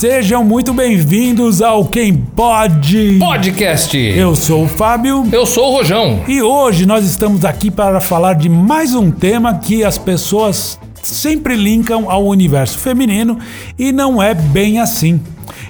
Sejam 0.00 0.42
muito 0.42 0.72
bem-vindos 0.72 1.60
ao 1.60 1.84
Quem 1.84 2.16
Pode 2.16 3.18
Podcast. 3.18 3.94
Eu 3.98 4.34
sou 4.34 4.64
o 4.64 4.66
Fábio. 4.66 5.28
Eu 5.30 5.44
sou 5.44 5.68
o 5.68 5.72
Rojão. 5.72 6.24
E 6.26 6.40
hoje 6.40 6.86
nós 6.86 7.04
estamos 7.04 7.44
aqui 7.44 7.70
para 7.70 8.00
falar 8.00 8.32
de 8.32 8.48
mais 8.48 8.94
um 8.94 9.10
tema 9.10 9.58
que 9.58 9.84
as 9.84 9.98
pessoas 9.98 10.80
sempre 11.02 11.54
linkam 11.54 12.10
ao 12.10 12.24
universo 12.24 12.78
feminino 12.78 13.38
e 13.78 13.92
não 13.92 14.22
é 14.22 14.32
bem 14.32 14.78
assim. 14.78 15.20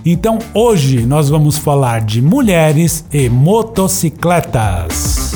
Então 0.06 0.38
hoje 0.54 1.04
nós 1.04 1.28
vamos 1.28 1.58
falar 1.58 2.00
de 2.00 2.22
mulheres 2.22 3.04
e 3.12 3.28
motocicletas. 3.28 5.32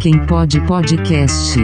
Quem 0.00 0.16
pode 0.26 0.60
podcast. 0.60 1.58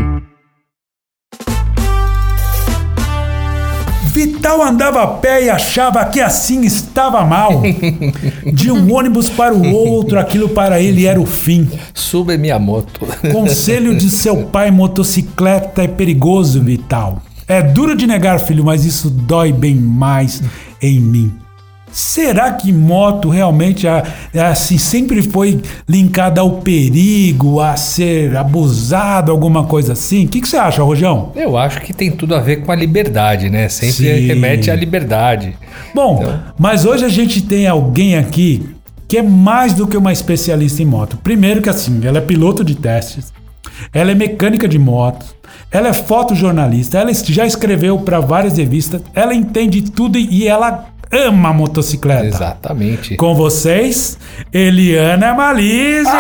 Vital 4.45 4.63
andava 4.63 5.03
a 5.03 5.07
pé 5.07 5.45
e 5.45 5.49
achava 5.49 6.05
que 6.05 6.21
assim 6.21 6.65
estava 6.65 7.25
mal. 7.25 7.63
De 8.53 8.71
um 8.71 8.95
ônibus 8.95 9.31
para 9.31 9.55
o 9.55 9.73
outro, 9.73 10.19
aquilo 10.21 10.51
para 10.51 10.79
ele 10.79 11.07
era 11.07 11.19
o 11.19 11.25
fim. 11.25 11.67
Sube 11.95 12.37
minha 12.37 12.59
moto. 12.59 13.01
Conselho 13.33 13.97
de 13.97 14.11
seu 14.11 14.45
pai: 14.45 14.71
motocicleta 14.71 15.83
é 15.83 15.89
perigoso, 15.89 16.63
Vital. 16.63 17.23
É 17.49 17.63
duro 17.63 17.97
de 17.97 18.07
negar, 18.07 18.39
filho, 18.39 18.63
mas 18.63 18.85
isso 18.85 19.09
dói 19.09 19.51
bem 19.51 19.77
mais 19.77 20.43
em 20.83 21.01
mim. 21.01 21.33
Será 21.95 22.51
que 22.51 22.73
moto 22.73 23.29
realmente 23.29 23.87
assim 23.87 24.79
sempre 24.79 25.23
foi 25.23 25.63
linkada 25.89 26.41
ao 26.41 26.59
perigo, 26.59 27.61
a 27.61 27.77
ser 27.77 28.37
abusado, 28.37 29.31
alguma 29.31 29.63
coisa 29.63 29.93
assim? 29.93 30.25
O 30.25 30.29
que, 30.29 30.41
que, 30.41 30.49
você 30.49 30.57
acha, 30.57 30.83
Rojão? 30.83 31.31
Eu 31.37 31.57
acho 31.57 31.81
que 31.83 31.93
tem 31.93 32.11
tudo 32.11 32.35
a 32.35 32.41
ver 32.41 32.63
com 32.63 32.73
a 32.73 32.75
liberdade, 32.75 33.49
né? 33.49 33.69
Sempre 33.69 33.93
Sim. 33.93 34.27
remete 34.27 34.73
à 34.73 34.75
liberdade. 34.75 35.57
Bom, 35.95 36.19
então... 36.21 36.41
mas 36.59 36.85
hoje 36.85 37.05
a 37.05 37.09
gente 37.09 37.41
tem 37.41 37.69
alguém 37.69 38.17
aqui 38.17 38.69
que 39.07 39.19
é 39.19 39.23
mais 39.23 39.73
do 39.73 39.87
que 39.87 39.97
uma 39.97 40.13
especialista 40.13 40.83
em 40.83 40.87
moto. 40.87 41.17
Primeiro 41.19 41.63
que 41.63 41.69
assim, 41.69 42.01
ela 42.05 42.19
é 42.19 42.21
piloto 42.21 42.65
de 42.65 42.75
testes, 42.75 43.33
ela 43.93 44.11
é 44.11 44.17
mecânica 44.17 44.67
de 44.67 44.81
motos, 44.81 45.33
ela 45.71 45.91
é 45.91 45.93
fotojornalista, 45.93 46.99
ela 46.99 47.13
já 47.15 47.47
escreveu 47.47 47.99
para 48.01 48.19
várias 48.19 48.59
revistas, 48.59 49.01
ela 49.15 49.33
entende 49.33 49.81
tudo 49.83 50.19
e 50.19 50.49
ela 50.49 50.93
ama 51.15 51.53
motocicleta. 51.53 52.27
Exatamente. 52.27 53.17
Com 53.17 53.35
vocês, 53.35 54.19
Eliana 54.53 55.35
Malícia. 55.35 56.13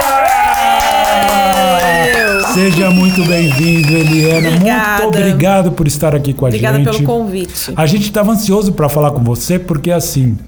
Seja 2.54 2.90
muito 2.90 3.24
bem-vindo, 3.24 3.92
Eliana. 3.92 4.48
Obrigada. 4.48 5.02
Muito 5.02 5.18
obrigado 5.18 5.72
por 5.72 5.88
estar 5.88 6.14
aqui 6.14 6.32
com 6.32 6.46
a 6.46 6.48
Obrigada 6.48 6.78
gente. 6.78 6.88
Obrigada 6.88 7.12
pelo 7.12 7.24
convite. 7.24 7.72
A 7.74 7.86
gente 7.86 8.04
estava 8.04 8.30
ansioso 8.30 8.72
para 8.72 8.88
falar 8.88 9.10
com 9.10 9.24
você 9.24 9.58
porque 9.58 9.90
assim, 9.90 10.38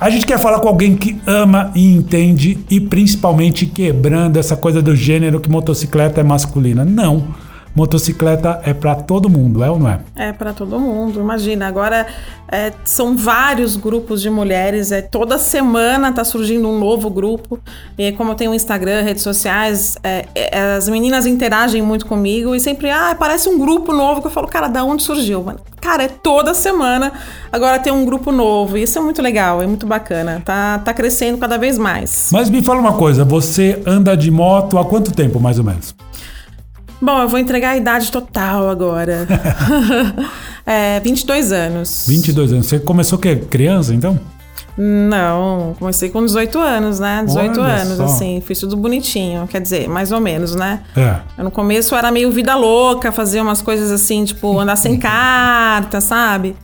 a 0.00 0.10
gente 0.10 0.26
quer 0.26 0.38
falar 0.38 0.58
com 0.58 0.68
alguém 0.68 0.96
que 0.96 1.16
ama 1.26 1.70
e 1.74 1.94
entende 1.94 2.58
e 2.68 2.80
principalmente 2.80 3.66
quebrando 3.66 4.36
essa 4.36 4.56
coisa 4.56 4.82
do 4.82 4.96
gênero 4.96 5.38
que 5.38 5.48
motocicleta 5.48 6.20
é 6.20 6.24
masculina. 6.24 6.84
Não 6.84 7.43
motocicleta 7.74 8.60
é 8.64 8.72
para 8.72 8.94
todo 8.94 9.28
mundo, 9.28 9.64
é 9.64 9.70
ou 9.70 9.78
não 9.78 9.88
é? 9.88 10.00
É 10.14 10.32
para 10.32 10.52
todo 10.52 10.78
mundo. 10.78 11.20
Imagina, 11.20 11.66
agora 11.66 12.06
é, 12.48 12.72
são 12.84 13.16
vários 13.16 13.74
grupos 13.74 14.22
de 14.22 14.30
mulheres, 14.30 14.92
é 14.92 15.02
toda 15.02 15.38
semana 15.38 16.12
tá 16.12 16.22
surgindo 16.22 16.68
um 16.68 16.78
novo 16.78 17.10
grupo. 17.10 17.58
E 17.98 18.12
como 18.12 18.30
eu 18.30 18.34
tenho 18.36 18.54
Instagram, 18.54 19.02
redes 19.02 19.22
sociais, 19.22 19.98
é, 20.04 20.26
é, 20.34 20.76
as 20.76 20.88
meninas 20.88 21.26
interagem 21.26 21.82
muito 21.82 22.06
comigo 22.06 22.54
e 22.54 22.60
sempre, 22.60 22.90
ah, 22.90 23.16
parece 23.18 23.48
um 23.48 23.58
grupo 23.58 23.92
novo 23.92 24.20
que 24.20 24.28
eu 24.28 24.30
falo, 24.30 24.46
cara, 24.46 24.68
da 24.68 24.84
onde 24.84 25.02
surgiu? 25.02 25.44
Cara, 25.80 26.04
é 26.04 26.08
toda 26.08 26.54
semana. 26.54 27.12
Agora 27.52 27.78
tem 27.78 27.92
um 27.92 28.04
grupo 28.04 28.30
novo. 28.30 28.78
Isso 28.78 28.98
é 28.98 29.02
muito 29.02 29.20
legal, 29.20 29.60
é 29.60 29.66
muito 29.66 29.86
bacana. 29.86 30.40
Tá, 30.44 30.78
tá 30.78 30.94
crescendo 30.94 31.38
cada 31.38 31.58
vez 31.58 31.76
mais. 31.76 32.30
Mas 32.32 32.48
me 32.48 32.62
fala 32.62 32.80
uma 32.80 32.94
coisa, 32.94 33.24
você 33.24 33.82
anda 33.84 34.16
de 34.16 34.30
moto 34.30 34.78
há 34.78 34.84
quanto 34.84 35.12
tempo, 35.12 35.40
mais 35.40 35.58
ou 35.58 35.64
menos? 35.64 35.94
Bom, 37.04 37.20
eu 37.20 37.28
vou 37.28 37.38
entregar 37.38 37.72
a 37.72 37.76
idade 37.76 38.10
total 38.10 38.66
agora. 38.70 39.28
é, 40.64 40.98
22 41.00 41.52
anos. 41.52 42.06
22 42.08 42.52
anos. 42.54 42.66
Você 42.66 42.78
começou 42.78 43.18
que 43.18 43.36
criança, 43.36 43.92
então? 43.94 44.18
Não, 44.76 45.76
comecei 45.78 46.08
com 46.08 46.24
18 46.24 46.58
anos, 46.58 46.98
né? 46.98 47.22
18 47.26 47.60
Olha 47.60 47.74
anos, 47.74 47.96
só. 47.98 48.04
assim, 48.04 48.42
fiz 48.44 48.58
tudo 48.58 48.74
bonitinho, 48.74 49.46
quer 49.46 49.60
dizer, 49.60 49.86
mais 49.86 50.12
ou 50.12 50.20
menos, 50.20 50.56
né? 50.56 50.80
É. 50.96 51.16
Eu, 51.36 51.44
no 51.44 51.50
começo 51.50 51.94
era 51.94 52.10
meio 52.10 52.30
vida 52.32 52.56
louca, 52.56 53.12
fazia 53.12 53.42
umas 53.42 53.60
coisas 53.60 53.92
assim, 53.92 54.24
tipo, 54.24 54.58
andar 54.58 54.76
sem 54.76 54.96
carta, 54.98 56.00
sabe? 56.00 56.56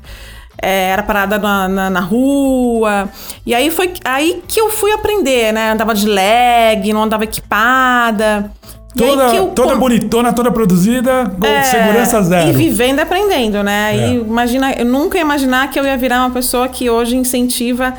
É, 0.60 0.88
era 0.88 1.02
parada 1.02 1.38
na, 1.38 1.68
na, 1.68 1.90
na, 1.90 2.00
rua. 2.00 3.10
E 3.44 3.54
aí 3.54 3.70
foi 3.70 3.92
aí 4.04 4.42
que 4.48 4.58
eu 4.58 4.70
fui 4.70 4.90
aprender, 4.90 5.52
né? 5.52 5.72
Andava 5.72 5.94
de 5.94 6.06
leg, 6.06 6.92
não 6.94 7.02
andava 7.02 7.24
equipada. 7.24 8.50
Toda, 8.96 9.34
eu, 9.34 9.46
toda 9.48 9.76
bonitona, 9.76 10.32
toda 10.32 10.50
produzida, 10.50 11.30
é, 11.44 11.62
segurança 11.62 12.22
zero. 12.22 12.50
E 12.50 12.52
vivendo 12.52 12.98
e 12.98 13.02
aprendendo, 13.02 13.62
né? 13.62 13.96
É. 13.96 14.08
E 14.08 14.14
imagina, 14.16 14.72
eu 14.72 14.84
nunca 14.84 15.16
ia 15.16 15.22
imaginar 15.22 15.70
que 15.70 15.78
eu 15.78 15.84
ia 15.84 15.96
virar 15.96 16.26
uma 16.26 16.30
pessoa 16.30 16.68
que 16.68 16.90
hoje 16.90 17.16
incentiva 17.16 17.94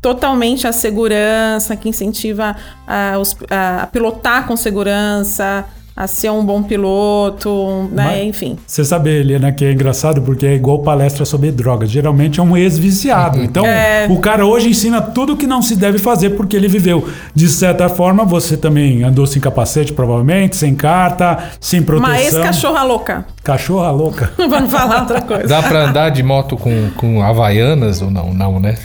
totalmente 0.00 0.68
a 0.68 0.72
segurança, 0.72 1.74
que 1.74 1.88
incentiva 1.88 2.54
a, 2.86 3.14
a, 3.50 3.82
a 3.82 3.86
pilotar 3.88 4.46
com 4.46 4.56
segurança, 4.56 5.64
a 5.96 6.06
ser 6.06 6.30
um 6.30 6.44
bom 6.44 6.62
piloto, 6.62 7.88
né? 7.90 8.04
Mas, 8.04 8.24
Enfim. 8.26 8.58
Você 8.66 8.84
sabe, 8.84 9.08
Helena, 9.08 9.50
que 9.50 9.64
é 9.64 9.72
engraçado 9.72 10.20
porque 10.20 10.46
é 10.46 10.54
igual 10.54 10.80
palestra 10.80 11.24
sobre 11.24 11.50
drogas. 11.50 11.90
Geralmente 11.90 12.38
é 12.38 12.42
um 12.42 12.54
ex-viciado. 12.54 13.42
Então, 13.42 13.64
é... 13.64 14.06
o 14.10 14.18
cara 14.18 14.44
hoje 14.44 14.68
ensina 14.68 15.00
tudo 15.00 15.32
o 15.32 15.36
que 15.38 15.46
não 15.46 15.62
se 15.62 15.74
deve 15.74 15.98
fazer 15.98 16.30
porque 16.30 16.54
ele 16.54 16.68
viveu. 16.68 17.08
De 17.34 17.48
certa 17.48 17.88
forma, 17.88 18.26
você 18.26 18.58
também 18.58 19.02
andou 19.02 19.26
sem 19.26 19.40
capacete, 19.40 19.94
provavelmente, 19.94 20.56
sem 20.56 20.74
carta, 20.74 21.50
sem 21.58 21.82
proteção. 21.82 22.14
Uma 22.14 22.20
ex-cachorra 22.20 22.82
louca. 22.82 23.26
Cachorra 23.42 23.90
louca. 23.90 24.32
Vamos 24.36 24.70
falar 24.70 25.00
outra 25.00 25.22
coisa. 25.22 25.46
Dá 25.46 25.62
pra 25.62 25.88
andar 25.88 26.10
de 26.10 26.22
moto 26.22 26.58
com, 26.58 26.90
com 26.94 27.22
havaianas 27.22 28.02
ou 28.02 28.10
não? 28.10 28.34
Não, 28.34 28.60
né? 28.60 28.76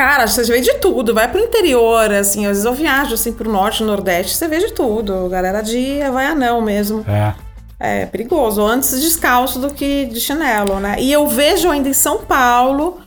Cara, 0.00 0.26
você 0.26 0.42
vê 0.44 0.62
de 0.62 0.72
tudo. 0.76 1.12
Vai 1.12 1.28
pro 1.28 1.38
interior, 1.38 2.10
assim, 2.10 2.46
às 2.46 2.52
vezes 2.52 2.64
eu 2.64 2.72
viajo 2.72 3.12
assim 3.12 3.34
pro 3.34 3.52
norte, 3.52 3.84
nordeste, 3.84 4.34
você 4.34 4.48
vê 4.48 4.58
de 4.58 4.72
tudo. 4.72 5.28
Galera 5.28 5.60
de 5.60 6.00
Havaianão 6.00 6.62
mesmo. 6.62 7.04
É. 7.06 7.34
É 7.78 8.06
perigoso. 8.06 8.64
Antes 8.64 8.98
descalço 8.98 9.58
do 9.58 9.74
que 9.74 10.06
de 10.06 10.18
chinelo, 10.18 10.80
né? 10.80 10.96
E 10.98 11.12
eu 11.12 11.26
vejo 11.26 11.68
ainda 11.68 11.86
em 11.86 11.92
São 11.92 12.20
Paulo 12.20 12.98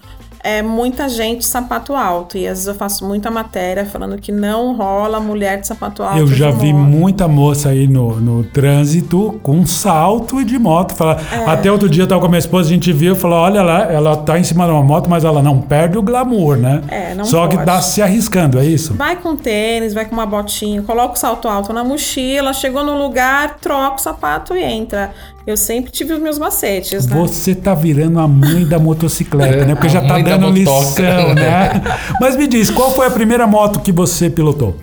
é 0.44 0.62
muita 0.62 1.08
gente 1.08 1.46
sapato 1.46 1.96
alto. 1.96 2.38
E 2.38 2.46
às 2.46 2.60
vezes 2.60 2.68
eu 2.68 2.76
faço 2.76 3.08
muita 3.08 3.32
matéria 3.32 3.86
falando 3.86 4.18
que 4.20 4.32
não 4.32 4.76
rola 4.76 5.20
mulher 5.20 5.62
de 5.62 5.68
sapato 5.68 6.04
alto. 6.04 6.18
Eu 6.18 6.28
já 6.28 6.52
vi 6.52 6.74
muita 6.74 7.28
moça 7.28 7.70
aí 7.70 7.88
no, 7.88 8.20
no 8.20 8.44
trânsito 8.44 9.40
com 9.42 9.66
salto 9.66 10.42
e 10.42 10.44
de 10.44 10.60
moto. 10.60 10.94
Fala, 10.94 11.18
é. 11.32 11.46
Até 11.46 11.72
outro 11.72 11.90
dia 11.90 12.04
eu 12.04 12.08
tava 12.08 12.20
com 12.20 12.28
a 12.28 12.30
minha 12.30 12.40
esposa, 12.40 12.70
a 12.70 12.74
gente 12.74 12.92
viu, 12.92 13.16
falou: 13.16 13.40
olha 13.40 13.62
lá, 13.62 13.92
ela 13.92 14.18
tá 14.18 14.38
em 14.38 14.44
cima 14.44 14.66
de 14.66 14.72
uma 14.72 14.84
moto, 14.84 15.10
mas 15.10 15.24
ela 15.24 15.42
não 15.42 15.62
perde 15.62 15.98
o 15.98 16.02
glamour, 16.02 16.58
né? 16.58 16.82
É, 16.90 17.16
não 17.16 17.24
Só 17.24 17.48
pode. 17.48 17.58
que 17.58 17.66
tá 17.66 17.82
se 17.82 18.02
arriscando, 18.02 18.60
é 18.60 18.66
isso? 18.66 18.94
Vai 18.96 19.16
com 19.16 19.38
tênis, 19.38 19.94
vai 19.94 20.06
com 20.06 20.14
uma 20.14 20.26
botinha, 20.26 20.82
coloca 20.82 21.14
o 21.14 21.18
salto 21.18 21.48
alto 21.48 21.72
na 21.72 21.84
mochila, 21.84 22.52
chegou 22.52 22.84
no 22.84 22.98
lugar, 22.98 23.58
troca 23.62 23.96
o 23.96 24.00
sapato 24.00 24.56
e 24.56 24.62
entra. 24.62 25.14
Eu 25.46 25.58
sempre 25.58 25.92
tive 25.92 26.14
os 26.14 26.20
meus 26.22 26.40
macetes, 26.40 27.06
né? 27.06 27.16
Você 27.18 27.54
tá 27.54 27.74
virando 27.76 28.18
a 28.20 28.28
mãe 28.28 28.66
da 28.66 28.80
motocicleta, 28.80 29.58
é, 29.64 29.66
né? 29.66 29.76
Porque 29.76 29.90
já 29.90 30.02
tá 30.02 30.18
dando 30.20 30.50
lição, 30.50 31.34
né? 31.34 31.82
Mas 32.20 32.38
me 32.38 32.48
diz, 32.48 32.70
qual 32.70 32.96
foi 32.96 33.08
a 33.08 33.12
primeira 33.12 33.46
moto 33.46 33.80
que 33.82 33.92
você 33.92 34.30
pilotou? 34.30 34.78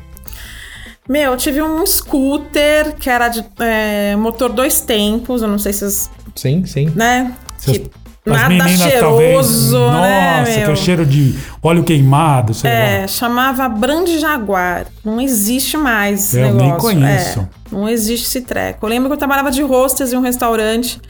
Meu, 1.09 1.33
eu 1.33 1.37
tive 1.37 1.63
um 1.63 1.85
scooter 1.87 2.95
que 2.97 3.09
era 3.11 3.29
de 3.29 3.45
é, 3.59 4.15
motor 4.17 4.51
dois 4.53 4.81
tempos, 4.81 5.43
eu 5.43 5.49
não 5.49 5.59
sei 5.59 5.73
se 5.73 5.81
vocês... 5.81 6.11
Sim, 6.37 6.65
sim. 6.67 6.93
Né? 6.95 7.33
Que 7.65 7.91
as 8.27 8.33
Nada 8.37 8.49
meninas, 8.51 8.81
cheiroso, 8.81 9.01
talvez, 9.01 9.73
né, 9.73 10.39
Nossa, 10.41 10.53
que 10.67 10.71
é 10.71 10.77
cheiro 10.77 11.07
de 11.07 11.35
óleo 11.63 11.83
queimado, 11.83 12.53
sei 12.55 12.71
É, 12.71 12.99
lá. 13.01 13.09
chamava 13.09 13.67
Brand 13.69 14.07
Jaguar. 14.09 14.87
Não 15.03 15.21
existe 15.21 15.77
mais 15.77 16.27
esse 16.35 16.39
eu 16.39 16.55
negócio. 16.55 16.69
nem 16.69 16.77
conheço. 17.03 17.41
É, 17.41 17.60
não 17.71 17.89
existe 17.89 18.27
esse 18.27 18.43
treco. 18.43 18.85
Eu 18.85 18.91
lembro 18.91 19.09
que 19.09 19.15
eu 19.15 19.19
trabalhava 19.19 19.51
de 19.51 19.63
hostess 19.63 20.13
em 20.13 20.17
um 20.17 20.21
restaurante. 20.21 21.01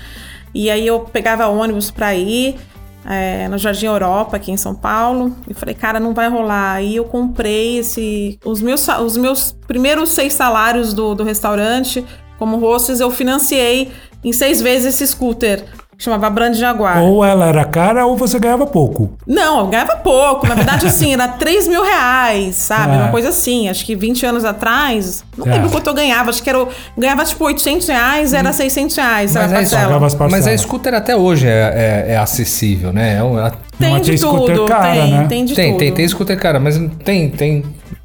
E 0.55 0.71
aí 0.71 0.87
eu 0.87 1.01
pegava 1.01 1.47
ônibus 1.47 1.91
pra 1.91 2.15
ir 2.15 2.57
é, 3.05 3.49
no 3.49 3.57
Jardim 3.57 3.87
Europa, 3.87 4.37
aqui 4.37 4.51
em 4.51 4.57
São 4.57 4.75
Paulo. 4.75 5.35
E 5.49 5.55
falei, 5.55 5.75
cara, 5.75 6.01
não 6.01 6.13
vai 6.13 6.29
rolar. 6.29 6.75
Aí 6.75 6.97
eu 6.97 7.05
comprei 7.05 7.79
esse... 7.79 8.39
Os 8.45 8.61
meus, 8.61 8.87
os 8.89 9.17
meus 9.17 9.57
primeiros 9.67 10.09
seis 10.09 10.33
salários 10.33 10.93
do, 10.93 11.15
do 11.15 11.25
restaurante 11.25 12.05
como 12.39 12.57
hostess, 12.57 13.01
eu 13.01 13.11
financiei 13.11 13.93
em 14.25 14.33
seis 14.33 14.63
vezes 14.63 14.95
esse 14.95 15.07
scooter 15.09 15.63
chamava 16.03 16.29
Brand 16.31 16.55
Jaguar. 16.55 17.03
Ou 17.03 17.25
ela 17.25 17.47
era 17.47 17.65
cara 17.65 18.07
ou 18.07 18.17
você 18.17 18.39
ganhava 18.39 18.67
pouco. 18.67 19.13
Não, 19.27 19.61
eu 19.61 19.67
ganhava 19.69 19.97
pouco. 19.97 20.47
Na 20.49 20.55
verdade, 20.55 20.87
assim, 20.87 21.13
era 21.13 21.29
3 21.29 21.69
mil 21.69 21.85
reais, 21.85 22.57
sabe? 22.57 22.95
É. 22.95 22.97
Uma 22.97 23.09
coisa 23.11 23.29
assim. 23.29 23.69
Acho 23.69 23.85
que 23.85 23.95
20 23.95 24.25
anos 24.27 24.45
atrás, 24.45 25.23
não 25.37 25.47
É. 25.47 25.53
lembro 25.53 25.71
quanto 25.71 25.87
eu 25.89 25.95
ganhava. 25.95 26.31
Acho 26.31 26.43
que 26.43 26.49
era, 26.49 26.59
eu 26.59 26.69
ganhava 26.97 27.25
tipo 27.25 27.45
800 27.45 27.87
reais, 27.87 28.33
era 28.35 28.53
600 28.53 28.97
reais. 28.97 29.35
Mas 29.35 29.45
a 29.45 29.55
é 29.55 29.59
parcela. 29.59 29.83
pagava 29.85 30.07
as 30.07 30.15
Mas 30.15 30.47
a 30.47 30.57
scooter 30.59 30.95
até 30.95 31.15
hoje 31.15 31.47
é, 31.47 32.07
é- 32.09 32.13
é 32.15 32.17
acessível, 32.17 32.93
né? 32.93 33.17
É 33.19 33.23
um- 33.23 33.39
ela- 33.39 33.53
Tem 33.79 34.01
de 34.01 34.09
tem 34.09 34.17
scooter 34.19 34.57
tudo, 34.57 34.69
cara, 34.69 34.93
tem, 34.93 35.11
né? 35.13 35.27
tem 35.29 35.45
de 35.45 35.55
tem, 35.55 35.71
tudo. 35.73 35.79
tem, 35.79 35.93
tem 35.93 36.09
scooter 36.09 36.39
cara, 36.39 36.59
mas 36.59 36.79
tem, 37.05 37.29
tem. 37.31 37.63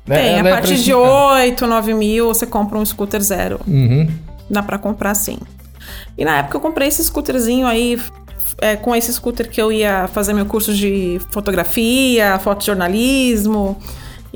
né? 0.07 0.15
Tem, 0.17 0.39
Ela 0.39 0.49
a 0.49 0.51
é 0.51 0.53
partir 0.53 0.75
de 0.75 0.91
precificada. 0.93 1.33
8, 1.33 1.67
9 1.67 1.93
mil, 1.93 2.27
você 2.27 2.45
compra 2.45 2.77
um 2.77 2.85
scooter 2.85 3.21
zero. 3.21 3.59
Uhum. 3.67 4.07
Dá 4.49 4.61
pra 4.61 4.77
comprar 4.77 5.15
sim. 5.15 5.37
E 6.17 6.23
na 6.25 6.37
época 6.37 6.57
eu 6.57 6.61
comprei 6.61 6.87
esse 6.87 7.03
scooterzinho 7.03 7.67
aí. 7.67 7.99
é, 8.61 8.75
com 8.75 8.95
esse 8.95 9.11
scooter 9.13 9.49
que 9.49 9.61
eu 9.61 9.71
ia 9.71 10.07
fazer 10.07 10.33
meu 10.33 10.45
curso 10.45 10.73
de 10.73 11.19
fotografia, 11.31 12.39
fotojornalismo. 12.39 13.77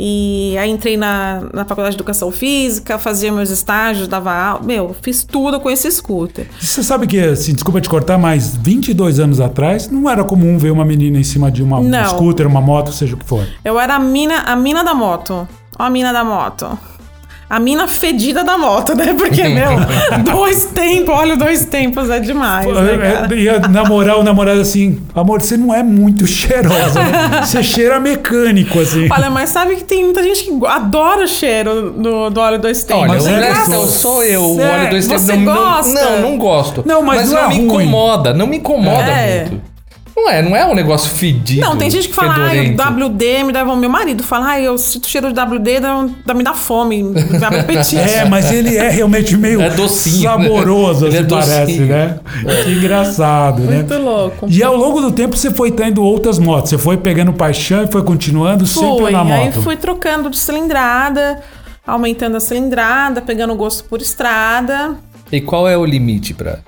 E 0.02 0.58
aí 0.58 0.72
entrei 0.72 0.96
na, 0.96 1.42
na 1.54 1.66
faculdade 1.66 1.96
de 1.96 1.98
educação 1.98 2.32
física, 2.32 2.98
fazia 2.98 3.34
meus 3.34 3.50
estágios, 3.50 4.08
dava 4.08 4.34
aula. 4.34 4.64
Meu, 4.64 4.96
fiz 5.02 5.26
tudo 5.26 5.60
com 5.60 5.70
esse 5.70 5.92
scooter. 5.92 6.48
Você 6.58 6.82
sabe 6.82 7.06
que, 7.06 7.20
assim, 7.20 7.54
desculpa 7.54 7.82
te 7.82 7.90
cortar, 7.90 8.18
mas 8.18 8.56
22 8.56 9.20
anos 9.20 9.42
atrás 9.42 9.90
não 9.90 10.10
era 10.10 10.24
comum 10.24 10.58
ver 10.58 10.72
uma 10.72 10.86
menina 10.86 11.20
em 11.20 11.24
cima 11.24 11.52
de 11.52 11.62
uma, 11.62 11.80
um 11.80 12.06
scooter, 12.08 12.48
uma 12.48 12.62
moto, 12.62 12.94
seja 12.94 13.16
o 13.16 13.18
que 13.18 13.26
for. 13.26 13.46
Eu 13.64 13.78
era 13.78 13.96
a 13.96 14.00
mina, 14.00 14.40
a 14.44 14.56
mina 14.56 14.86
da 14.86 14.94
moto. 14.94 15.46
Ó 15.78 15.84
a 15.84 15.90
mina 15.90 16.14
da 16.14 16.24
moto. 16.24 16.80
A 17.50 17.60
mina 17.60 17.88
fedida 17.88 18.44
da 18.44 18.60
moto, 18.60 18.94
né? 18.96 19.16
Porque, 19.18 19.42
meu, 19.48 19.72
dois 20.24 20.66
tempos, 20.66 21.10
olha, 21.16 21.36
dois 21.36 21.66
tempos 21.66 22.08
é 22.10 22.20
demais, 22.20 22.68
né, 22.68 22.98
cara? 22.98 23.36
É, 23.36 23.38
Ia 23.40 23.60
namorar 23.60 24.20
o 24.20 24.24
namorado 24.24 24.62
assim, 24.62 25.02
amor, 25.16 25.42
você 25.42 25.58
não 25.58 25.74
é 25.74 25.82
muito 25.82 26.28
cheirosa, 26.28 27.02
né? 27.02 27.42
Você 27.44 27.64
cheira 27.64 28.00
mecânico, 28.00 28.80
assim. 28.80 29.08
Olha, 29.12 29.32
mas 29.32 29.50
sabe 29.50 29.78
que 29.78 29.84
tem 29.84 30.04
muita 30.04 30.22
gente 30.22 30.44
que 30.44 30.66
adora 30.68 31.24
o 31.24 31.28
cheiro 31.28 31.90
do, 31.92 32.30
do 32.30 32.40
óleo 32.40 32.60
dois 32.60 32.84
tempos. 32.84 33.02
Olha, 33.04 33.14
Mas 33.14 33.26
o 33.26 33.30
é 33.30 33.40
resto 33.40 33.72
gostoso. 33.72 33.92
sou 34.00 34.24
eu, 34.24 34.42
o 34.44 34.60
óleo 34.62 34.90
dois 34.92 35.08
tempos. 35.08 35.24
você 35.24 35.36
não, 35.36 35.42
não- 35.46 35.56
gosta? 35.56 35.90
Não, 36.06 36.22
não 36.22 36.38
gosto. 36.38 36.84
Não, 36.86 37.02
mas 37.02 37.32
não 37.32 37.38
é 37.40 37.48
me 37.48 37.56
ruim. 37.56 37.66
incomoda, 37.66 38.32
não 38.34 38.46
me 38.46 38.58
incomoda 38.58 39.02
É. 39.10 39.46
muito. 39.50 39.62
Não 40.22 40.30
é, 40.30 40.42
não 40.42 40.56
é 40.56 40.66
um 40.66 40.76
negócio 40.76 41.10
fedido. 41.16 41.62
Não, 41.62 41.78
tem 41.78 41.90
gente 41.90 42.08
que 42.10 42.14
fala, 42.14 42.34
fedorento. 42.50 42.82
o 42.84 43.06
WD 43.08 43.44
me 43.46 43.54
dá. 43.54 43.64
Meu 43.64 43.90
marido 43.90 44.22
fala, 44.24 44.48
ai, 44.48 44.68
eu 44.68 44.78
sinto 44.78 45.08
cheiro 45.10 45.32
de 45.32 45.40
WD, 45.40 45.80
dá, 45.80 46.08
dá- 46.26 46.34
me 46.34 46.44
dá 46.44 46.54
fome, 46.54 47.02
me 47.04 47.14
dá 47.40 47.48
apetite. 47.50 47.98
É, 47.98 48.26
mas 48.26 48.52
ele 48.52 48.76
é 48.78 48.90
realmente 48.90 49.36
meio 49.38 49.62
É 49.62 49.70
docinho, 49.70 50.24
saboroso, 50.24 51.08
né? 51.08 51.18
Ele 51.18 51.18
assim, 51.18 51.26
é 51.26 51.30
parece, 51.30 51.72
docinho. 51.72 51.88
né? 51.88 52.20
Que 52.64 52.72
engraçado, 52.72 53.62
né? 53.64 53.78
Muito 53.78 53.98
louco. 53.98 54.48
E 54.50 54.62
ao 54.62 54.76
longo 54.76 55.02
do 55.02 55.12
tempo 55.12 55.38
você 55.38 55.52
foi 55.52 55.72
tendo 55.72 56.04
outras 56.04 56.38
motos. 56.38 56.70
Você 56.72 56.78
foi 56.78 56.98
pegando 56.98 57.32
paixão 57.34 57.84
e 57.84 57.88
foi 57.88 58.04
continuando 58.04 58.68
sempre 58.68 58.98
Fui, 59.00 59.12
na 59.12 59.22
aí 59.24 59.46
moto. 59.46 59.62
fui 59.62 59.78
trocando 59.78 60.30
de 60.30 60.38
cilindrada, 60.38 61.40
aumentando 61.88 62.38
a 62.38 62.40
cilindrada, 62.40 63.22
pegando 63.22 63.56
gosto 63.56 63.84
por 63.86 64.02
estrada. 64.02 64.96
E 65.32 65.40
qual 65.40 65.68
é 65.68 65.78
o 65.78 65.86
limite 65.86 66.34
pra, 66.34 66.60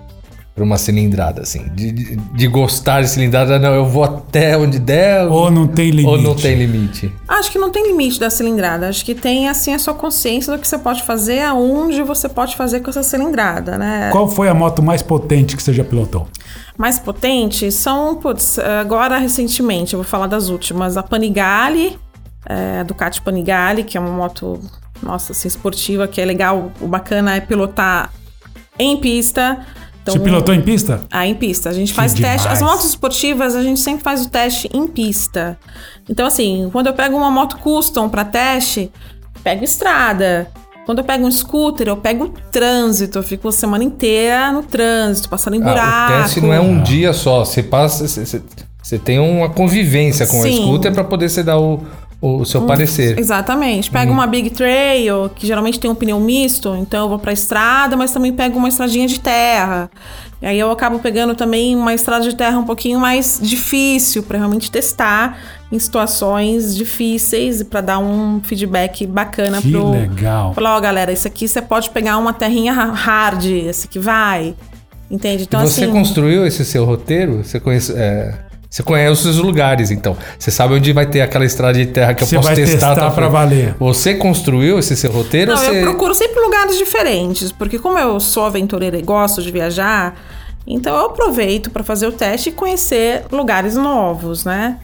pra 0.54 0.64
uma 0.64 0.78
cilindrada, 0.78 1.42
assim? 1.42 1.64
De, 1.74 1.92
de, 1.92 2.16
de 2.16 2.48
gostar 2.48 3.02
de 3.02 3.10
cilindrada, 3.10 3.58
não, 3.58 3.74
eu 3.74 3.86
vou 3.86 4.04
até 4.04 4.58
onde 4.58 4.80
der. 4.80 5.26
Ou 5.28 5.50
não 5.50 5.68
tem 5.68 5.90
limite. 5.90 6.08
Ou 6.08 6.22
não 6.22 6.36
tem 6.36 6.56
limite. 6.56 7.14
Acho 7.28 7.52
que 7.52 7.58
não 7.58 7.72
tem 7.72 7.88
limite 7.88 8.20
da 8.20 8.30
cilindrada. 8.30 8.90
Acho 8.90 9.06
que 9.06 9.16
tem, 9.16 9.48
assim, 9.48 9.74
a 9.74 9.80
sua 9.80 9.94
consciência 9.94 10.54
do 10.54 10.60
que 10.60 10.68
você 10.68 10.78
pode 10.78 11.04
fazer, 11.04 11.42
aonde 11.42 12.04
você 12.04 12.28
pode 12.28 12.56
fazer 12.56 12.82
com 12.82 12.90
essa 12.90 13.04
cilindrada, 13.04 13.78
né? 13.78 14.10
Qual 14.12 14.28
foi 14.28 14.50
a 14.50 14.54
moto 14.54 14.84
mais 14.84 15.02
potente 15.02 15.56
que 15.56 15.64
você 15.64 15.74
já 15.74 15.84
pilotou? 15.84 16.28
mais 16.78 16.98
potentes 16.98 17.76
são, 17.76 18.16
putz, 18.16 18.58
agora 18.58 19.20
recentemente, 19.20 19.94
eu 19.94 20.00
vou 20.00 20.04
falar 20.04 20.26
das 20.26 20.50
últimas, 20.50 20.98
a 20.98 21.04
Panigale, 21.04 22.00
é, 22.44 22.80
a 22.80 22.84
Ducati 22.84 23.22
Panigale, 23.22 23.84
que 23.84 23.98
é 23.98 24.02
uma 24.02 24.10
moto, 24.10 24.60
nossa, 25.04 25.32
assim, 25.32 25.48
esportiva, 25.48 26.08
que 26.08 26.20
é 26.20 26.26
legal, 26.26 26.72
o 26.82 26.88
bacana 26.88 27.36
é 27.36 27.40
pilotar 27.40 28.12
em 28.80 28.98
pista. 28.98 29.64
Então, 30.02 30.14
Você 30.16 30.20
pilotou 30.20 30.54
em 30.54 30.62
pista? 30.62 31.02
ah, 31.12 31.28
em 31.28 31.36
pista. 31.36 31.70
A 31.70 31.74
gente 31.74 31.90
Que 31.90 31.96
faz 31.96 32.14
teste. 32.14 32.48
As 32.48 32.62
motos 32.62 32.86
esportivas, 32.86 33.56
a 33.56 33.62
gente 33.62 33.80
sempre 33.80 34.04
faz 34.04 34.26
o 34.26 34.30
teste 34.30 34.70
em 34.74 34.88
pista. 34.88 35.58
Então, 36.10 36.26
assim, 36.26 36.70
quando 36.72 36.88
eu 36.88 36.94
pego 36.94 37.16
uma 37.16 37.30
moto 37.30 37.58
custom 37.60 38.10
pra 38.10 38.26
teste, 38.26 38.92
pego 39.44 39.64
estrada. 39.64 40.50
Quando 40.86 40.98
eu 40.98 41.04
pego 41.04 41.26
um 41.28 41.32
scooter, 41.32 41.88
eu 41.88 41.98
pego 41.98 42.26
o 42.26 42.30
trânsito. 42.52 43.20
Eu 43.20 43.24
fico 43.24 43.48
a 43.48 43.52
semana 43.52 43.84
inteira 43.84 44.52
no 44.52 44.64
trânsito, 44.64 45.30
passando 45.30 45.56
em 45.56 45.60
buraco. 45.62 45.80
Ah, 45.80 46.18
o 46.20 46.24
teste 46.24 46.42
não 46.42 46.52
é 46.52 46.60
um 46.60 46.82
dia 46.82 47.14
só. 47.14 47.46
Você 47.46 47.62
passa. 47.62 48.08
Você, 48.08 48.26
você- 48.26 48.42
você 48.82 48.98
tem 48.98 49.20
uma 49.20 49.48
convivência 49.48 50.26
com 50.26 50.40
o 50.40 50.52
scooter 50.52 50.92
pra 50.92 51.04
poder 51.04 51.30
você 51.30 51.44
dar 51.44 51.60
o, 51.60 51.82
o 52.22 52.46
seu 52.46 52.62
parecer. 52.68 53.18
Exatamente. 53.18 53.90
Pego 53.90 54.12
uma 54.14 54.28
Big 54.28 54.52
Trail, 54.52 55.30
que 55.36 55.48
geralmente 55.48 55.80
tem 55.80 55.90
um 55.90 55.96
pneu 55.96 56.20
misto, 56.20 56.76
então 56.76 57.04
eu 57.04 57.10
vou 57.10 57.18
pra 57.20 57.34
estrada, 57.34 57.98
mas 57.98 58.12
também 58.12 58.32
pego 58.32 58.60
uma 58.60 58.70
estradinha 58.70 59.08
de 59.08 59.20
terra. 59.20 59.90
E 60.42 60.46
aí 60.46 60.60
eu 60.60 60.72
acabo 60.72 61.00
pegando 61.00 61.34
também 61.36 61.76
uma 61.76 61.94
estrada 61.94 62.24
de 62.28 62.36
terra 62.36 62.58
um 62.58 62.64
pouquinho 62.64 63.00
mais 63.00 63.40
difícil 63.42 64.24
pra 64.24 64.38
realmente 64.38 64.70
testar 64.72 65.38
em 65.72 65.78
situações 65.80 66.76
difíceis 66.76 67.62
e 67.62 67.66
pra 67.66 67.80
dar 67.82 68.00
um 68.00 68.42
feedback 68.44 69.06
bacana 69.08 69.62
Que 69.62 69.72
pro 69.72 69.92
legal. 69.92 70.54
Falar, 70.54 70.76
ó, 70.76 70.80
galera, 70.80 71.12
isso 71.12 71.28
aqui 71.28 71.48
você 71.48 71.62
pode 71.62 71.90
pegar 71.92 72.18
uma 72.18 72.34
terrinha 72.34 72.74
ha- 72.74 72.92
hard, 72.92 73.46
esse 73.46 73.88
aqui 73.88 74.00
vai. 74.00 74.56
Entende? 75.10 75.44
Então 75.44 75.64
e 75.64 75.68
você 75.68 75.84
assim, 75.84 75.92
construiu 75.94 76.46
esse 76.46 76.64
seu 76.66 76.86
roteiro? 76.86 77.44
Você 77.44 77.60
conhece, 77.60 77.94
é, 77.96 78.34
você 78.72 78.84
conhece 78.84 79.28
os 79.28 79.38
lugares, 79.38 79.92
então. 79.92 80.16
Você 80.40 80.50
sabe 80.50 80.76
onde 80.76 80.94
vai 80.94 81.06
ter 81.06 81.20
aquela 81.20 81.44
estrada 81.44 81.78
de 81.78 81.88
terra 81.88 82.14
que 82.14 82.24
eu 82.24 82.28
Você 82.28 82.38
posso 82.38 82.48
vai 82.48 82.56
testar. 82.56 82.96
testar 82.96 82.96
tá? 82.96 83.12
pra 83.12 83.28
valer. 83.28 83.76
Você 83.78 84.16
construiu 84.16 84.80
esse 84.80 84.96
seu 84.96 85.12
roteiro? 85.12 85.52
Não, 85.52 85.58
você... 85.58 85.80
eu 85.80 85.82
procuro 85.82 86.14
sempre 86.16 86.40
lugares 86.40 86.78
diferentes, 86.78 87.52
porque 87.52 87.78
como 87.78 88.00
eu 88.00 88.18
sou 88.22 88.46
aventureira 88.46 88.98
e 88.98 89.02
gosto 89.02 89.42
de 89.42 89.52
viajar, 89.52 90.16
então 90.66 90.96
eu 90.96 91.08
aproveito 91.08 91.70
para 91.70 91.84
fazer 91.84 92.08
o 92.08 92.14
teste 92.14 92.48
e 92.48 92.52
conhecer 92.54 93.26
lugares 93.30 93.76
novos, 93.76 94.46
né? 94.46 94.78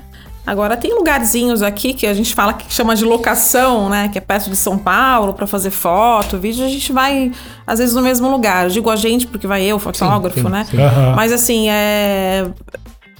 Agora 0.45 0.75
tem 0.75 0.93
lugarzinhos 0.93 1.61
aqui 1.61 1.93
que 1.93 2.05
a 2.05 2.13
gente 2.13 2.35
fala 2.35 2.53
que 2.53 2.73
chama 2.73 2.93
de 2.93 3.05
locação, 3.05 3.87
né? 3.87 4.09
Que 4.09 4.17
é 4.17 4.21
perto 4.21 4.49
de 4.49 4.57
São 4.57 4.77
Paulo 4.77 5.33
para 5.33 5.47
fazer 5.47 5.71
foto, 5.71 6.37
vídeo. 6.37 6.65
A 6.65 6.69
gente 6.69 6.91
vai 6.91 7.31
às 7.65 7.79
vezes 7.79 7.95
no 7.95 8.01
mesmo 8.01 8.29
lugar. 8.29 8.65
Eu 8.65 8.69
digo 8.69 8.89
a 8.89 8.97
gente 8.97 9.27
porque 9.27 9.47
vai 9.47 9.63
eu, 9.63 9.79
fotógrafo, 9.79 10.41
sim, 10.41 10.49
né? 10.49 10.65
sim. 10.69 10.77
Mas 11.15 11.31
assim, 11.31 11.69
é 11.69 12.45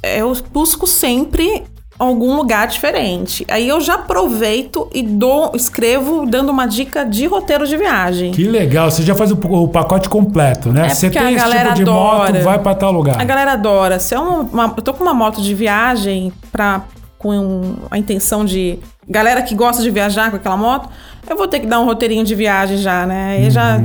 eu 0.02 0.36
busco 0.52 0.86
sempre 0.88 1.64
algum 1.98 2.36
lugar 2.36 2.68
diferente. 2.68 3.46
Aí 3.50 3.68
eu 3.68 3.82
já 3.82 3.96
aproveito 3.96 4.88
e 4.94 5.02
dou, 5.02 5.52
escrevo 5.56 6.26
dando 6.28 6.50
uma 6.50 6.68
dica 6.68 7.04
de 7.04 7.26
roteiro 7.26 7.66
de 7.66 7.76
viagem. 7.76 8.32
Que 8.32 8.44
legal. 8.44 8.92
Você 8.92 9.02
já 9.04 9.16
faz 9.16 9.32
o, 9.32 9.36
o 9.36 9.68
pacote 9.68 10.08
completo, 10.08 10.72
né? 10.72 10.88
É 10.88 10.90
você 10.90 11.10
tem 11.10 11.22
a 11.22 11.32
esse 11.32 11.40
galera 11.40 11.74
tipo 11.74 11.76
de 11.76 11.86
moto, 11.86 12.22
adora. 12.22 12.44
vai 12.44 12.60
pra 12.60 12.76
tal 12.76 12.92
lugar. 12.92 13.20
A 13.20 13.24
galera 13.24 13.54
adora. 13.54 14.00
Se 14.00 14.14
é 14.14 14.20
uma, 14.20 14.74
eu 14.78 14.84
tô 14.84 14.94
com 14.94 15.04
uma 15.04 15.14
moto 15.14 15.42
de 15.42 15.54
viagem 15.56 16.32
pra, 16.52 16.84
com 17.18 17.76
a 17.90 17.98
intenção 17.98 18.46
de. 18.46 18.80
Galera 19.10 19.42
que 19.42 19.56
gosta 19.56 19.82
de 19.82 19.90
viajar 19.90 20.30
com 20.30 20.36
aquela 20.36 20.58
moto, 20.58 20.90
eu 21.30 21.38
vou 21.38 21.48
ter 21.48 21.62
que 21.62 21.66
dar 21.66 21.80
um 21.80 21.86
roteirinho 21.86 22.26
de 22.26 22.36
viagem 22.36 22.78
já, 22.78 23.06
né? 23.06 23.38
Aí 23.38 23.50
já. 23.50 23.80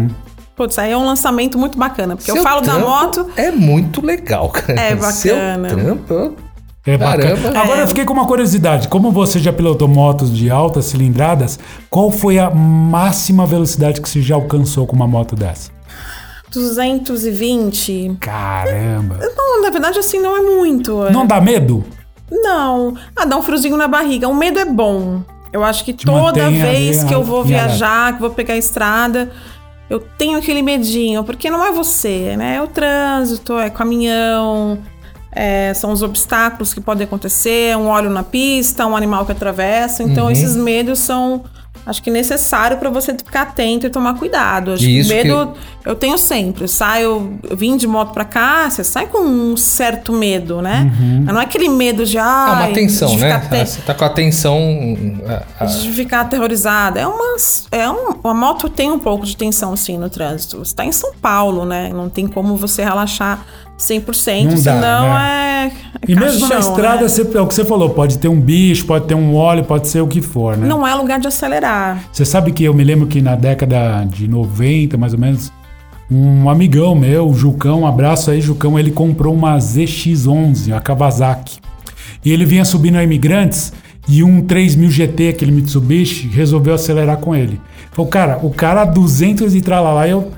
Putz, 0.56 0.78
aí 0.78 0.92
é 0.92 0.96
um 0.96 1.06
lançamento 1.06 1.58
muito 1.58 1.78
bacana. 1.78 2.14
Porque 2.16 2.30
eu 2.30 2.34
Seu 2.36 2.44
falo 2.44 2.60
da 2.60 2.78
moto. 2.78 3.26
É 3.36 3.50
muito 3.50 4.04
legal, 4.04 4.48
cara. 4.50 4.78
É 4.80 4.96
Seu 5.10 5.34
bacana. 5.34 5.68
trampo. 5.68 6.36
É 6.84 6.96
bacana. 6.98 7.36
Caramba. 7.36 7.58
Agora 7.60 7.80
É. 7.80 7.82
eu 7.84 7.88
fiquei 7.88 8.04
com 8.04 8.12
uma 8.12 8.26
curiosidade. 8.26 8.88
Como 8.88 9.10
você 9.12 9.38
já 9.38 9.52
pilotou 9.52 9.88
motos 9.88 10.36
de 10.36 10.50
altas 10.50 10.86
cilindradas, 10.86 11.58
qual 11.88 12.10
foi 12.10 12.38
a 12.38 12.50
máxima 12.50 13.46
velocidade 13.46 14.00
que 14.00 14.08
você 14.08 14.20
já 14.20 14.34
alcançou 14.34 14.86
com 14.86 14.94
uma 14.96 15.06
moto 15.06 15.34
dessa? 15.36 15.70
220. 16.50 18.16
Caramba. 18.20 19.18
Não, 19.36 19.62
na 19.62 19.70
verdade, 19.70 19.98
assim, 19.98 20.20
não 20.20 20.36
é 20.36 20.40
muito. 20.42 21.06
é- 21.06 21.10
Não 21.10 21.26
dá 21.26 21.40
medo? 21.40 21.84
Não. 22.30 22.94
Ah, 23.16 23.24
dá 23.24 23.36
um 23.36 23.42
friozinho 23.42 23.76
na 23.76 23.88
barriga. 23.88 24.28
O 24.28 24.34
medo 24.34 24.58
é 24.58 24.64
bom. 24.64 25.22
Eu 25.52 25.62
acho 25.62 25.84
que 25.84 25.92
Te 25.92 26.06
toda 26.06 26.48
vez 26.48 26.98
ali, 27.00 27.08
que 27.08 27.14
eu 27.14 27.22
vou 27.22 27.44
viajar, 27.44 28.14
que 28.14 28.20
vou 28.20 28.30
pegar 28.30 28.54
a 28.54 28.58
estrada, 28.58 29.30
eu 29.92 30.00
tenho 30.00 30.38
aquele 30.38 30.62
medinho, 30.62 31.22
porque 31.22 31.50
não 31.50 31.62
é 31.64 31.70
você, 31.70 32.34
né? 32.36 32.56
É 32.56 32.62
o 32.62 32.66
trânsito, 32.66 33.58
é 33.58 33.68
caminhão, 33.68 34.78
é, 35.30 35.74
são 35.74 35.92
os 35.92 36.02
obstáculos 36.02 36.72
que 36.72 36.80
podem 36.80 37.04
acontecer, 37.04 37.76
um 37.76 37.88
óleo 37.88 38.08
na 38.08 38.22
pista, 38.22 38.86
um 38.86 38.96
animal 38.96 39.26
que 39.26 39.32
atravessa. 39.32 40.02
Então, 40.02 40.24
Uhum. 40.24 40.30
esses 40.30 40.56
medos 40.56 40.98
são, 40.98 41.44
acho 41.84 42.02
que 42.02 42.10
necessário 42.10 42.76
para 42.78 42.88
você 42.90 43.12
ficar 43.14 43.42
atento 43.42 43.86
e 43.86 43.90
tomar 43.90 44.14
cuidado. 44.14 44.72
Acho 44.72 44.84
que 44.84 45.04
medo 45.08 45.52
eu 45.84 45.94
tenho 45.96 46.16
sempre. 46.16 46.64
Eu 46.64 46.68
saio, 46.68 47.38
eu 47.48 47.56
vim 47.56 47.76
de 47.76 47.86
moto 47.86 48.12
pra 48.12 48.24
cá, 48.24 48.70
você 48.70 48.84
sai 48.84 49.06
com 49.06 49.18
um 49.18 49.56
certo 49.56 50.12
medo, 50.12 50.62
né? 50.62 50.92
Mas 51.24 51.34
não 51.34 51.40
é 51.40 51.44
aquele 51.44 51.68
medo 51.68 52.04
de. 52.06 52.16
É 52.18 52.20
Ah, 52.20 52.64
uma 52.66 52.74
tensão, 52.74 53.16
né? 53.16 53.38
te- 53.50 53.66
Você 53.66 53.80
tá 53.82 53.94
com 53.94 54.04
a 54.04 54.08
tensão. 54.10 54.58
ah, 55.28 55.42
ah, 55.60 55.64
de 55.64 55.90
ficar 55.92 56.20
aterrorizada. 56.20 57.00
É 57.00 57.06
uma, 57.06 57.36
é 57.70 57.90
um, 57.90 58.14
a 58.24 58.34
moto 58.34 58.68
tem 58.68 58.90
um 58.90 58.98
pouco 58.98 59.26
de 59.26 59.36
tensão, 59.36 59.74
sim, 59.76 59.98
no 59.98 60.08
trânsito. 60.08 60.58
Você 60.58 60.74
tá 60.74 60.84
em 60.84 60.92
São 60.92 61.12
Paulo, 61.20 61.64
né? 61.64 61.90
Não 61.92 62.08
tem 62.08 62.26
como 62.26 62.56
você 62.56 62.82
relaxar 62.84 63.44
100%, 63.82 64.44
Não 64.44 64.50
dá, 64.50 64.56
senão 64.56 65.02
né? 65.14 65.72
é, 66.04 66.10
E 66.10 66.14
mesmo 66.14 66.40
na 66.48 66.54
caixão, 66.54 66.70
estrada, 66.72 67.02
né? 67.02 67.08
você- 67.08 67.36
é 67.36 67.40
o 67.40 67.46
que 67.46 67.54
você 67.54 67.64
falou, 67.64 67.90
pode 67.90 68.18
ter 68.18 68.28
um 68.28 68.40
bicho, 68.40 68.84
pode 68.86 69.06
ter 69.06 69.14
um 69.14 69.34
óleo, 69.34 69.64
pode 69.64 69.88
ser 69.88 70.00
o 70.00 70.06
que 70.06 70.20
for, 70.22 70.56
né? 70.56 70.66
Não 70.66 70.86
é 70.86 70.94
lugar 70.94 71.18
de 71.20 71.26
acelerar. 71.28 72.02
Você 72.12 72.24
sabe 72.24 72.52
que 72.52 72.64
eu 72.64 72.72
me 72.74 72.84
lembro 72.84 73.06
que 73.06 73.20
na 73.20 73.34
década 73.34 74.04
de 74.04 74.26
90, 74.28 74.96
mais 74.96 75.12
ou 75.12 75.18
menos, 75.18 75.52
um 76.10 76.48
amigão 76.50 76.94
meu, 76.94 77.28
o 77.28 77.34
Jucão, 77.34 77.80
um 77.80 77.86
abraço 77.86 78.30
aí, 78.30 78.40
Jucão, 78.40 78.78
ele 78.78 78.90
comprou 78.90 79.32
uma 79.34 79.56
ZX11, 79.58 80.72
a 80.74 80.80
Kawasaki. 80.80 81.58
E 82.24 82.30
ele 82.32 82.44
vinha 82.44 82.64
subindo 82.64 82.96
a 82.98 83.02
Imigrantes 83.02 83.72
e 84.08 84.22
um 84.22 84.42
3000 84.42 84.90
GT, 84.90 85.28
aquele 85.28 85.52
Mitsubishi, 85.52 86.28
resolveu 86.28 86.74
acelerar 86.74 87.16
com 87.18 87.34
ele. 87.34 87.60
Falou, 87.92 88.10
cara, 88.10 88.38
o 88.42 88.50
cara 88.50 88.82
a 88.82 88.84
200 88.84 89.54
e 89.54 89.60
tralalá, 89.60 90.06
eu 90.08 90.30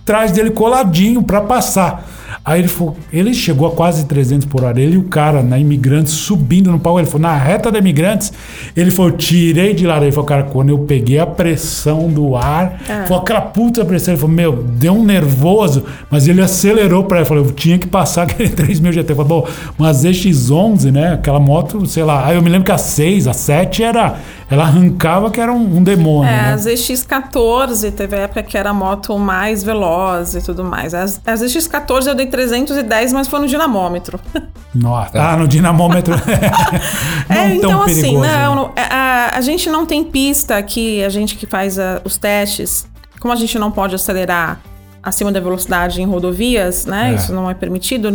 atrás 0.00 0.32
dele 0.32 0.50
coladinho 0.50 1.22
pra 1.22 1.40
passar. 1.40 2.08
Aí 2.48 2.62
ele 2.62 2.68
falou, 2.68 2.96
ele 3.12 3.34
chegou 3.34 3.68
a 3.68 3.72
quase 3.72 4.06
300 4.06 4.46
por 4.46 4.64
hora. 4.64 4.80
Ele 4.80 4.94
e 4.94 4.96
o 4.96 5.02
cara 5.02 5.42
na 5.42 5.58
Imigrantes 5.58 6.14
subindo 6.14 6.72
no 6.72 6.80
palco. 6.80 6.98
Ele 6.98 7.06
falou, 7.06 7.20
na 7.20 7.36
reta 7.36 7.70
da 7.70 7.78
Imigrantes, 7.78 8.32
ele 8.74 8.90
falou, 8.90 9.10
tirei 9.10 9.74
de 9.74 9.86
lá. 9.86 9.98
Ele 9.98 10.10
falou, 10.10 10.24
cara, 10.24 10.44
quando 10.44 10.70
eu 10.70 10.78
peguei 10.78 11.18
a 11.18 11.26
pressão 11.26 12.08
do 12.08 12.34
ar, 12.34 12.80
foi 13.06 13.18
aquela 13.18 13.42
puta 13.42 13.84
pressão. 13.84 14.14
Ele 14.14 14.20
falou, 14.22 14.34
meu, 14.34 14.62
deu 14.62 14.94
um 14.94 15.04
nervoso, 15.04 15.84
mas 16.10 16.26
ele 16.26 16.40
acelerou 16.40 17.04
pra 17.04 17.18
ele. 17.18 17.26
Falou, 17.26 17.44
eu 17.44 17.52
tinha 17.52 17.78
que 17.78 17.86
passar 17.86 18.22
aquele 18.30 18.48
3000 18.48 18.92
GT. 18.94 19.12
Eu 19.12 19.16
falei, 19.16 19.28
bom, 19.28 19.46
uma 19.78 19.92
ZX11, 19.92 20.90
né? 20.90 21.12
Aquela 21.12 21.38
moto, 21.38 21.84
sei 21.84 22.02
lá. 22.02 22.24
Aí 22.24 22.34
eu 22.34 22.40
me 22.40 22.48
lembro 22.48 22.64
que 22.64 22.72
a 22.72 22.78
6, 22.78 23.26
a 23.26 23.34
7 23.34 23.82
era. 23.82 24.16
Ela 24.50 24.64
arrancava 24.64 25.30
que 25.30 25.40
era 25.40 25.52
um, 25.52 25.76
um 25.76 25.82
demônio. 25.82 26.30
É, 26.30 26.36
né? 26.42 26.52
a 26.54 26.56
ZX14 26.56 27.92
teve 27.92 28.16
a 28.16 28.20
época 28.20 28.42
que 28.42 28.56
era 28.56 28.70
a 28.70 28.74
moto 28.74 29.18
mais 29.18 29.62
veloz 29.62 30.34
e 30.34 30.42
tudo 30.42 30.64
mais. 30.64 30.94
A, 30.94 31.02
a 31.02 31.34
ZX14 31.34 32.06
eu 32.06 32.14
dei 32.14 32.26
310, 32.26 33.12
mas 33.12 33.28
foi 33.28 33.40
no 33.40 33.46
dinamômetro. 33.46 34.18
Nossa, 34.74 35.20
ah, 35.20 35.36
no 35.36 35.46
dinamômetro. 35.46 36.14
é, 37.28 37.48
tão 37.48 37.54
então 37.56 37.82
assim, 37.82 38.00
perigoso, 38.02 38.20
né? 38.22 38.44
não, 38.44 38.54
não- 38.54 38.72
a, 38.76 39.30
a 39.36 39.40
gente 39.42 39.68
não 39.68 39.84
tem 39.84 40.02
pista 40.02 40.56
aqui, 40.56 41.04
a 41.04 41.08
gente 41.10 41.36
que 41.36 41.46
faz 41.46 41.78
a- 41.78 42.00
os 42.04 42.16
testes, 42.16 42.86
como 43.20 43.32
a 43.32 43.36
gente 43.36 43.58
não 43.58 43.70
pode 43.70 43.94
acelerar 43.94 44.60
acima 45.02 45.30
da 45.30 45.40
velocidade 45.40 46.00
em 46.00 46.06
rodovias, 46.06 46.86
né? 46.86 47.12
É. 47.12 47.14
Isso 47.14 47.32
não 47.32 47.50
é 47.50 47.54
permitido. 47.54 48.08
a 48.08 48.12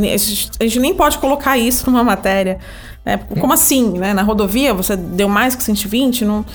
gente 0.64 0.80
nem 0.80 0.94
pode 0.94 1.18
colocar 1.18 1.58
isso 1.58 1.86
numa 1.90 2.04
matéria. 2.04 2.60
Né? 3.06 3.20
Como 3.40 3.54
assim, 3.54 3.98
né? 3.98 4.14
Na 4.14 4.22
rodovia 4.24 4.74
você 4.74 4.96
deu 4.96 5.28
mais 5.30 5.56
que 5.56 5.64
120, 5.64 6.26
não... 6.26 6.46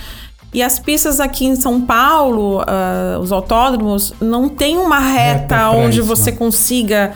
E 0.53 0.63
as 0.63 0.79
pistas 0.79 1.21
aqui 1.21 1.45
em 1.45 1.55
São 1.57 1.79
Paulo, 1.79 2.63
ah, 2.67 3.19
os 3.21 3.31
autódromos, 3.31 4.15
não 4.19 4.49
tem 4.49 4.79
uma 4.79 4.99
reta, 4.99 5.57
Reta 5.57 5.71
onde 5.73 5.99
isso. 5.99 6.09
você 6.09 6.33
consiga. 6.33 7.13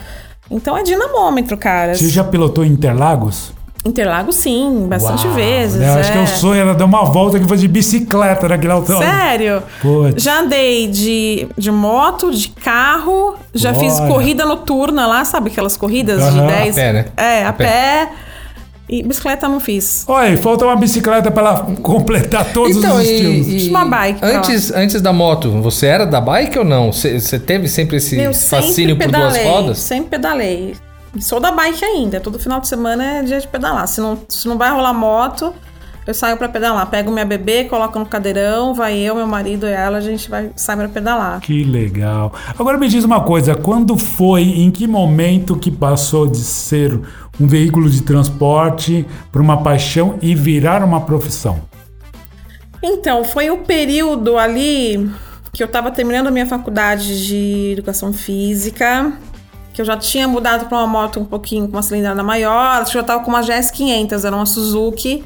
Então 0.50 0.76
é 0.76 0.82
dinamômetro, 0.82 1.56
cara. 1.56 1.94
Você 1.94 2.10
já 2.10 2.22
pilotou 2.22 2.62
em 2.62 2.68
Interlagos? 2.68 3.54
Interlagos, 3.86 4.36
sim, 4.36 4.86
bastante 4.86 5.26
Uau, 5.26 5.34
vezes. 5.34 5.80
né? 5.80 5.98
Acho 5.98 6.12
que 6.12 6.18
é. 6.18 6.22
o 6.22 6.26
sonho 6.28 6.60
era 6.60 6.74
dar 6.74 6.84
uma 6.84 7.04
volta 7.06 7.40
que 7.40 7.48
fosse 7.48 7.62
de 7.62 7.68
bicicleta 7.68 8.46
naquele 8.48 8.72
autódromo. 8.72 9.02
Sério? 9.02 9.62
Putz. 9.80 10.22
Já 10.22 10.40
andei 10.40 10.86
de, 10.86 11.48
de 11.58 11.70
moto, 11.70 12.30
de 12.30 12.48
carro, 12.50 13.34
já 13.54 13.72
fiz 13.74 13.98
corrida 14.00 14.44
noturna 14.44 15.06
lá, 15.06 15.24
sabe 15.24 15.50
aquelas 15.50 15.76
corridas 15.76 16.18
de 16.32 16.38
Aham. 16.38 16.46
10? 16.46 16.78
A 16.78 16.80
pé, 16.80 16.92
né? 16.92 17.06
É, 17.16 17.44
a, 17.44 17.48
A 17.48 17.52
pé. 17.54 17.64
pé. 17.64 18.10
E 18.92 19.02
bicicleta 19.02 19.48
não 19.48 19.58
fiz. 19.58 20.04
Olha, 20.06 20.36
falta 20.36 20.66
uma 20.66 20.76
bicicleta 20.76 21.30
pra 21.30 21.42
ela 21.42 21.60
completar 21.80 22.52
todos 22.52 22.76
Então, 22.76 22.98
os 22.98 23.08
e, 23.08 23.14
estilos. 23.14 23.64
e 23.66 23.70
Uma 23.70 23.86
bike 23.86 24.20
antes, 24.22 24.70
antes 24.70 25.00
da 25.00 25.14
moto, 25.14 25.50
você 25.62 25.86
era 25.86 26.04
da 26.04 26.20
bike 26.20 26.58
ou 26.58 26.64
não? 26.64 26.92
Você 26.92 27.38
teve 27.38 27.68
sempre 27.68 27.96
esse 27.96 28.18
Eu 28.20 28.34
fascínio 28.34 28.94
sempre 28.94 29.06
por 29.06 29.12
duas 29.12 29.32
pedalei, 29.32 29.44
rodas? 29.50 29.78
Sempre 29.78 30.10
pedalei. 30.10 30.74
Sou 31.20 31.40
da 31.40 31.50
bike 31.52 31.82
ainda. 31.82 32.20
Todo 32.20 32.38
final 32.38 32.60
de 32.60 32.68
semana 32.68 33.02
é 33.18 33.22
dia 33.22 33.40
de 33.40 33.48
pedalar. 33.48 33.88
Se 33.88 33.98
não, 33.98 34.18
se 34.28 34.46
não 34.46 34.58
vai 34.58 34.70
rolar 34.70 34.92
moto, 34.92 35.54
eu 36.06 36.14
saio 36.14 36.36
pra 36.36 36.48
pedalar. 36.48 36.86
Pego 36.90 37.10
minha 37.10 37.24
bebê, 37.24 37.64
coloco 37.64 37.98
no 37.98 38.06
cadeirão, 38.06 38.74
vai 38.74 38.98
eu, 38.98 39.14
meu 39.14 39.26
marido 39.26 39.66
e 39.66 39.70
ela, 39.70 39.98
a 39.98 40.00
gente 40.00 40.28
vai 40.28 40.50
sair 40.56 40.76
pra 40.76 40.88
pedalar. 40.88 41.40
Que 41.40 41.64
legal. 41.64 42.32
Agora 42.58 42.76
me 42.76 42.88
diz 42.88 43.04
uma 43.04 43.20
coisa, 43.20 43.54
quando 43.54 43.96
foi, 43.96 44.42
em 44.42 44.70
que 44.70 44.86
momento 44.86 45.56
que 45.56 45.70
passou 45.70 46.26
de 46.26 46.38
ser 46.38 46.98
um 47.40 47.46
veículo 47.46 47.88
de 47.88 48.02
transporte 48.02 49.06
para 49.30 49.40
uma 49.40 49.62
paixão 49.62 50.18
e 50.20 50.34
virar 50.34 50.82
uma 50.82 51.00
profissão? 51.02 51.60
Então, 52.82 53.24
foi 53.24 53.50
o 53.50 53.58
período 53.58 54.36
ali 54.36 55.08
que 55.52 55.62
eu 55.62 55.68
tava 55.68 55.90
terminando 55.90 56.28
a 56.28 56.30
minha 56.30 56.46
faculdade 56.46 57.26
de 57.26 57.72
educação 57.72 58.12
física, 58.12 59.12
que 59.72 59.80
eu 59.80 59.84
já 59.84 59.96
tinha 59.96 60.26
mudado 60.26 60.66
para 60.66 60.78
uma 60.78 60.86
moto 60.86 61.20
um 61.20 61.24
pouquinho 61.24 61.66
com 61.66 61.76
uma 61.76 61.82
cilindrada 61.82 62.22
maior, 62.22 62.80
acho 62.80 62.92
que 62.92 62.98
eu 62.98 63.02
já 63.02 63.06
tava 63.06 63.22
com 63.22 63.30
uma 63.30 63.42
GS 63.42 63.70
500, 63.70 64.24
era 64.24 64.34
uma 64.34 64.46
Suzuki. 64.46 65.24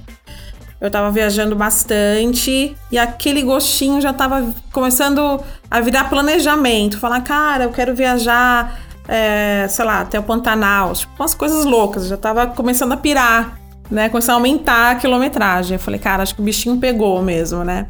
Eu 0.81 0.91
tava 0.91 1.11
viajando 1.11 1.57
bastante 1.57 2.77
e 2.93 2.99
aquele 2.99 3.43
gostinho 3.43 4.01
já 4.01 4.13
tava 4.13 4.55
começando 4.71 5.41
a 5.71 5.81
virar 5.81 6.05
planejamento. 6.05 6.99
Falar, 6.99 7.23
cara, 7.23 7.65
eu 7.65 7.71
quero 7.71 7.95
viajar, 7.95 8.79
é, 9.09 9.67
sei 9.71 9.85
lá, 9.85 10.01
até 10.01 10.19
o 10.19 10.23
Pantanal. 10.23 10.93
Tipo, 10.93 11.13
umas 11.19 11.35
coisas 11.35 11.65
loucas. 11.65 12.05
Eu 12.05 12.11
já 12.11 12.17
tava 12.19 12.47
começando 12.49 12.93
a 12.93 12.97
pirar, 12.97 13.59
né? 13.91 14.11
Começando 14.11 14.35
a 14.35 14.39
aumentar 14.39 14.91
a 14.91 14.95
quilometragem. 14.97 15.77
Eu 15.77 15.81
falei, 15.81 15.99
cara, 15.99 16.23
acho 16.23 16.35
que 16.35 16.43
o 16.43 16.45
bichinho 16.45 16.77
pegou 16.77 17.23
mesmo, 17.23 17.65
né? 17.65 17.87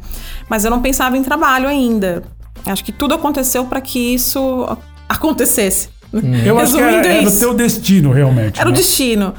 Mas 0.47 0.63
eu 0.63 0.71
não 0.71 0.81
pensava 0.81 1.17
em 1.17 1.23
trabalho 1.23 1.67
ainda. 1.67 2.23
Acho 2.65 2.85
que 2.85 2.93
tudo 2.93 3.13
aconteceu 3.13 3.65
para 3.65 3.81
que 3.81 4.13
isso 4.15 4.65
acontecesse. 5.09 5.89
Eu 6.45 6.57
acho 6.57 6.75
que 6.75 6.81
era, 6.81 7.05
era 7.05 7.27
o 7.27 7.31
teu 7.31 7.53
destino, 7.53 8.13
realmente. 8.13 8.59
Era 8.59 8.69
o 8.69 8.71
né? 8.71 8.77
destino. 8.77 9.33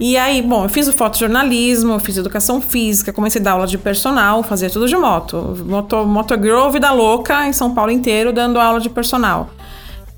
E 0.00 0.16
aí, 0.16 0.40
bom, 0.40 0.64
eu 0.64 0.68
fiz 0.70 0.88
o 0.88 0.94
fotojornalismo, 0.94 1.98
fiz 1.98 2.16
educação 2.16 2.58
física, 2.58 3.12
comecei 3.12 3.38
a 3.38 3.44
dar 3.44 3.52
aula 3.52 3.66
de 3.66 3.76
personal, 3.76 4.42
fazia 4.42 4.70
tudo 4.70 4.88
de 4.88 4.96
moto. 4.96 5.62
Moto, 5.66 6.06
motogirl, 6.06 6.70
vida 6.70 6.90
louca, 6.90 7.46
em 7.46 7.52
São 7.52 7.74
Paulo 7.74 7.90
inteiro, 7.90 8.32
dando 8.32 8.58
aula 8.58 8.80
de 8.80 8.88
personal. 8.88 9.50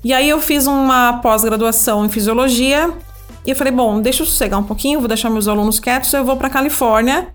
E 0.01 0.13
aí 0.13 0.29
eu 0.29 0.39
fiz 0.39 0.67
uma 0.67 1.19
pós-graduação 1.21 2.05
em 2.05 2.09
fisiologia, 2.09 2.93
e 3.45 3.49
eu 3.49 3.55
falei, 3.57 3.73
bom, 3.73 3.99
deixa 3.99 4.23
eu 4.23 4.25
sossegar 4.25 4.57
um 4.57 4.63
pouquinho, 4.63 4.99
vou 4.99 5.07
deixar 5.09 5.29
meus 5.29 5.49
alunos 5.49 5.81
quietos, 5.81 6.13
eu 6.13 6.23
vou 6.23 6.37
pra 6.37 6.49
Califórnia. 6.49 7.27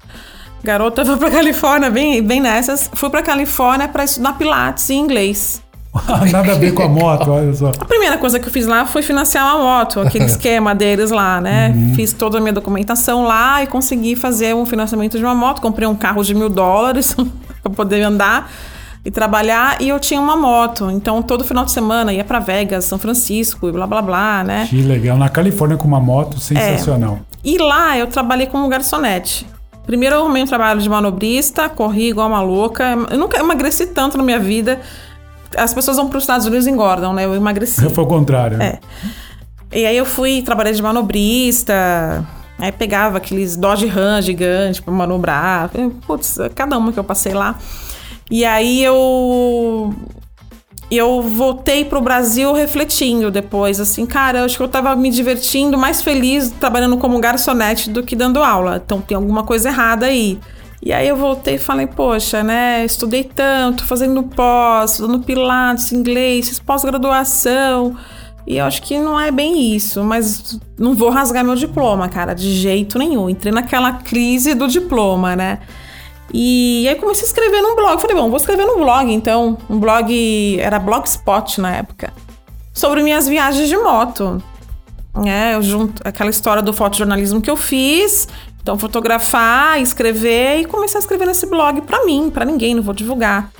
Garota, 0.64 1.04
vou 1.04 1.18
pra 1.18 1.28
Califórnia, 1.30 1.90
bem, 1.90 2.22
bem 2.22 2.40
nessas. 2.40 2.90
Fui 2.94 3.10
pra 3.10 3.22
Califórnia 3.22 3.88
para 3.88 4.04
estudar 4.04 4.38
pilates 4.38 4.88
em 4.88 4.98
inglês. 4.98 5.62
Nada 6.30 6.52
a 6.52 6.54
ver 6.54 6.72
com 6.72 6.82
a 6.82 6.88
moto, 6.88 7.30
olha 7.30 7.52
só. 7.54 7.68
A 7.78 7.84
primeira 7.84 8.18
coisa 8.18 8.38
que 8.38 8.48
eu 8.48 8.52
fiz 8.52 8.66
lá 8.66 8.86
foi 8.86 9.02
financiar 9.02 9.44
uma 9.56 9.62
moto, 9.62 10.00
aquele 10.00 10.24
esquema 10.26 10.74
deles 10.74 11.10
lá, 11.10 11.40
né? 11.40 11.74
Fiz 11.94 12.12
toda 12.12 12.38
a 12.38 12.40
minha 12.40 12.52
documentação 12.52 13.24
lá 13.24 13.62
e 13.62 13.66
consegui 13.66 14.16
fazer 14.16 14.54
um 14.54 14.66
financiamento 14.66 15.18
de 15.18 15.24
uma 15.24 15.34
moto. 15.34 15.60
Comprei 15.60 15.86
um 15.86 15.94
carro 15.94 16.22
de 16.22 16.34
mil 16.34 16.48
dólares 16.48 17.14
para 17.62 17.72
poder 17.72 18.02
andar 18.02 18.50
e 19.04 19.10
trabalhar. 19.10 19.80
E 19.80 19.88
eu 19.88 19.98
tinha 19.98 20.20
uma 20.20 20.36
moto. 20.36 20.90
Então, 20.90 21.22
todo 21.22 21.44
final 21.44 21.64
de 21.64 21.70
semana 21.70 22.12
ia 22.12 22.24
para 22.24 22.38
Vegas, 22.38 22.84
São 22.84 22.98
Francisco 22.98 23.68
e 23.68 23.72
blá 23.72 23.86
blá 23.86 24.02
blá, 24.02 24.44
né? 24.44 24.66
Que 24.68 24.82
legal. 24.82 25.16
Na 25.16 25.28
Califórnia 25.28 25.76
com 25.76 25.88
uma 25.88 26.00
moto, 26.00 26.38
sensacional. 26.38 27.20
E 27.44 27.56
lá 27.58 27.96
eu 27.96 28.06
trabalhei 28.06 28.46
como 28.46 28.68
garçonete. 28.68 29.46
Primeiro 29.86 30.16
eu 30.16 30.20
arrumei 30.20 30.42
um 30.42 30.46
trabalho 30.46 30.80
de 30.82 30.88
manobrista, 30.88 31.66
corri 31.66 32.10
igual 32.10 32.28
uma 32.28 32.42
louca. 32.42 32.98
Eu 33.10 33.18
nunca 33.18 33.38
emagreci 33.38 33.86
tanto 33.86 34.18
na 34.18 34.22
minha 34.22 34.38
vida. 34.38 34.80
As 35.56 35.72
pessoas 35.74 35.96
vão 35.96 36.08
para 36.08 36.18
os 36.18 36.24
Estados 36.24 36.46
Unidos 36.46 36.66
e 36.66 36.70
engordam, 36.70 37.12
né? 37.12 37.24
Eu 37.24 37.34
emagreci. 37.34 37.88
Foi 37.90 38.04
o 38.04 38.06
contrário. 38.06 38.56
né? 38.58 38.78
É. 39.72 39.78
E 39.80 39.86
aí 39.86 39.96
eu 39.96 40.06
fui, 40.06 40.42
trabalhei 40.42 40.72
de 40.72 40.82
manobrista, 40.82 42.24
aí 42.58 42.72
pegava 42.72 43.18
aqueles 43.18 43.56
Dodge 43.56 43.86
Ram 43.86 44.20
gigante 44.22 44.80
pra 44.82 44.92
manobrar. 44.92 45.70
Putz, 46.06 46.38
cada 46.54 46.76
uma 46.78 46.92
que 46.92 46.98
eu 46.98 47.04
passei 47.04 47.34
lá. 47.34 47.56
E 48.30 48.44
aí 48.44 48.82
eu. 48.82 49.94
Eu 50.90 51.20
voltei 51.20 51.84
pro 51.84 52.00
Brasil 52.00 52.50
refletindo 52.54 53.30
depois, 53.30 53.78
assim, 53.78 54.06
cara, 54.06 54.38
eu 54.38 54.44
acho 54.46 54.56
que 54.56 54.62
eu 54.62 54.68
tava 54.68 54.96
me 54.96 55.10
divertindo, 55.10 55.76
mais 55.76 56.00
feliz 56.00 56.50
trabalhando 56.58 56.96
como 56.96 57.18
garçonete 57.20 57.90
do 57.90 58.02
que 58.02 58.16
dando 58.16 58.42
aula. 58.42 58.80
Então 58.82 58.98
tem 58.98 59.14
alguma 59.14 59.42
coisa 59.42 59.68
errada 59.68 60.06
aí. 60.06 60.38
E 60.80 60.92
aí 60.92 61.08
eu 61.08 61.16
voltei 61.16 61.56
e 61.56 61.58
falei, 61.58 61.86
poxa, 61.86 62.42
né, 62.42 62.84
estudei 62.84 63.24
tanto, 63.24 63.84
fazendo 63.84 64.22
pós, 64.22 64.92
estudando 64.92 65.24
pilates, 65.24 65.92
inglês, 65.92 66.60
pós-graduação. 66.60 67.96
E 68.46 68.56
eu 68.56 68.64
acho 68.64 68.80
que 68.82 68.98
não 68.98 69.20
é 69.20 69.30
bem 69.30 69.74
isso, 69.74 70.02
mas 70.02 70.58
não 70.78 70.94
vou 70.94 71.10
rasgar 71.10 71.44
meu 71.44 71.54
diploma, 71.54 72.08
cara, 72.08 72.32
de 72.32 72.50
jeito 72.54 72.98
nenhum. 72.98 73.28
Entrei 73.28 73.52
naquela 73.52 73.92
crise 73.94 74.54
do 74.54 74.68
diploma, 74.68 75.36
né? 75.36 75.58
E 76.32 76.86
aí 76.88 76.94
comecei 76.94 77.24
a 77.24 77.26
escrever 77.26 77.60
num 77.60 77.74
blog. 77.74 78.00
Falei, 78.00 78.16
bom, 78.16 78.28
vou 78.28 78.36
escrever 78.36 78.64
num 78.64 78.78
blog, 78.78 79.12
então. 79.12 79.58
Um 79.68 79.78
blog, 79.78 80.58
era 80.60 80.78
Blogspot 80.78 81.60
na 81.60 81.76
época. 81.76 82.12
Sobre 82.72 83.02
minhas 83.02 83.28
viagens 83.28 83.68
de 83.68 83.76
moto. 83.76 84.42
É, 85.26 85.54
eu 85.54 85.62
junto 85.62 86.00
aquela 86.06 86.30
história 86.30 86.62
do 86.62 86.72
fotojornalismo 86.72 87.40
que 87.40 87.50
eu 87.50 87.56
fiz. 87.56 88.28
Então, 88.68 88.78
fotografar, 88.78 89.80
escrever 89.80 90.60
e 90.60 90.66
comecei 90.66 90.98
a 90.98 91.00
escrever 91.00 91.26
nesse 91.26 91.46
blog 91.46 91.80
pra 91.80 92.04
mim, 92.04 92.28
pra 92.28 92.44
ninguém, 92.44 92.74
não 92.74 92.82
vou 92.82 92.92
divulgar. 92.92 93.50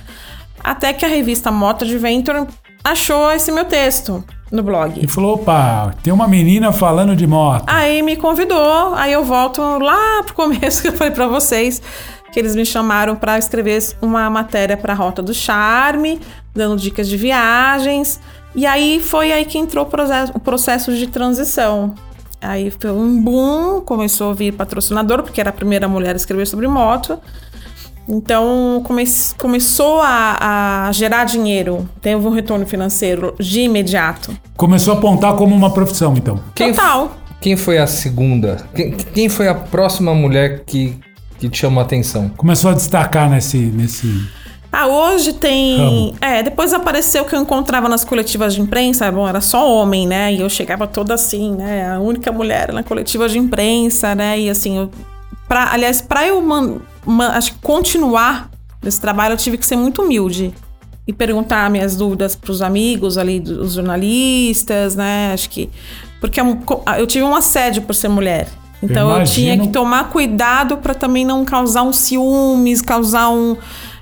Até 0.63 0.93
que 0.93 1.03
a 1.03 1.09
revista 1.09 1.51
Moto 1.51 1.83
Adventure 1.83 2.47
achou 2.85 3.33
esse 3.33 3.51
meu 3.51 3.65
texto. 3.65 4.23
no 4.53 4.63
blog. 4.63 5.03
E 5.03 5.09
falou: 5.09 5.37
opa, 5.37 5.95
tem 6.03 6.13
uma 6.13 6.29
menina 6.29 6.73
falando 6.73 7.17
de 7.17 7.27
moto. 7.27 7.65
Aí 7.67 8.03
me 8.03 8.17
convidou, 8.17 8.93
aí 8.97 9.11
eu 9.11 9.25
volto 9.25 9.63
lá 9.79 10.23
pro 10.25 10.35
começo 10.35 10.83
que 10.85 10.89
eu 10.89 10.93
falei 10.93 11.15
pra 11.15 11.27
vocês 11.27 11.81
que 12.31 12.39
eles 12.39 12.55
me 12.55 12.67
chamaram 12.67 13.17
para 13.17 13.39
escrever 13.39 13.83
uma 14.03 14.29
matéria 14.29 14.77
para 14.77 14.93
a 14.93 14.97
Rota 14.97 15.23
do 15.23 15.33
Charme, 15.33 16.21
dando 16.55 16.77
dicas 16.77 17.09
de 17.09 17.17
viagens. 17.17 18.21
E 18.55 18.67
aí 18.67 19.01
foi 19.01 19.33
aí 19.33 19.47
que 19.47 19.57
entrou 19.57 19.87
o 19.87 19.89
processo, 19.89 20.33
o 20.35 20.39
processo 20.39 20.93
de 20.95 21.07
transição. 21.07 21.95
Aí 22.41 22.71
foi 22.71 22.91
um 22.93 23.21
boom, 23.23 23.81
começou 23.81 24.31
a 24.31 24.35
vir 24.35 24.53
patrocinador, 24.53 25.23
porque 25.23 25.41
era 25.41 25.51
a 25.51 25.53
primeira 25.53 25.89
mulher 25.89 26.15
a 26.15 26.17
escrever 26.17 26.47
sobre 26.47 26.69
moto. 26.69 27.19
Então 28.09 28.81
come 28.85 29.05
começou 29.37 30.01
a, 30.01 30.87
a, 30.89 30.93
gerar 30.93 31.25
dinheiro, 31.25 31.87
teve 32.01 32.27
um 32.27 32.31
retorno 32.31 32.67
financeiro 32.67 33.35
de 33.39 33.61
imediato. 33.61 34.35
Começou 34.57 34.95
a 34.95 34.97
apontar 34.97 35.35
como 35.35 35.55
uma 35.55 35.75
profissão, 35.75 36.15
então. 36.17 36.41
Quem, 36.55 36.73
Total. 36.73 37.13
Quem 37.41 37.57
foi 37.57 37.79
a 37.79 37.87
segunda? 37.87 38.57
Quem, 38.75 38.93
quem 38.93 39.29
foi 39.29 39.47
a 39.47 39.55
próxima 39.55 40.15
mulher 40.15 40.65
que, 40.65 40.99
que 41.39 41.51
te 41.51 41.59
chamou 41.59 41.81
a 41.81 41.85
atenção? 41.85 42.31
Começou 42.31 42.71
a 42.71 42.75
destacar 42.75 43.29
nesse. 43.29 43.59
nesse... 43.59 44.27
Ah, 44.71 44.87
hoje 44.87 45.33
tem. 45.33 45.79
Ramo. 45.79 46.15
É, 46.21 46.43
depois 46.43 46.73
apareceu 46.73 47.25
que 47.25 47.35
eu 47.35 47.41
encontrava 47.41 47.89
nas 47.89 48.05
coletivas 48.05 48.55
de 48.55 48.61
imprensa, 48.61 49.11
bom, 49.11 49.27
era 49.27 49.41
só 49.41 49.71
homem, 49.71 50.07
né? 50.07 50.33
E 50.33 50.41
eu 50.41 50.49
chegava 50.49 50.87
toda 50.87 51.15
assim, 51.15 51.53
né? 51.53 51.91
A 51.91 51.99
única 51.99 52.31
mulher 52.31 52.73
na 52.73 52.83
coletiva 52.83 53.29
de 53.29 53.39
imprensa, 53.39 54.15
né? 54.15 54.39
E 54.39 54.51
assim, 54.51 54.77
eu, 54.77 54.91
pra, 55.47 55.73
aliás, 55.73 56.03
pra 56.03 56.27
eu 56.27 56.41
man, 56.43 56.77
man, 57.05 57.29
acho 57.29 57.55
que 57.55 57.59
continuar 57.61 58.51
nesse 58.83 59.01
trabalho, 59.01 59.33
eu 59.33 59.39
tive 59.39 59.57
que 59.57 59.67
ser 59.67 59.77
muito 59.77 60.03
humilde 60.03 60.53
e 61.07 61.13
perguntar 61.13 61.71
minhas 61.71 61.97
dúvidas 61.97 62.37
pros 62.37 62.61
amigos 62.61 63.17
ali, 63.17 63.41
os 63.41 63.73
jornalistas, 63.73 64.95
né? 64.95 65.33
Acho 65.33 65.49
que. 65.49 65.71
Porque 66.21 66.39
eu, 66.39 66.59
eu 66.99 67.07
tive 67.07 67.25
um 67.25 67.35
assédio 67.35 67.83
por 67.83 67.95
ser 67.95 68.09
mulher. 68.09 68.49
Então 68.83 69.11
eu, 69.11 69.19
eu 69.19 69.25
tinha 69.25 69.59
que 69.59 69.69
tomar 69.69 70.11
cuidado 70.11 70.77
para 70.77 70.95
também 70.95 71.25
não 71.25 71.45
causar 71.45 71.83
um 71.83 71.93
ciúmes, 71.93 72.83
causar 72.83 73.31
um. 73.31 73.57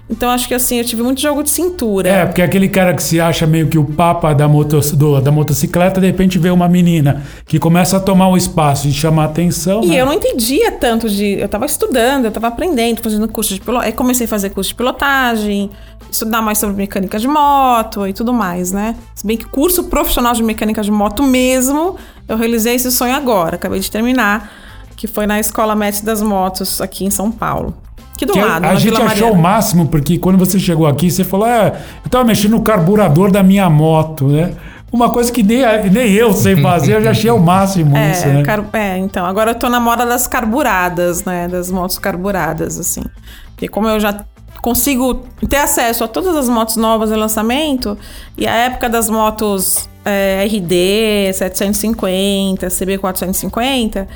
Então 0.08 0.30
acho 0.30 0.46
que 0.46 0.54
assim, 0.54 0.78
eu 0.78 0.84
tive 0.84 1.02
muito 1.02 1.20
jogo 1.20 1.42
de 1.42 1.50
cintura. 1.50 2.08
É, 2.08 2.26
porque 2.26 2.40
aquele 2.40 2.68
cara 2.68 2.94
que 2.94 3.02
se 3.02 3.20
acha 3.20 3.44
meio 3.46 3.68
que 3.68 3.76
o 3.76 3.84
papa 3.84 4.32
da, 4.32 4.46
moto, 4.46 4.78
do, 4.94 5.20
da 5.20 5.32
motocicleta, 5.32 6.00
de 6.00 6.06
repente 6.06 6.38
vê 6.38 6.48
uma 6.50 6.68
menina 6.68 7.24
que 7.44 7.58
começa 7.58 7.96
a 7.96 8.00
tomar 8.00 8.28
um 8.28 8.36
espaço 8.36 8.86
e 8.86 8.92
chamar 8.92 9.24
atenção. 9.24 9.82
E 9.82 9.88
né? 9.88 9.96
eu 9.96 10.06
não 10.06 10.12
entendia 10.12 10.72
tanto 10.72 11.08
de. 11.08 11.40
Eu 11.40 11.48
tava 11.48 11.66
estudando, 11.66 12.26
eu 12.26 12.30
tava 12.30 12.46
aprendendo, 12.46 13.02
fazendo 13.02 13.26
curso 13.28 13.52
de 13.54 13.60
pilotagem. 13.60 13.90
Aí 13.90 13.96
comecei 13.96 14.26
a 14.26 14.28
fazer 14.28 14.50
curso 14.50 14.70
de 14.70 14.76
pilotagem, 14.76 15.70
estudar 16.08 16.40
mais 16.40 16.58
sobre 16.58 16.76
mecânica 16.76 17.18
de 17.18 17.26
moto 17.26 18.06
e 18.06 18.12
tudo 18.12 18.32
mais, 18.32 18.70
né? 18.70 18.94
Se 19.12 19.26
bem 19.26 19.36
que 19.36 19.44
curso 19.44 19.84
profissional 19.84 20.34
de 20.34 20.42
mecânica 20.42 20.82
de 20.82 20.90
moto 20.90 21.20
mesmo, 21.22 21.96
eu 22.28 22.36
realizei 22.36 22.76
esse 22.76 22.92
sonho 22.92 23.14
agora, 23.14 23.56
acabei 23.56 23.80
de 23.80 23.90
terminar, 23.90 24.52
que 24.94 25.08
foi 25.08 25.26
na 25.26 25.40
Escola 25.40 25.74
Mestre 25.74 26.06
das 26.06 26.22
Motos 26.22 26.80
aqui 26.80 27.04
em 27.04 27.10
São 27.10 27.32
Paulo. 27.32 27.74
Aqui 28.16 28.26
do 28.26 28.32
Que 28.32 28.40
lado, 28.40 28.56
a 28.64 28.68
na 28.68 28.74
gente 28.74 28.94
Vila 28.96 29.04
achou 29.10 29.32
o 29.32 29.36
máximo, 29.36 29.86
porque 29.88 30.18
quando 30.18 30.36
você 30.38 30.58
chegou 30.58 30.86
aqui, 30.86 31.10
você 31.10 31.22
falou: 31.22 31.46
é, 31.46 31.72
eu 32.04 32.10
tava 32.10 32.24
mexendo 32.24 32.52
no 32.52 32.62
carburador 32.62 33.30
da 33.30 33.42
minha 33.42 33.68
moto, 33.70 34.26
né? 34.26 34.52
Uma 34.90 35.10
coisa 35.10 35.30
que 35.30 35.42
nem, 35.42 35.62
a- 35.64 35.82
nem 35.82 36.12
eu 36.12 36.32
sei 36.32 36.56
fazer, 36.62 36.94
eu 36.94 37.02
já 37.02 37.10
achei 37.10 37.30
o 37.30 37.38
máximo 37.38 37.94
É, 37.98 38.12
isso, 38.12 38.26
né? 38.28 38.42
car- 38.42 38.64
é, 38.72 38.96
então, 38.98 39.26
agora 39.26 39.50
eu 39.50 39.54
tô 39.54 39.68
na 39.68 39.78
moda 39.80 40.06
das 40.06 40.26
carburadas, 40.26 41.24
né? 41.24 41.46
Das 41.48 41.70
motos 41.70 41.98
carburadas, 41.98 42.78
assim. 42.78 43.02
Porque 43.50 43.68
como 43.68 43.88
eu 43.88 44.00
já 44.00 44.24
consigo 44.62 45.22
ter 45.48 45.58
acesso 45.58 46.02
a 46.04 46.08
todas 46.08 46.34
as 46.36 46.48
motos 46.48 46.76
novas 46.76 47.10
em 47.12 47.16
lançamento, 47.16 47.98
e 48.38 48.46
a 48.46 48.54
época 48.54 48.88
das 48.88 49.10
motos 49.10 49.88
é, 50.04 50.44
RD 50.46 51.32
750, 51.34 52.68
CB 52.70 52.98
450, 52.98 54.08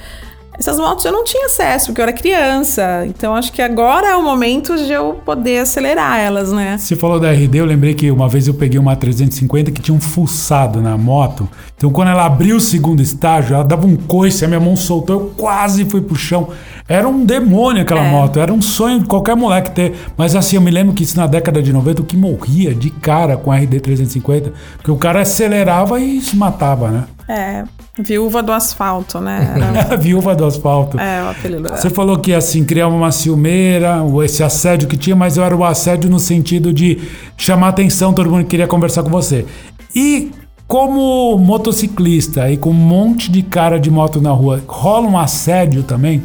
essas 0.61 0.79
motos 0.79 1.05
eu 1.07 1.11
não 1.11 1.25
tinha 1.25 1.47
acesso, 1.47 1.87
porque 1.87 2.01
eu 2.01 2.05
era 2.05 2.13
criança. 2.13 3.05
Então 3.07 3.35
acho 3.35 3.51
que 3.51 3.63
agora 3.63 4.09
é 4.09 4.15
o 4.17 4.23
momento 4.23 4.77
de 4.77 4.93
eu 4.93 5.15
poder 5.25 5.61
acelerar 5.61 6.19
elas, 6.21 6.53
né? 6.53 6.77
Você 6.79 6.95
falou 6.95 7.19
da 7.19 7.33
RD, 7.33 7.57
eu 7.59 7.65
lembrei 7.65 7.95
que 7.95 8.11
uma 8.11 8.29
vez 8.29 8.47
eu 8.47 8.53
peguei 8.53 8.79
uma 8.79 8.95
350 8.95 9.71
que 9.73 9.81
tinha 9.81 9.97
um 9.97 10.01
fuçado 10.01 10.83
na 10.83 10.99
moto. 10.99 11.49
Então 11.77 11.91
quando 11.91 12.09
ela 12.09 12.27
abriu 12.27 12.57
o 12.57 12.61
segundo 12.61 13.01
estágio, 13.01 13.55
ela 13.55 13.65
dava 13.65 13.87
um 13.87 13.97
coice, 13.97 14.45
a 14.45 14.49
minha 14.49 14.61
mão 14.61 14.77
soltou, 14.77 15.19
eu 15.21 15.33
quase 15.37 15.87
fui 15.87 16.03
pro 16.03 16.15
chão. 16.15 16.49
Era 16.87 17.09
um 17.09 17.25
demônio 17.25 17.81
aquela 17.83 18.05
É. 18.05 18.11
moto, 18.11 18.39
era 18.39 18.53
um 18.53 18.61
sonho 18.61 19.01
de 19.01 19.07
qualquer 19.07 19.35
moleque 19.35 19.71
ter. 19.71 19.95
Mas 20.17 20.37
assim, 20.37 20.57
eu 20.57 20.63
me 20.63 20.71
lembro 20.71 20.93
que 20.93 21.03
isso 21.05 21.17
na 21.17 21.27
década 21.27 21.63
de 21.63 21.73
90, 21.73 22.03
o 22.03 22.05
que 22.05 22.17
morria 22.19 22.75
de 22.75 22.91
cara 22.91 23.37
com 23.37 23.51
a 23.51 23.57
RD 23.57 23.81
350, 23.81 24.53
porque 24.77 24.91
o 24.91 24.97
cara 24.97 25.21
acelerava 25.23 25.99
e 26.01 26.21
se 26.21 26.37
matava, 26.37 26.91
né? 26.91 27.05
É, 27.33 27.63
viúva 27.97 28.43
do 28.43 28.51
asfalto, 28.53 29.21
né? 29.21 29.55
Era, 29.55 29.95
viúva 29.97 30.35
do 30.35 30.45
asfalto. 30.45 30.99
é, 30.99 31.23
o 31.23 31.29
apelido 31.29 31.63
dela. 31.63 31.77
Você 31.77 31.89
falou 31.89 32.19
que 32.19 32.35
assim 32.35 32.65
criava 32.65 32.93
uma 32.93 33.13
ciumeira, 33.13 33.99
esse 34.25 34.43
assédio 34.43 34.89
que 34.89 34.97
tinha, 34.97 35.15
mas 35.15 35.39
era 35.39 35.55
o 35.55 35.65
assédio 35.65 36.11
no 36.11 36.19
sentido 36.19 36.73
de 36.73 36.99
chamar 37.37 37.69
atenção, 37.69 38.13
todo 38.13 38.29
mundo 38.29 38.45
queria 38.47 38.67
conversar 38.67 39.05
com 39.05 39.11
você. 39.11 39.47
E 39.95 40.33
como 40.67 41.39
motociclista 41.39 42.51
e 42.51 42.57
com 42.57 42.71
um 42.71 42.75
monte 42.75 43.31
de 43.31 43.43
cara 43.45 43.79
de 43.79 43.93
moto 43.93 44.21
na 44.21 44.31
rua, 44.31 44.61
rola 44.67 45.07
um 45.07 45.17
assédio 45.17 45.85
também? 45.85 46.21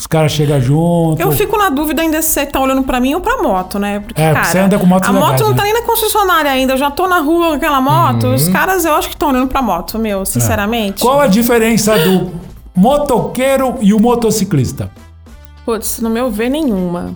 Os 0.00 0.06
caras 0.06 0.32
chegam 0.32 0.58
junto. 0.58 1.20
Eu 1.20 1.30
fico 1.32 1.58
na 1.58 1.68
dúvida 1.68 2.00
ainda 2.00 2.22
se 2.22 2.30
você 2.30 2.46
tá 2.46 2.58
olhando 2.58 2.82
pra 2.82 2.98
mim 2.98 3.12
ou 3.14 3.20
pra 3.20 3.42
moto, 3.42 3.78
né? 3.78 4.00
Porque, 4.00 4.18
É, 4.18 4.32
cara, 4.32 4.46
você 4.46 4.58
anda 4.58 4.78
com 4.78 4.86
motos 4.86 5.06
a 5.06 5.12
legais, 5.12 5.30
moto 5.32 5.42
não 5.42 5.50
tá 5.54 5.62
né? 5.62 5.72
nem 5.72 5.74
na 5.82 5.86
concessionária 5.86 6.50
ainda. 6.50 6.72
Eu 6.72 6.78
já 6.78 6.90
tô 6.90 7.06
na 7.06 7.18
rua 7.18 7.48
com 7.48 7.54
aquela 7.56 7.82
moto. 7.82 8.28
Uhum. 8.28 8.34
Os 8.34 8.48
caras, 8.48 8.86
eu 8.86 8.94
acho 8.94 9.08
que 9.08 9.14
estão 9.14 9.28
olhando 9.28 9.48
pra 9.48 9.60
moto, 9.60 9.98
meu, 9.98 10.24
sinceramente. 10.24 11.02
Qual 11.02 11.20
a 11.20 11.26
diferença 11.26 11.98
do 11.98 12.32
motoqueiro 12.74 13.74
e 13.82 13.92
o 13.92 14.00
motociclista? 14.00 14.90
Putz, 15.66 16.00
no 16.00 16.08
meu 16.08 16.30
ver, 16.30 16.48
nenhuma. 16.48 17.14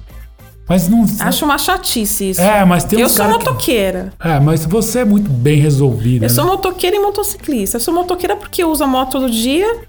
Mas 0.69 0.87
não. 0.89 1.07
Acho 1.21 1.45
uma 1.47 1.57
chatice 1.59 2.31
isso. 2.31 2.41
É, 2.43 2.65
mas 2.67 2.85
tem 2.85 3.01
Eu 3.01 3.09
sou 3.09 3.25
cara 3.25 3.39
que- 3.39 3.45
motoqueira. 3.47 4.13
É, 4.23 4.39
mas 4.41 4.65
você 4.67 5.01
é 5.01 5.05
muito 5.07 5.31
bem 5.31 5.59
resolvida. 5.59 6.27
Eu 6.27 6.29
né? 6.29 6.35
sou 6.35 6.45
motoqueira 6.45 6.97
e 6.97 6.99
motociclista. 7.01 7.77
Eu 7.77 7.81
sou 7.81 7.93
motoqueira 7.95 8.37
porque 8.37 8.63
eu 8.63 8.71
uso 8.71 8.85
a 8.85 8.87
moto 8.87 9.13
todo 9.13 9.31
dia. 9.31 9.85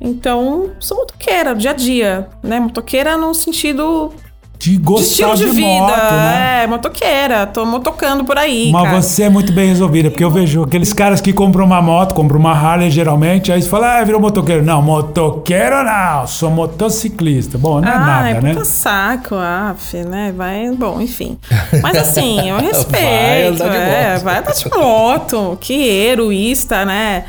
Então, 0.00 0.70
sou 0.78 0.96
motoqueira, 0.98 1.54
dia 1.54 1.70
a 1.70 1.74
dia, 1.74 2.28
né? 2.42 2.60
Motoqueira 2.60 3.16
no 3.16 3.34
sentido 3.34 4.12
de 4.58 4.76
gostar 4.76 5.04
estilo 5.04 5.36
de, 5.36 5.44
de, 5.44 5.50
vida. 5.52 5.68
moto, 5.68 6.12
né? 6.12 6.62
É, 6.64 6.66
motoqueira. 6.66 7.46
Tô 7.46 7.64
motocando 7.64 8.24
por 8.24 8.36
aí, 8.36 8.70
Mas 8.72 8.82
cara. 8.82 9.02
você 9.02 9.22
é 9.24 9.28
muito 9.28 9.52
bem 9.52 9.68
resolvida, 9.68 10.10
porque 10.10 10.24
eu 10.24 10.30
vejo 10.30 10.64
aqueles 10.64 10.92
caras 10.92 11.20
que 11.20 11.32
compram 11.32 11.64
uma 11.64 11.80
moto, 11.80 12.12
compram 12.12 12.38
uma 12.38 12.52
Harley 12.52 12.90
geralmente, 12.90 13.52
aí 13.52 13.62
você 13.62 13.68
fala, 13.68 13.98
ah, 13.98 14.04
virou 14.04 14.20
motoqueiro. 14.20 14.64
Não, 14.64 14.82
motoqueiro 14.82 15.84
não, 15.84 16.26
sou 16.26 16.50
motociclista. 16.50 17.56
Bom, 17.56 17.80
não 17.80 17.88
é 17.88 17.94
ah, 17.94 17.98
nada, 17.98 18.28
é 18.30 18.40
né? 18.40 18.52
puta 18.52 18.64
saco, 18.64 19.36
af, 19.36 19.94
né? 20.04 20.32
Vai, 20.36 20.70
bom, 20.72 21.00
enfim. 21.00 21.38
Mas 21.80 21.96
assim, 21.96 22.48
eu 22.48 22.56
Vai 22.58 22.66
respeito. 22.66 23.62
andar 23.62 23.70
de 23.70 23.76
é, 23.76 24.12
moto. 24.12 24.24
vai 24.24 24.38
andar 24.38 24.52
de 24.52 24.68
moto, 24.70 25.58
que 25.60 25.88
heroísta, 25.88 26.84
né? 26.84 27.24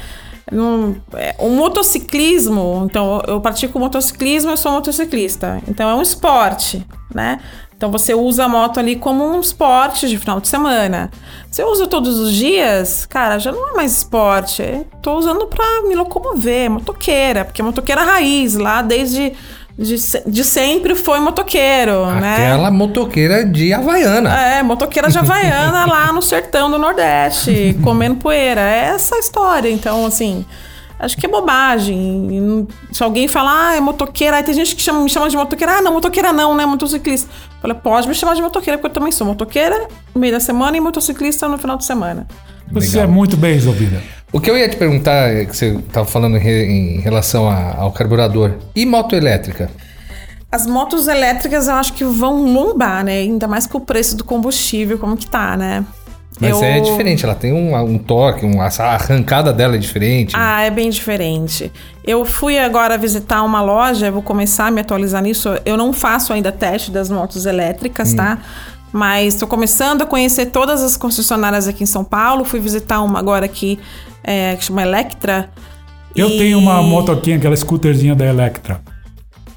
Não- 0.51 0.95
é, 1.13 1.35
o 1.39 1.49
motociclismo, 1.49 2.87
então 2.89 3.21
eu 3.27 3.39
pratico 3.41 3.79
motociclismo, 3.79 4.51
eu 4.51 4.57
sou 4.57 4.71
motociclista. 4.71 5.61
Então 5.67 5.89
é 5.89 5.95
um 5.95 6.01
esporte, 6.01 6.85
né? 7.13 7.39
Então 7.75 7.89
você 7.89 8.13
usa 8.13 8.43
a 8.43 8.49
moto 8.49 8.77
ali 8.77 8.97
como 8.97 9.25
um 9.25 9.39
esporte 9.39 10.09
de 10.09 10.17
final 10.17 10.41
de 10.41 10.49
semana. 10.49 11.09
Se 11.49 11.61
eu 11.61 11.67
uso 11.71 11.87
todos 11.87 12.19
os 12.19 12.33
dias, 12.33 13.05
cara, 13.05 13.39
já 13.39 13.53
não 13.53 13.69
é 13.69 13.73
mais 13.73 13.93
esporte. 13.93 14.85
Tô 15.01 15.17
usando 15.17 15.47
pra 15.47 15.83
me 15.87 15.95
locomover, 15.95 16.69
motoqueira, 16.69 17.45
porque 17.45 17.63
motoqueira 17.63 18.03
raiz, 18.03 18.55
lá 18.55 18.81
desde 18.81 19.31
de, 19.79 19.95
de 20.27 20.43
sempre 20.43 20.93
foi 20.93 21.19
motoqueiro, 21.21 22.05
né? 22.07 22.47
Aquela 22.51 22.69
motoqueira 22.69 23.45
de 23.45 23.73
Havaiana. 23.73 24.37
É, 24.37 24.61
motoqueira 24.61 25.09
de 25.09 25.17
Havaiana 25.17 25.85
lá 25.85 26.11
no 26.11 26.21
sertão 26.21 26.69
do 26.69 26.77
Nordeste, 26.77 27.77
comendo 27.83 28.17
poeira. 28.17 28.59
É 28.61 28.89
essa 28.93 29.15
a 29.15 29.19
história. 29.19 29.69
Então, 29.71 30.05
assim, 30.05 30.45
acho 30.99 31.15
que 31.15 31.25
é 31.25 31.29
bobagem. 31.29 32.67
Se 32.91 33.01
alguém 33.03 33.27
falar, 33.29 33.69
ah, 33.69 33.75
é 33.75 33.79
motoqueira, 33.79 34.35
aí 34.37 34.43
tem 34.43 34.53
gente 34.53 34.75
que 34.75 34.81
chama- 34.81 34.99
me 34.99 35.09
chama 35.09 35.29
de 35.29 35.37
motoqueira. 35.37 35.77
Ah, 35.77 35.81
não, 35.81 35.93
motoqueira 35.93 36.33
não, 36.33 36.53
né? 36.53 36.65
Motociclista. 36.65 37.29
Falei, 37.61 37.77
pode 37.81 38.07
me 38.07 38.13
chamar 38.13 38.35
de 38.35 38.41
motoqueira, 38.41 38.77
porque 38.77 38.87
eu 38.89 38.93
também 38.93 39.11
sou 39.13 39.25
motoqueira 39.25 39.87
no 40.13 40.19
meio 40.19 40.33
da 40.33 40.39
semana 40.41 40.75
e 40.75 40.81
motociclista 40.81 41.47
no 41.47 41.57
final 41.57 41.77
de 41.77 41.85
semana. 41.85 42.27
Você 42.71 42.97
Legal. 42.97 43.03
é 43.03 43.07
muito 43.07 43.35
bem 43.37 43.53
resolvida. 43.53 44.01
O 44.31 44.39
que 44.39 44.49
eu 44.49 44.57
ia 44.57 44.69
te 44.69 44.75
perguntar, 44.77 45.29
é 45.33 45.45
que 45.45 45.55
você 45.57 45.75
estava 45.75 46.05
falando 46.05 46.37
em, 46.37 46.39
re- 46.39 46.65
em 46.65 46.99
relação 46.99 47.49
a- 47.49 47.75
ao 47.77 47.91
carburador. 47.91 48.53
E 48.75 48.85
moto 48.85 49.15
elétrica? 49.15 49.69
As 50.51 50.65
motos 50.67 51.07
elétricas 51.07 51.67
eu 51.67 51.73
acho 51.75 51.93
que 51.93 52.03
vão 52.03 52.43
lombar, 52.53 53.03
né? 53.03 53.19
Ainda 53.19 53.47
mais 53.47 53.65
com 53.67 53.77
o 53.77 53.81
preço 53.81 54.15
do 54.15 54.23
combustível, 54.23 54.97
como 54.99 55.15
que 55.17 55.25
tá, 55.27 55.55
né? 55.57 55.83
Mas 56.39 56.51
Eu- 56.51 56.63
é 56.63 56.79
diferente, 56.79 57.25
ela 57.25 57.35
tem 57.35 57.51
um, 57.51 57.75
um 57.75 57.97
toque, 57.97 58.45
um, 58.45 58.61
a 58.61 58.67
arrancada 58.67 59.51
dela 59.51 59.75
é 59.75 59.77
diferente. 59.77 60.33
Ah, 60.37 60.61
é 60.61 60.69
bem 60.69 60.89
diferente. 60.89 61.71
Eu 62.03 62.23
fui 62.23 62.57
agora 62.57 62.97
visitar 62.97 63.43
uma 63.43 63.61
loja, 63.61 64.07
eu 64.07 64.13
vou 64.13 64.21
começar 64.21 64.67
a 64.67 64.71
me 64.71 64.79
atualizar 64.79 65.21
nisso. 65.21 65.49
Eu 65.65 65.75
não 65.75 65.91
faço 65.91 66.31
ainda 66.31 66.51
teste 66.51 66.91
das 66.91 67.09
motos 67.09 67.45
elétricas, 67.45 68.13
tá? 68.13 68.37
Mas 68.91 69.35
estou 69.35 69.47
começando 69.47 70.01
a 70.01 70.05
conhecer 70.05 70.47
todas 70.47 70.81
as 70.81 70.97
concessionárias 70.97 71.67
aqui 71.67 71.83
em 71.83 71.87
São 71.87 72.03
Paulo. 72.03 72.43
Fui 72.43 72.59
visitar 72.59 73.01
uma 73.01 73.19
agora 73.19 73.45
aqui 73.45 73.79
é, 74.23 74.55
que 74.55 74.65
chama 74.65 74.81
Electra. 74.81 75.49
Eu 76.15 76.27
E- 76.29 76.37
tenho 76.37 76.57
uma 76.57 76.81
motoquinha, 76.81 77.37
aquela 77.37 77.55
scooterzinha 77.55 78.15
da 78.15 78.25
Electra. 78.25 78.81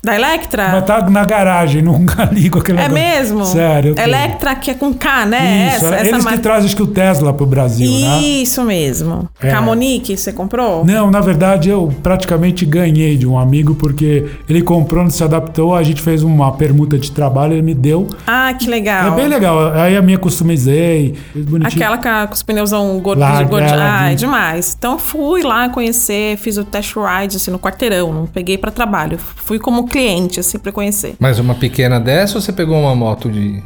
Da 0.04 0.16
Electra? 0.16 0.70
Mas 0.72 0.84
tá 0.84 1.08
na 1.08 1.24
garagem, 1.24 1.80
nunca 1.80 2.24
ligo 2.34 2.58
aquele 2.58 2.78
É 2.78 2.88
negócio. 2.88 3.04
mesmo? 3.04 3.44
Sério. 3.44 3.94
Electra, 3.96 4.52
que 4.56 4.72
é 4.72 4.74
com 4.74 4.92
K, 4.92 5.26
né? 5.26 5.76
Isso, 5.76 5.86
eles 5.86 6.24
que 6.24 6.38
trazem 6.38 6.66
acho 6.66 6.74
que 6.74 6.82
o 6.82 6.88
Tesla 6.88 7.32
pro 7.32 7.46
Brasil, 7.46 7.88
né? 7.88 8.20
Isso 8.20 8.64
mesmo. 8.64 9.28
É. 9.40 9.52
Camonique, 9.52 10.16
você 10.16 10.32
comprou? 10.32 10.84
Não, 10.84 11.08
na 11.08 11.20
verdade 11.20 11.68
eu 11.68 11.92
praticamente 12.02 12.66
ganhei 12.66 13.16
de 13.16 13.28
um 13.28 13.38
amigo 13.38 13.76
porque 13.76 14.26
ele 14.48 14.60
comprou, 14.60 15.04
não 15.04 15.10
se 15.10 15.22
adaptou, 15.22 15.72
a 15.72 15.84
gente 15.84 16.02
fez 16.02 16.24
uma 16.24 16.50
permuta 16.50 16.98
de 16.98 17.12
trabalho, 17.12 17.52
ele 17.52 17.62
me 17.62 17.74
deu. 17.74 18.08
Ah, 18.26 18.52
que 18.54 18.68
legal. 18.68 19.12
É 19.12 19.16
bem 19.16 19.28
legal. 19.28 19.72
Aí 19.72 19.96
a 19.96 20.02
minha 20.02 20.18
customizei, 20.18 21.14
bonitinho. 21.32 21.80
Aquela 21.84 22.26
com, 22.26 22.32
os 22.34 22.42
pneusão 22.42 22.98
gordos, 22.98 23.24
gordos. 23.48 23.70
Ah, 23.70 23.76
larguinho. 23.76 24.10
é 24.10 24.14
demais. 24.16 24.74
Então 24.76 24.98
fui 24.98 25.42
lá 25.42 25.68
conhecer, 25.68 26.36
fiz 26.38 26.58
o 26.58 26.64
test 26.64 26.94
ride 26.96 27.36
assim 27.36 27.52
no 27.52 27.58
quarteirão, 27.60 28.12
não 28.12 28.26
peguei 28.26 28.58
pra 28.58 28.72
trabalho. 28.72 29.16
Fui 29.36 29.60
como 29.60 29.91
cliente 29.92 30.40
assim 30.40 30.58
pra 30.58 30.72
conhecer. 30.72 31.14
Mas 31.20 31.38
uma 31.38 31.54
pequena 31.54 32.00
dessa 32.00 32.36
ou 32.36 32.40
você 32.40 32.52
pegou 32.52 32.78
uma 32.80 32.94
moto 32.94 33.30
de. 33.30 33.62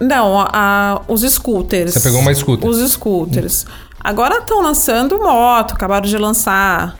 Não, 0.00 0.38
a- 0.40 0.50
a- 0.52 1.00
os 1.08 1.20
scooters. 1.22 1.92
Você 1.92 2.00
pegou 2.00 2.20
uma 2.20 2.34
scooter? 2.34 2.68
Os 2.68 2.78
scooters. 2.92 3.66
Agora 4.02 4.38
estão 4.38 4.60
lançando 4.62 5.18
moto, 5.18 5.72
acabaram 5.72 6.06
de 6.06 6.18
lançar, 6.18 6.96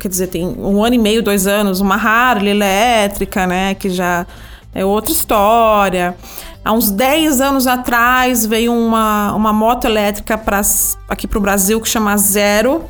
quer 0.00 0.08
dizer, 0.08 0.26
tem 0.26 0.44
um 0.44 0.82
ano 0.84 0.94
e 0.96 0.98
meio, 0.98 1.22
dois 1.22 1.46
anos, 1.46 1.80
uma 1.80 1.94
Harley 1.94 2.50
elétrica, 2.50 3.46
né? 3.46 3.74
Que 3.74 3.88
já 3.90 4.26
é 4.74 4.84
outra 4.84 5.12
história. 5.12 6.16
Há 6.64 6.72
uns 6.72 6.90
10 6.90 7.40
anos 7.40 7.66
atrás 7.66 8.44
veio 8.44 8.72
uma, 8.74 9.32
uma 9.34 9.52
moto 9.52 9.84
elétrica 9.86 10.36
pra, 10.36 10.60
aqui 11.08 11.26
pro 11.28 11.40
Brasil 11.40 11.80
que 11.80 11.88
chama 11.88 12.16
Zero. 12.16 12.84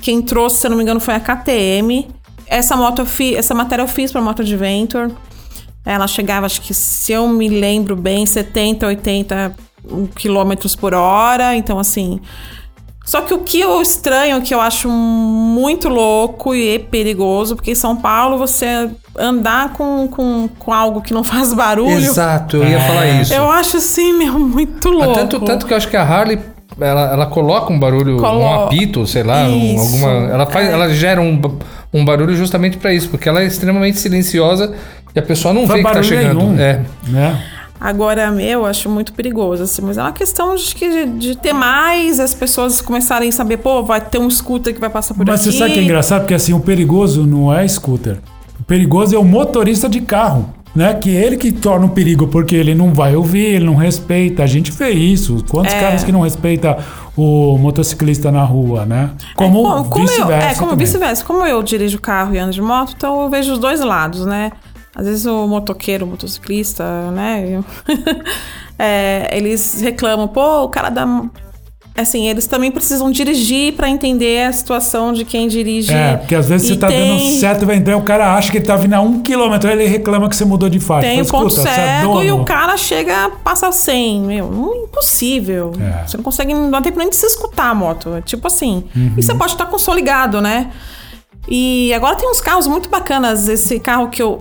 Quem 0.00 0.20
trouxe, 0.20 0.58
se 0.58 0.66
eu 0.66 0.70
não 0.70 0.76
me 0.76 0.82
engano, 0.82 1.00
foi 1.00 1.14
a 1.14 1.20
KTM. 1.20 2.06
Essa 2.48 2.76
moto 2.76 3.00
eu 3.00 3.06
fiz, 3.06 3.36
essa 3.36 3.54
matéria 3.54 3.82
eu 3.82 3.88
fiz 3.88 4.12
pra 4.12 4.20
Moto 4.20 4.42
Adventure. 4.42 5.12
Ela 5.84 6.06
chegava, 6.06 6.46
acho 6.46 6.60
que 6.62 6.74
se 6.74 7.12
eu 7.12 7.28
me 7.28 7.48
lembro 7.48 7.94
bem, 7.94 8.26
70, 8.26 8.86
80 8.86 9.54
quilômetros 10.14 10.74
por 10.74 10.94
hora. 10.94 11.54
Então, 11.54 11.78
assim. 11.78 12.20
Só 13.04 13.20
que 13.20 13.32
o 13.32 13.38
que 13.38 13.60
eu 13.60 13.80
estranho, 13.80 14.42
que 14.42 14.52
eu 14.52 14.60
acho 14.60 14.88
muito 14.88 15.88
louco 15.88 16.52
e 16.52 16.80
perigoso, 16.80 17.54
porque 17.54 17.70
em 17.70 17.74
São 17.76 17.94
Paulo 17.94 18.36
você 18.36 18.90
andar 19.16 19.74
com, 19.74 20.08
com, 20.08 20.48
com 20.58 20.72
algo 20.72 21.00
que 21.00 21.14
não 21.14 21.22
faz 21.22 21.54
barulho. 21.54 21.92
Exato, 21.92 22.56
eu 22.56 22.68
ia 22.68 22.80
falar 22.80 23.06
isso. 23.06 23.32
Eu 23.32 23.48
acho 23.48 23.76
assim, 23.76 24.12
meu, 24.12 24.36
muito 24.40 24.88
Ah, 24.88 24.90
louco. 24.90 25.14
Tanto, 25.14 25.40
tanto 25.40 25.66
que 25.66 25.72
eu 25.72 25.76
acho 25.76 25.88
que 25.88 25.96
a 25.96 26.02
Harley. 26.02 26.40
Ela, 26.78 27.12
ela 27.12 27.26
coloca 27.26 27.72
um 27.72 27.78
barulho, 27.78 28.16
um 28.16 28.20
Colo- 28.20 28.64
apito, 28.64 29.06
sei 29.06 29.22
lá, 29.22 29.44
um- 29.48 29.78
alguma. 29.80 30.08
Ela 30.30 30.46
faz, 30.46 30.68
é. 30.68 30.72
ela 30.72 30.88
gera 30.94 31.20
um, 31.22 31.40
um 31.92 32.04
barulho 32.04 32.36
justamente 32.36 32.76
pra 32.76 32.92
isso, 32.92 33.08
porque 33.08 33.28
ela 33.28 33.40
é 33.42 33.46
extremamente 33.46 33.98
silenciosa 33.98 34.74
e 35.14 35.18
a 35.18 35.22
pessoa 35.22 35.54
não 35.54 35.66
Faz 35.66 35.80
vê 35.82 35.88
que 35.88 35.94
tá 35.94 36.02
chegando. 36.02 36.38
nenhum, 36.42 36.60
É. 36.60 36.82
né? 37.08 37.42
Agora, 37.78 38.30
meu, 38.30 38.46
eu 38.60 38.66
acho 38.66 38.88
muito 38.88 39.12
perigoso, 39.12 39.62
assim, 39.62 39.82
mas 39.82 39.98
é 39.98 40.02
uma 40.02 40.12
questão 40.12 40.54
de, 40.54 40.74
que- 40.74 41.06
de 41.06 41.36
ter 41.36 41.52
mais, 41.52 42.18
as 42.20 42.34
pessoas 42.34 42.80
começarem 42.80 43.28
a 43.28 43.32
saber, 43.32 43.58
pô, 43.58 43.82
vai 43.82 44.00
ter 44.00 44.18
um 44.18 44.30
scooter 44.30 44.72
que 44.74 44.80
vai 44.80 44.88
passar 44.90 45.14
por 45.14 45.26
Mas 45.26 45.40
aqui. 45.40 45.52
você 45.52 45.58
sabe 45.58 45.72
que 45.74 45.78
é 45.80 45.82
engraçado? 45.82 46.20
Porque 46.22 46.34
assim, 46.34 46.52
o 46.54 46.60
perigoso 46.60 47.26
não 47.26 47.52
é 47.54 47.66
scooter. 47.68 48.18
O 48.58 48.64
perigoso 48.64 49.14
é 49.14 49.18
o 49.18 49.24
motorista 49.24 49.88
de 49.90 50.00
carro. 50.00 50.54
Né? 50.76 50.92
Que 50.94 51.08
ele 51.08 51.38
que 51.38 51.50
torna 51.50 51.86
um 51.86 51.88
perigo, 51.88 52.28
porque 52.28 52.54
ele 52.54 52.74
não 52.74 52.92
vai 52.92 53.16
ouvir, 53.16 53.46
ele 53.46 53.64
não 53.64 53.74
respeita. 53.74 54.42
A 54.42 54.46
gente 54.46 54.70
vê 54.70 54.90
isso. 54.90 55.42
Quantos 55.48 55.72
É. 55.72 55.80
caras 55.80 56.04
que 56.04 56.12
não 56.12 56.20
respeitam 56.20 56.76
o 57.16 57.56
motociclista 57.56 58.30
na 58.30 58.44
rua, 58.44 58.84
né? 58.84 59.10
Como, 59.34 59.62
Como, 59.62 59.84
como 59.86 60.04
eu, 60.04 60.08
vice-versa. 60.08 60.46
é, 60.48 60.54
como 60.54 60.76
vice-versa. 60.76 61.24
Como 61.24 61.46
eu 61.46 61.62
dirijo 61.62 61.98
carro 61.98 62.34
e 62.34 62.38
ando 62.38 62.52
de 62.52 62.60
moto, 62.60 62.92
então 62.94 63.22
eu 63.22 63.30
vejo 63.30 63.54
os 63.54 63.58
dois 63.58 63.80
lados, 63.80 64.26
né? 64.26 64.52
Às 64.94 65.06
vezes 65.06 65.24
o 65.26 65.46
motoqueiro, 65.46 66.04
o 66.04 66.08
motociclista, 66.08 66.84
né? 67.10 67.62
é, 68.78 69.28
eles 69.32 69.80
reclamam, 69.80 70.28
pô, 70.28 70.64
o 70.64 70.68
cara 70.68 70.90
da. 70.90 71.06
Assim, 71.96 72.28
eles 72.28 72.46
também 72.46 72.70
precisam 72.70 73.10
dirigir 73.10 73.72
pra 73.72 73.88
entender 73.88 74.46
a 74.46 74.52
situação 74.52 75.12
de 75.12 75.24
quem 75.24 75.48
dirige. 75.48 75.92
É, 75.94 76.16
porque 76.18 76.34
às 76.34 76.48
vezes 76.48 76.68
E 76.68 76.74
você 76.74 76.78
tá 76.78 76.88
tem- 76.88 77.16
dando 77.18 77.40
certo, 77.40 77.64
vai 77.64 77.76
entrar, 77.76 77.96
o 77.96 78.02
cara 78.02 78.34
acha 78.34 78.50
que 78.50 78.58
ele 78.58 78.66
tá 78.66 78.76
vindo 78.76 78.92
a 78.94 79.00
um 79.00 79.22
quilômetro, 79.22 79.68
aí 79.70 79.74
ele 79.76 79.86
reclama 79.86 80.28
que 80.28 80.36
você 80.36 80.44
mudou 80.44 80.68
de 80.68 80.78
faixa. 80.78 81.08
Tem 81.08 81.20
o 81.22 81.24
Fala, 81.24 81.44
ponto 81.44 81.52
"Escuta, 81.54 81.70
é 81.70 82.00
cego 82.00 82.22
e 82.22 82.28
dono." 82.28 82.42
o 82.42 82.44
cara 82.44 82.76
chega, 82.76 83.30
passa 83.42 83.72
100. 83.72 84.20
Meu, 84.20 84.50
não, 84.50 84.74
impossível. 84.84 85.72
É. 85.80 86.06
Você 86.06 86.16
não 86.18 86.24
consegue, 86.24 86.52
não 86.52 86.70
dá 86.70 86.82
tempo 86.82 86.98
nem 86.98 87.08
de 87.08 87.16
se 87.16 87.24
escutar 87.26 87.70
a 87.70 87.74
moto. 87.74 88.14
É 88.14 88.20
tipo 88.20 88.46
assim. 88.46 88.84
Uhum. 88.94 89.14
E 89.16 89.22
você 89.22 89.34
pode 89.34 89.52
estar 89.52 89.64
com 89.66 89.76
o 89.76 89.78
som 89.78 89.94
ligado, 89.94 90.40
né? 90.40 90.70
E 91.48 91.92
agora 91.94 92.16
tem 92.16 92.28
uns 92.28 92.40
carros 92.40 92.66
muito 92.66 92.88
bacanas. 92.88 93.48
Esse 93.48 93.78
carro 93.80 94.08
que 94.08 94.20
eu, 94.20 94.40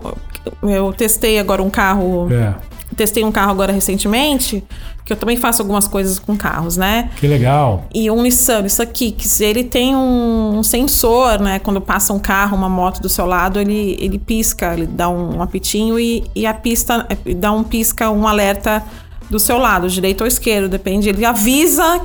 eu 0.63 0.91
testei 0.91 1.39
agora, 1.39 1.61
um 1.63 1.69
carro. 1.69 2.27
É, 2.31 2.53
Testei 2.95 3.23
um 3.25 3.31
carro 3.31 3.51
agora 3.51 3.73
recentemente, 3.73 4.63
que 5.05 5.13
eu 5.13 5.17
também 5.17 5.37
faço 5.37 5.61
algumas 5.61 5.87
coisas 5.87 6.17
com 6.17 6.35
carros, 6.35 6.75
né? 6.75 7.11
que 7.15 7.27
legal. 7.27 7.85
E 7.93 8.09
um 8.09 8.23
Nissan, 8.23 8.63
Nissan 8.63 8.87
Kicks, 8.87 9.39
ele 9.39 9.63
tem 9.63 9.95
um, 9.95 10.57
um 10.57 10.63
sensor, 10.63 11.39
né? 11.39 11.59
Quando 11.59 11.79
passa 11.79 12.11
um 12.11 12.17
carro, 12.17 12.57
uma 12.57 12.67
moto 12.67 13.01
do 13.01 13.07
seu 13.07 13.27
lado, 13.27 13.59
ele, 13.59 13.95
ele 14.01 14.17
pisca, 14.17 14.73
ele 14.73 14.87
dá 14.87 15.07
um, 15.07 15.43
apitinho 15.43 15.99
e, 15.99 16.23
e 16.35 16.47
a 16.47 16.55
pista 16.55 17.05
eh, 17.07 17.33
dá 17.35 17.51
um 17.51 17.63
pisca, 17.63 18.09
um 18.09 18.27
alerta 18.27 18.83
do 19.29 19.39
seu 19.39 19.59
lado, 19.59 19.87
direito 19.89 20.21
ou 20.21 20.27
esquerdo, 20.27 20.67
depende. 20.67 21.07
Ele 21.07 21.23
avisa 21.23 22.01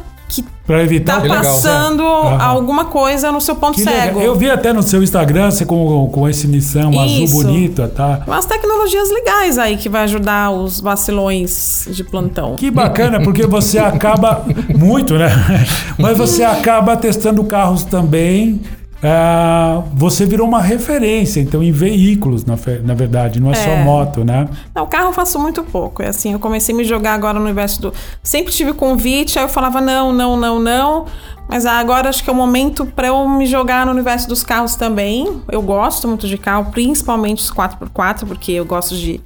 Pra 0.71 0.85
evitar 0.85 1.17
tá 1.17 1.23
legal. 1.23 1.43
passando 1.43 2.05
Aham. 2.05 2.41
alguma 2.41 2.85
coisa 2.85 3.33
no 3.33 3.41
seu 3.41 3.57
ponto 3.57 3.75
Que 3.75 3.83
cego. 3.83 3.97
legal. 4.19 4.23
Eu 4.23 4.37
vi 4.37 4.49
até 4.49 4.73
no 4.73 4.85
seu 4.85 5.03
Instagram, 5.03 5.51
você 5.51 5.67
com, 5.67 6.09
com 6.13 6.29
esse 6.29 6.47
Nissan 6.47 6.87
um 6.91 7.01
azul 7.01 7.25
Isso. 7.25 7.43
bonito, 7.43 7.89
tá? 7.89 8.21
Umas 8.25 8.47
tecnologias 8.47 9.11
legais 9.11 9.59
aí 9.59 9.77
que 9.77 9.89
vai 9.89 10.05
ajudar 10.05 10.53
os 10.53 10.81
vacilões 10.81 11.89
de 11.91 12.05
plantão. 12.05 12.55
Que 12.55 12.71
bacana, 12.71 13.21
porque 13.21 13.49
você 13.49 13.81
acaba 13.81 14.45
muito, 14.73 15.15
né? 15.15 15.29
Mas 15.99 16.17
você 16.17 16.45
acaba 16.45 16.97
testando 16.97 17.43
carros 17.43 17.83
também. 17.83 18.61
Ah, 19.03 19.83
você 19.95 20.27
virou 20.27 20.47
uma 20.47 20.61
referência, 20.61 21.41
então, 21.41 21.63
em 21.63 21.73
veículos, 21.73 22.45
na, 22.45 22.57
na 22.85 22.95
verdade, 22.95 23.41
não 23.41 23.51
é, 23.51 23.55
só 23.55 23.71
É. 23.71 23.83
moto, 23.83 24.25
né? 24.25 24.49
Não, 24.75 24.87
carro 24.87 25.09
eu 25.09 25.13
faço 25.13 25.39
muito 25.39 25.63
pouco. 25.63 26.03
É 26.03 26.09
assim, 26.09 26.33
eu 26.33 26.39
comecei 26.39 26.75
a 26.75 26.79
me 26.79 26.85
jogar 26.85 27.15
agora 27.15 27.39
no 27.39 27.45
universo 27.45 27.81
do. 27.81 27.95
Sempre 28.23 28.53
tive 28.53 28.73
convite, 28.75 29.39
aí 29.39 29.45
eu 29.45 29.49
falava 29.49 29.81
não, 29.81 30.13
não, 30.13 30.37
não, 30.37 30.59
não. 30.59 31.07
Mas 31.49 31.67
agora 31.67 32.09
acho 32.09 32.23
que 32.23 32.31
é 32.31 32.33
o 32.33 32.37
momento 32.37 32.87
para 32.87 33.09
eu 33.09 33.29
me 33.29 33.45
jogar 33.47 33.85
no 33.85 33.93
universo 33.93 34.29
dos 34.29 34.43
carros 34.43 34.77
também. 34.77 35.43
Eu 35.51 35.63
gosto 35.63 36.07
muito 36.07 36.29
de 36.29 36.39
carro, 36.39 36.71
principalmente 36.71 37.39
os 37.39 37.51
4x4, 37.51 38.27
porque 38.27 38.53
eu 38.53 38.65
gosto 38.65 38.95
de, 38.95 39.21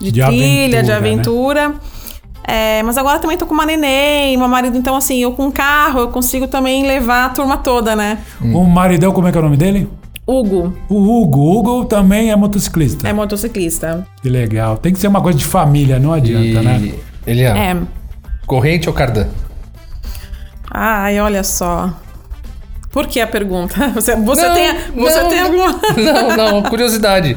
de, 0.00 0.10
De 0.12 0.24
trilha, 0.24 0.82
de 0.82 0.92
aventura, 0.92 1.68
né? 1.68 1.74
É, 2.50 2.82
mas 2.82 2.96
agora 2.96 3.18
também 3.18 3.36
tô 3.36 3.44
com 3.44 3.52
uma 3.52 3.66
neném, 3.66 4.34
meu 4.38 4.48
marido, 4.48 4.74
então 4.78 4.96
assim, 4.96 5.18
eu 5.18 5.32
com 5.32 5.52
carro, 5.52 6.00
eu 6.00 6.08
consigo 6.08 6.48
também 6.48 6.86
levar 6.86 7.26
a 7.26 7.28
turma 7.28 7.58
toda, 7.58 7.94
né? 7.94 8.16
O 8.40 8.64
maridão, 8.64 9.12
como 9.12 9.28
é 9.28 9.30
que 9.32 9.36
é 9.36 9.40
o 9.40 9.44
nome 9.44 9.58
dele? 9.58 9.86
Hugo 10.26 10.74
O 10.88 10.96
Hugo. 11.22 11.38
O 11.40 11.58
Hugo 11.58 11.84
também 11.84 12.30
é 12.30 12.36
motociclista. 12.36 13.06
é 13.06 13.12
motociclista. 13.12 14.06
Que 14.22 14.30
legal. 14.30 14.78
Tem 14.78 14.92
que 14.94 14.98
ser 14.98 15.08
uma 15.08 15.20
coisa 15.20 15.38
de 15.38 15.44
família, 15.44 15.98
não 15.98 16.12
adianta, 16.12 16.46
E. 16.46 16.52
né? 16.64 16.94
Eliane, 17.26 17.58
É. 17.60 17.76
corrente 18.46 18.88
ou 18.88 18.94
cardan? 18.94 19.26
Ai, 20.70 21.20
olha 21.20 21.42
só. 21.44 21.90
Por 22.90 23.06
que 23.06 23.20
a 23.20 23.26
pergunta? 23.26 23.88
Você, 23.94 24.16
você 24.16 24.48
Não, 24.48 24.54
tem, 24.54 24.74
você 24.96 25.20
não, 25.22 25.28
tem 25.28 25.40
alguma. 25.40 25.80
Não, 25.96 26.36
não, 26.36 26.62
curiosidade. 26.62 27.36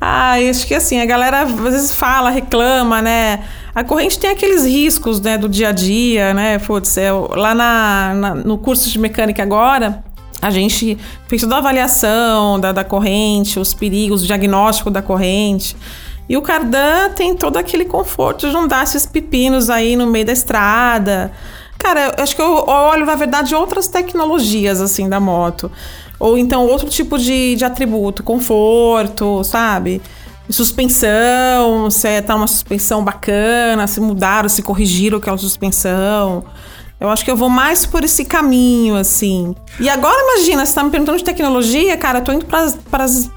Ah, 0.00 0.34
acho 0.48 0.66
que 0.66 0.74
assim, 0.74 1.00
a 1.00 1.04
galera 1.04 1.42
às 1.42 1.52
vezes 1.52 1.92
fala, 1.92 2.30
reclama, 2.30 3.02
né? 3.02 3.40
A 3.74 3.84
corrente 3.84 4.18
tem 4.18 4.30
aqueles 4.30 4.64
riscos, 4.64 5.20
né, 5.20 5.38
do 5.38 5.48
dia 5.48 5.68
a 5.68 5.72
dia, 5.72 6.34
né? 6.34 6.58
Putz, 6.58 6.96
eu, 6.96 7.30
lá 7.34 7.54
na, 7.54 8.14
na- 8.14 8.34
no 8.34 8.58
curso 8.58 8.88
de 8.88 8.98
mecânica 8.98 9.42
agora, 9.42 10.02
a 10.42 10.50
gente 10.50 10.98
fez 11.28 11.42
toda 11.42 11.54
a 11.56 11.58
avaliação 11.58 12.58
da, 12.58 12.72
da 12.72 12.82
corrente, 12.84 13.60
os 13.60 13.72
perigos, 13.72 14.22
o 14.22 14.26
diagnóstico 14.26 14.90
da 14.90 15.00
corrente. 15.02 15.76
E 16.28 16.36
o 16.36 16.42
cardan 16.42 17.10
tem 17.14 17.34
todo 17.34 17.56
aquele 17.56 17.84
conforto 17.84 18.46
de 18.46 18.52
não 18.52 18.66
dar 18.66 18.84
esses 18.84 19.04
pepinos 19.06 19.68
aí 19.68 19.96
no 19.96 20.06
meio 20.06 20.24
da 20.24 20.32
estrada. 20.32 21.32
Cara, 21.78 22.14
eu 22.16 22.22
acho 22.22 22.36
que 22.36 22.42
eu 22.42 22.64
olho, 22.68 23.04
na 23.06 23.14
verdade, 23.16 23.54
outras 23.54 23.88
tecnologias, 23.88 24.80
assim, 24.80 25.08
da 25.08 25.18
moto. 25.18 25.70
Ou 26.18 26.36
então 26.38 26.66
outro 26.66 26.88
tipo 26.88 27.18
de, 27.18 27.56
de 27.56 27.64
atributo, 27.64 28.22
conforto, 28.22 29.42
sabe? 29.42 30.00
Suspensão, 30.50 31.90
se 31.90 32.20
tá 32.22 32.34
uma 32.34 32.46
suspensão 32.46 33.04
bacana, 33.04 33.86
se 33.86 34.00
mudaram, 34.00 34.48
se 34.48 34.62
corrigiram 34.62 35.18
aquela 35.18 35.38
suspensão. 35.38 36.44
Eu 37.00 37.08
acho 37.08 37.24
que 37.24 37.30
eu 37.30 37.36
vou 37.36 37.48
mais 37.48 37.86
por 37.86 38.04
esse 38.04 38.26
caminho, 38.26 38.94
assim. 38.96 39.54
E 39.78 39.88
agora, 39.88 40.16
imagina, 40.22 40.66
você 40.66 40.74
tá 40.74 40.84
me 40.84 40.90
perguntando 40.90 41.16
de 41.16 41.24
tecnologia, 41.24 41.96
cara, 41.96 42.18
eu 42.18 42.24
tô 42.24 42.32
indo 42.32 42.44
pras, 42.44 42.78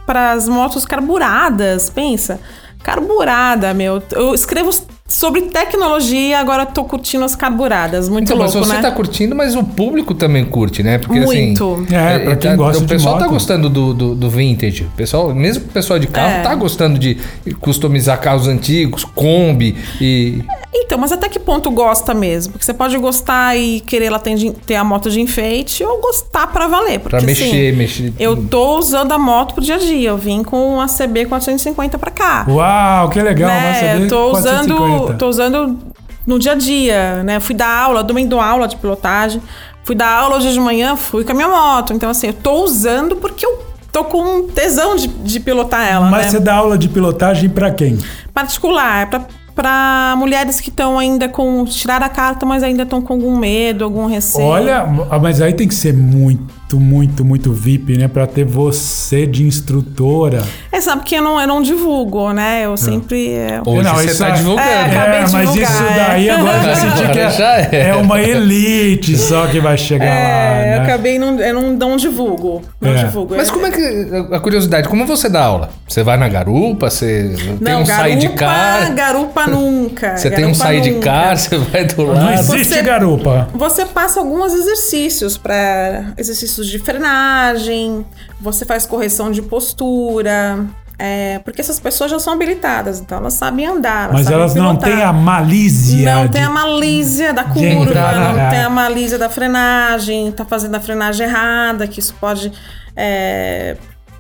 pras 0.06 0.50
motos 0.50 0.86
carburadas, 0.86 1.90
pensa. 1.90 2.42
Carburada, 2.84 3.74
meu. 3.74 4.04
Eu 4.12 4.34
escrevo 4.34 4.70
sobre 5.14 5.42
tecnologia, 5.44 6.40
agora 6.40 6.64
eu 6.64 6.68
tô 6.68 6.84
curtindo 6.84 7.24
as 7.26 7.36
carburadas. 7.36 8.10
Muito 8.10 8.26
Então, 8.26 8.38
mas 8.38 8.54
louco, 8.54 8.68
você 8.68 8.76
né? 8.76 8.82
tá 8.82 8.92
curtindo, 8.92 9.36
mas 9.36 9.56
o 9.56 9.64
público 9.64 10.14
também 10.14 10.44
curte, 10.46 10.84
né? 10.84 10.98
Porque 10.98 11.20
Muito. 11.20 11.84
assim. 11.86 11.96
É, 11.96 12.20
pra 12.20 12.36
quem 12.36 12.56
gosta 12.56 12.84
O 12.84 12.86
de 12.86 12.94
pessoal 12.94 13.16
tá 13.18 13.22
moto. 13.26 13.34
gostando 13.34 13.70
do, 13.70 13.94
do, 13.94 14.16
do 14.16 14.30
vintage. 14.30 14.84
O 14.84 14.90
pessoal, 14.96 15.34
mesmo 15.34 15.66
o 15.66 15.70
pessoal 15.70 16.00
de 16.00 16.08
carro 16.08 16.34
É. 16.40 16.42
tá 16.42 16.54
gostando 16.56 16.98
de 17.00 17.18
customizar 17.60 18.20
carros 18.20 18.48
antigos, 18.48 19.04
Kombi 19.04 19.76
e. 20.02 20.42
Então, 20.76 20.98
mas 20.98 21.12
até 21.12 21.30
que 21.30 21.40
ponto 21.40 21.70
gosta 21.70 22.14
mesmo? 22.16 22.54
Porque 22.54 22.66
você 22.66 22.74
pode 22.74 22.98
gostar 22.98 23.56
e 23.56 23.80
querer 23.82 24.06
ela 24.06 24.18
ter, 24.20 24.36
ter 24.66 24.76
a 24.76 24.84
moto 24.84 25.10
de 25.10 25.22
enfeite 25.22 25.84
ou 25.84 26.02
gostar 26.02 26.48
pra 26.48 26.68
valer. 26.68 27.00
Porque, 27.00 27.16
Pra 27.18 27.22
mexer, 27.26 27.44
assim, 27.70 27.78
mexer. 27.78 28.14
Eu 28.20 28.36
tô 28.48 28.80
usando 28.80 29.12
a 29.12 29.18
moto 29.20 29.54
pro 29.54 29.64
dia 29.64 29.76
a 29.76 29.78
dia. 29.78 30.10
Eu 30.10 30.18
vim 30.18 30.44
com 30.44 30.82
a 30.82 30.88
CB 30.88 31.26
450 31.28 31.98
pra 32.00 32.10
cá. 32.10 32.46
Uau, 32.50 33.10
que 33.10 33.22
legal. 33.22 33.50
né? 33.50 33.98
Eu 34.04 34.08
tô 34.08 34.32
450. 34.32 34.74
usando, 34.74 35.03
tô 35.18 35.28
usando 35.28 35.78
no 36.26 36.40
dia 36.40 36.54
a 36.54 36.56
dia, 36.56 37.24
né? 37.24 37.40
Fui 37.40 37.56
dar 37.56 37.70
aula, 37.70 38.04
domingo 38.04 38.30
dou 38.30 38.40
aula 38.40 38.68
de 38.68 38.76
pilotagem. 38.78 39.42
Fui 39.84 39.96
dar 39.96 40.10
aula 40.10 40.38
hoje 40.38 40.54
de 40.54 40.60
manhã, 40.60 40.96
fui 40.96 41.24
com 41.24 41.32
a 41.32 41.36
minha 41.36 41.48
moto. 41.50 41.94
Então, 41.94 42.10
assim, 42.10 42.28
eu 42.28 42.34
tô 42.34 42.64
usando 42.64 43.18
porque 43.18 43.46
eu 43.46 43.62
tô 43.92 44.06
com 44.06 44.48
tesão 44.48 44.96
de, 44.96 45.08
de 45.08 45.40
pilotar 45.40 45.86
ela, 45.88 46.10
Mas 46.10 46.26
né? 46.26 46.32
você 46.32 46.40
dá 46.40 46.56
aula 46.56 46.78
de 46.78 46.88
pilotagem 46.88 47.50
pra 47.50 47.70
quem? 47.72 47.98
particular, 48.34 49.10
pra, 49.10 49.22
pra 49.54 50.16
mulheres 50.18 50.60
que 50.60 50.70
estão 50.70 50.98
ainda 50.98 51.30
com. 51.30 51.64
tirar 51.66 52.02
a 52.02 52.10
carta, 52.10 52.46
mas 52.46 52.64
ainda 52.64 52.84
estão 52.84 53.02
com 53.02 53.14
algum 53.14 53.38
medo, 53.38 53.84
algum 53.84 54.08
receio. 54.08 54.46
Olha, 54.48 54.86
mas 55.22 55.42
aí 55.42 55.54
tem 55.54 55.68
que 55.68 55.76
ser 55.76 55.94
muito, 55.94 56.42
muito, 56.80 57.24
muito 57.24 57.52
VIP, 57.54 57.98
né? 57.98 58.08
Pra 58.08 58.26
ter 58.26 58.44
você 58.46 59.26
de 59.28 59.44
instrutora. 59.44 60.44
É, 60.72 60.82
sabe 60.82 61.04
que 61.04 61.16
eu 61.16 61.22
não, 61.22 61.40
eu 61.40 61.48
não 61.48 61.62
divulgo, 61.62 62.32
né? 62.32 62.66
Eu 62.66 62.76
sempre. 62.78 63.30
é, 63.32 63.62
Hoje 63.66 63.84
Não, 63.84 63.96
você 63.96 64.06
isso 64.08 64.20
tá 64.20 64.30
é- 64.30 64.32
divulgando. 64.32 64.68
É, 64.70 64.84
É, 64.84 65.24
de 65.24 65.32
mas 65.34 65.52
divulgar, 65.52 65.72
isso 65.72 65.84
é. 65.84 65.96
daí 65.96 66.30
agora 66.30 66.60
já 66.64 66.76
senti 66.76 67.12
que 67.12 67.20
é, 67.20 67.70
é. 67.72 67.88
é 67.90 67.96
uma 67.96 68.20
elite 68.22 69.18
só 69.18 69.48
que 69.48 69.60
vai 69.60 69.78
chegar 69.78 70.06
lá. 70.06 70.12
É, 70.12 70.76
eu 70.76 70.80
né? 70.80 70.84
acabei 70.84 71.20
não, 71.20 71.40
eu 71.40 71.54
não, 71.54 71.74
não 71.74 71.98
divulgo. 71.98 72.62
Não 72.82 72.92
É. 72.92 73.04
divulgo. 73.04 73.36
Mas 73.36 73.52
como 73.52 73.66
é 73.68 73.72
que. 73.72 74.34
A 74.34 74.40
curiosidade, 74.40 74.88
como 74.88 75.06
você 75.06 75.30
dá 75.30 75.44
aula? 75.44 75.70
Você 75.88 76.02
vai 76.04 76.18
na 76.18 76.28
garupa? 76.28 76.90
Você 76.90 77.36
tem 77.64 77.74
Não, 77.74 77.82
um 77.82 77.86
sair 77.86 78.16
de 78.18 78.28
garupa, 78.30 78.40
car? 78.46 78.94
Garupa 78.96 79.48
nunca. 79.48 80.18
Você 80.18 80.30
tem 80.30 80.40
um 80.46 80.48
garupa 80.48 80.64
sair 80.64 80.82
de 80.82 80.94
car, 80.96 81.38
você 81.38 81.58
vai 81.72 81.86
do 81.86 82.04
Não 82.08 82.14
lado. 82.14 82.34
existe 82.40 82.74
Você- 82.74 82.82
garupa. 82.82 83.48
Você 83.54 83.86
passa 83.86 84.20
alguns 84.20 84.54
exercícios 84.54 85.38
para 85.38 86.14
exercícios 86.18 86.63
de 86.68 86.80
frenagem, 86.80 88.06
você 88.40 88.66
faz 88.66 88.86
correção 88.86 89.32
de 89.32 89.42
postura, 89.42 90.66
é, 90.98 91.40
porque 91.40 91.60
essas 91.62 91.80
pessoas 91.80 92.12
já 92.12 92.20
são 92.20 92.34
habilitadas, 92.34 93.00
então 93.00 93.18
elas 93.18 93.34
sabem 93.34 93.66
andar. 93.66 94.12
Mas 94.14 94.24
sabem 94.26 94.40
elas 94.40 94.56
não 94.56 94.76
têm 94.76 95.02
a 95.02 95.12
malícia. 95.14 96.16
Não 96.16 96.26
de- 96.26 96.32
tem 96.32 96.44
a 96.44 96.50
malícia 96.50 97.34
da 97.34 97.44
curva, 97.44 97.94
não 97.94 98.50
tem 98.50 98.60
a 98.62 98.70
malícia 98.70 99.18
da 99.18 99.30
frenagem, 99.30 100.32
tá 100.32 100.46
fazendo 100.46 100.76
a 100.76 100.80
frenagem 100.80 101.26
errada, 101.28 101.88
que 101.88 102.00
isso 102.00 102.14
pode, 102.20 102.52
é, 102.96 103.76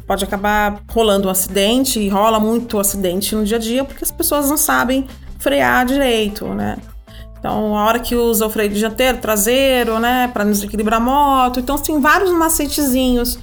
pode 0.08 0.23
acabar 0.23 0.82
rolando 0.91 1.27
um 1.27 1.32
acidente, 1.32 1.99
e 1.99 2.10
rola 2.10 2.39
muito 2.39 2.79
acidente 2.79 3.36
no 3.36 3.43
dia 3.45 3.58
a 3.58 3.60
dia, 3.60 3.84
porque 3.84 4.03
as 4.03 4.12
pessoas 4.12 4.49
não 4.49 4.58
sabem 4.58 5.08
frear 5.39 5.86
direito, 5.86 6.45
né? 6.53 6.77
Então, 7.43 7.77
a 7.77 7.84
hora 7.84 7.99
que 7.99 8.15
usa 8.15 8.45
o 8.45 8.49
freio 8.49 8.69
dianteiro, 8.69 9.17
traseiro, 9.17 9.99
né, 9.99 10.29
para 10.34 10.45
desequilibrar 10.45 11.01
a 11.01 11.03
moto. 11.03 11.60
Então, 11.60 11.77
tem 11.77 11.99
vários 11.99 12.32
macetezinhos. 12.32 13.38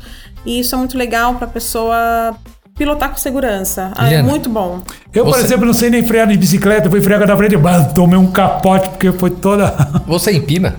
E 0.47 0.59
isso 0.59 0.75
é 0.75 0.79
muito 0.79 0.97
legal 0.97 1.35
para 1.35 1.47
pessoa 1.47 2.35
pilotar 2.75 3.11
com 3.11 3.19
segurança. 3.19 3.93
Ah, 3.95 4.11
é 4.11 4.23
muito 4.23 4.49
bom. 4.49 4.81
Eu, 5.13 5.27
por 5.27 5.35
Você- 5.35 5.45
exemplo, 5.45 5.67
não 5.67 5.75
sei 5.75 5.91
nem 5.91 6.03
frear 6.03 6.27
de 6.27 6.39
bicicleta, 6.39 6.89
fui 6.89 7.03
frear 7.03 7.27
da 7.27 7.37
frente, 7.37 7.59
bah, 7.59 7.85
tomei 7.95 8.19
um 8.19 8.33
capote 8.33 8.89
porque 8.89 9.13
foi 9.13 9.29
toda. 9.33 9.67
Você 10.07 10.33
empina? 10.33 10.77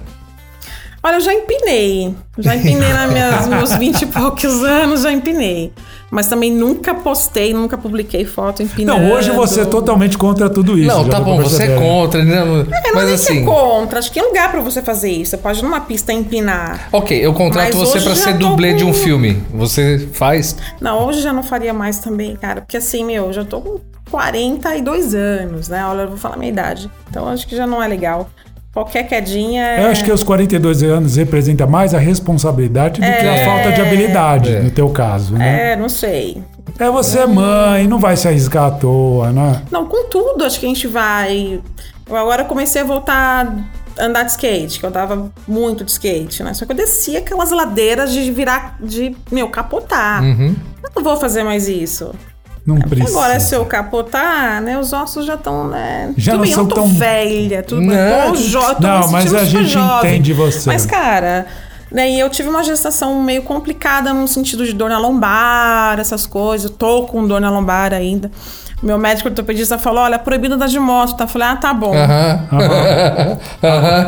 Olha, 1.04 1.18
eu 1.18 1.22
já 1.22 1.32
empinei. 1.32 2.16
Já 2.40 2.56
empinei 2.56 2.90
nos 2.92 3.14
meus, 3.14 3.48
meus 3.48 3.76
20 3.76 4.02
e 4.02 4.06
poucos 4.08 4.64
anos, 4.64 5.04
já 5.04 5.12
empinei. 5.12 5.72
Mas 6.12 6.28
também 6.28 6.52
nunca 6.52 6.94
postei, 6.94 7.54
nunca 7.54 7.78
publiquei 7.78 8.26
foto 8.26 8.62
empinando. 8.62 9.00
Não, 9.02 9.12
hoje 9.14 9.32
você 9.32 9.62
é 9.62 9.66
totalmente 9.66 10.18
contra 10.18 10.50
tudo 10.50 10.78
isso. 10.78 10.88
não, 10.90 11.08
tá 11.08 11.22
bom, 11.22 11.42
você 11.42 11.64
é 11.64 11.80
contra, 11.80 12.22
né? 12.24 12.42
É, 12.42 12.46
não 12.46 12.60
é 12.60 12.66
mas 12.94 13.06
nem 13.08 13.18
ser 13.18 13.32
assim. 13.32 13.46
contra. 13.46 13.98
Acho 14.00 14.12
que 14.12 14.20
tem 14.20 14.28
lugar 14.28 14.52
pra 14.52 14.60
você 14.60 14.82
fazer 14.82 15.10
isso. 15.10 15.32
Você 15.32 15.38
pode 15.38 15.60
ir 15.60 15.64
numa 15.64 15.80
pista 15.80 16.12
empinar. 16.12 16.90
Ok, 16.92 17.18
eu 17.18 17.34
contrato 17.34 17.78
Mas 17.78 17.88
você 17.90 17.98
já 18.00 18.14
ser 18.14 18.34
dublê 18.34 18.74
de 18.74 18.84
um 18.84 18.88
com- 18.88 18.94
filme. 18.94 19.42
Você 19.54 20.10
faz? 20.12 20.58
Não, 20.82 21.06
hoje 21.08 21.22
já 21.22 21.32
não 21.32 21.44
faria 21.44 21.74
mais 21.74 22.00
também, 22.00 22.36
cara. 22.36 22.60
Porque 22.60 22.76
assim, 22.76 23.06
meu, 23.06 23.28
eu 23.28 23.34
já 23.34 23.46
tô 23.46 23.62
com 23.62 23.80
42 24.12 25.16
anos, 25.16 25.70
né? 25.70 25.86
Olha, 25.86 26.02
eu 26.02 26.10
vou 26.10 26.18
falar 26.18 26.36
minha 26.38 26.52
idade. 26.52 26.92
Então 27.10 27.28
acho 27.30 27.48
que 27.48 27.56
já 27.56 27.66
não 27.66 27.82
é 27.82 27.88
legal. 27.88 28.30
Qualquer 28.74 29.04
quedinha. 29.04 29.62
é- 29.64 29.84
Eu 29.84 29.88
acho 29.90 30.04
que 30.04 30.12
os 30.12 30.24
42 30.24 30.82
anos 30.84 31.18
representa 31.18 31.68
mais 31.68 31.94
a 31.94 32.00
responsabilidade 32.00 33.02
do 33.02 33.06
que 33.06 33.28
a 33.28 33.46
falta 33.46 33.72
de 33.74 33.82
habilidade, 33.82 34.56
É. 34.56 34.60
no 34.62 34.72
teu 34.72 34.90
caso, 34.90 35.34
né? 35.36 35.72
É, 35.72 35.76
não 35.76 35.90
sei. 35.90 36.42
É, 36.80 36.90
você 36.90 37.20
é 37.20 37.28
mãe, 37.28 37.86
não 37.88 38.00
vai 38.00 38.16
se 38.16 38.28
arriscar 38.28 38.66
à 38.66 38.72
toa, 38.72 39.32
né? 39.32 39.62
Não, 39.70 39.86
com 39.88 40.08
tudo, 40.08 40.46
acho 40.46 40.60
que 40.60 40.66
a 40.66 40.70
gente 40.70 40.88
vai. 40.88 41.60
Eu 42.10 42.16
agora 42.16 42.46
comecei 42.46 42.82
a 42.82 42.86
voltar 42.86 43.54
a 44.00 44.04
andar 44.06 44.24
de 44.24 44.32
skate, 44.32 44.80
que 44.80 44.86
eu 44.86 44.90
dava 44.92 45.30
muito 45.46 45.84
de 45.84 45.92
skate, 45.92 46.42
né? 46.42 46.54
Só 46.54 46.66
que 46.66 46.72
eu 46.72 46.76
descia 46.76 47.20
aquelas 47.20 47.52
ladeiras 47.52 48.12
de 48.14 48.32
virar, 48.32 48.78
de, 48.80 49.14
meu, 49.30 49.50
capotar. 49.50 50.24
Uhum. 50.24 50.56
Eu 50.82 50.90
não 50.96 51.04
vou 51.04 51.18
fazer 51.18 51.44
mais 51.44 51.68
isso. 51.68 52.12
Não 52.66 52.76
Porque 52.76 52.96
precisa. 52.96 53.18
agora, 53.18 53.40
se 53.40 53.56
eu 53.56 53.66
capotar, 53.66 54.62
né, 54.62 54.78
os 54.78 54.94
ossos 54.94 55.26
já 55.26 55.34
estão, 55.34 55.68
né? 55.68 56.14
Já 56.16 56.34
tudo 56.34 56.38
não 56.40 56.46
bem, 56.46 56.54
são 56.54 56.64
eu 56.64 56.70
tô 56.70 56.76
tão- 56.76 56.88
velha, 56.88 57.64
tudo 57.64 57.82
Não. 57.82 57.90
bem. 57.90 58.28
Tô 58.28 58.36
jo- 58.36 58.60
eu 58.60 58.76
tô 58.76 58.82
Não, 58.84 59.12
mas 59.12 59.34
a 59.34 59.44
gente 59.46 59.70
jovem. 59.70 60.12
entende 60.12 60.32
você. 60.34 60.70
Mas, 60.70 60.86
cara, 60.86 61.48
né, 61.92 62.12
eu 62.12 62.30
tive 62.30 62.50
uma 62.50 62.64
gestação 62.64 63.20
meio 63.24 63.42
complicada 63.42 64.14
no 64.14 64.28
sentido 64.28 64.64
de 64.66 64.74
dor 64.74 64.90
na 64.90 65.00
lombar, 65.00 66.00
essas 66.00 66.28
coisas. 66.28 66.70
Eu 66.70 66.78
tô 66.78 67.04
com 67.08 67.26
dor 67.28 67.42
na 67.42 67.50
lombar 67.50 67.94
ainda. 67.94 68.30
Meu 68.82 68.98
médico 68.98 69.30
ortopedista 69.30 69.78
falou: 69.78 70.04
olha, 70.04 70.18
proibido 70.18 70.56
andar 70.56 70.68
de 70.68 70.80
moto, 70.80 71.16
tá? 71.16 71.26
Eu 71.26 71.28
falei, 71.28 71.48
ah, 71.50 71.56
tá 71.56 71.74
bom. 71.74 71.94
Aham. 71.94 72.48
Aham. 73.64 74.08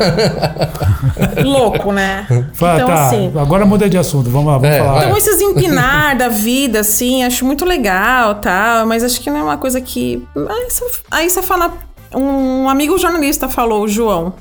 Louco, 1.45 1.91
né? 1.91 2.25
Fala, 2.53 2.75
então, 2.75 2.87
tá, 2.87 3.07
assim. 3.07 3.31
agora 3.37 3.65
muda 3.65 3.87
de 3.89 3.97
assunto, 3.97 4.29
vamos 4.29 4.47
lá, 4.47 4.57
vamos 4.57 4.75
É, 4.75 4.79
falar. 4.79 5.05
Então, 5.05 5.17
esses 5.17 5.41
empinar 5.41 6.17
da 6.17 6.27
vida, 6.29 6.79
assim, 6.79 7.23
acho 7.23 7.45
muito 7.45 7.65
legal, 7.65 8.35
tal, 8.35 8.85
mas 8.87 9.03
acho 9.03 9.21
que 9.21 9.29
não 9.29 9.37
é 9.39 9.43
uma 9.43 9.57
coisa 9.57 9.79
que. 9.79 10.25
Aí 10.35 10.69
você, 10.69 10.85
aí 11.11 11.29
você 11.29 11.41
fala. 11.41 11.73
Um 12.15 12.69
amigo 12.69 12.97
jornalista 12.99 13.49
falou, 13.49 13.83
o 13.83 13.87
João. 13.87 14.33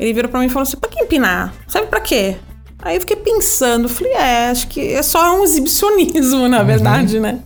Ele 0.00 0.12
virou 0.12 0.28
pra 0.28 0.40
mim 0.40 0.46
e 0.46 0.48
falou 0.48 0.62
assim: 0.64 0.76
pra 0.76 0.88
que 0.90 1.02
empinar? 1.02 1.52
Sabe 1.66 1.86
pra 1.86 2.00
quê? 2.00 2.36
Aí 2.82 2.96
eu 2.96 3.00
fiquei 3.00 3.16
pensando, 3.16 3.88
falei, 3.88 4.12
é, 4.12 4.50
acho 4.50 4.68
que 4.68 4.92
é 4.92 5.02
só 5.02 5.38
um 5.38 5.44
exibicionismo, 5.44 6.48
na 6.48 6.62
verdade, 6.62 7.18
né? 7.18 7.38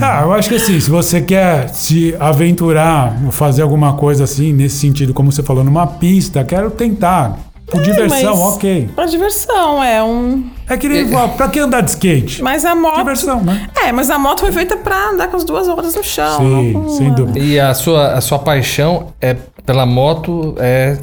Ah, 0.00 0.22
eu 0.22 0.32
acho 0.32 0.48
que 0.48 0.56
assim, 0.56 0.78
se 0.78 0.90
você 0.90 1.20
quer 1.20 1.68
se 1.70 2.14
aventurar, 2.20 3.16
ou 3.24 3.30
fazer 3.30 3.62
alguma 3.62 3.94
coisa 3.94 4.24
assim, 4.24 4.52
nesse 4.52 4.76
sentido, 4.76 5.14
como 5.14 5.32
você 5.32 5.42
falou, 5.42 5.64
numa 5.64 5.86
pista, 5.86 6.44
quero 6.44 6.70
tentar. 6.70 7.38
Por 7.66 7.82
diversão, 7.82 8.36
mas 8.36 8.54
ok. 8.54 8.88
Pra 8.94 9.04
diversão, 9.04 9.82
é 9.84 10.02
um. 10.02 10.44
É 10.66 10.76
que 10.76 10.88
nem, 10.88 11.06
pra 11.36 11.48
que 11.48 11.58
andar 11.58 11.82
de 11.82 11.90
skate? 11.90 12.42
Mas 12.42 12.64
a 12.64 12.74
moto. 12.74 12.96
Diversão, 12.96 13.42
né? 13.42 13.68
É, 13.84 13.92
mas 13.92 14.10
a 14.10 14.18
moto 14.18 14.40
foi 14.40 14.52
feita 14.52 14.76
pra 14.76 15.10
andar 15.10 15.28
com 15.28 15.36
as 15.36 15.44
duas 15.44 15.68
rodas 15.68 15.94
no 15.94 16.02
chão. 16.02 16.38
Sim, 16.38 16.88
sem 16.96 17.12
dúvida. 17.12 17.38
E 17.38 17.60
a 17.60 17.74
sua, 17.74 18.12
a 18.14 18.20
sua 18.22 18.38
paixão 18.38 19.08
é 19.20 19.36
pela 19.66 19.84
moto 19.84 20.54
é 20.58 20.96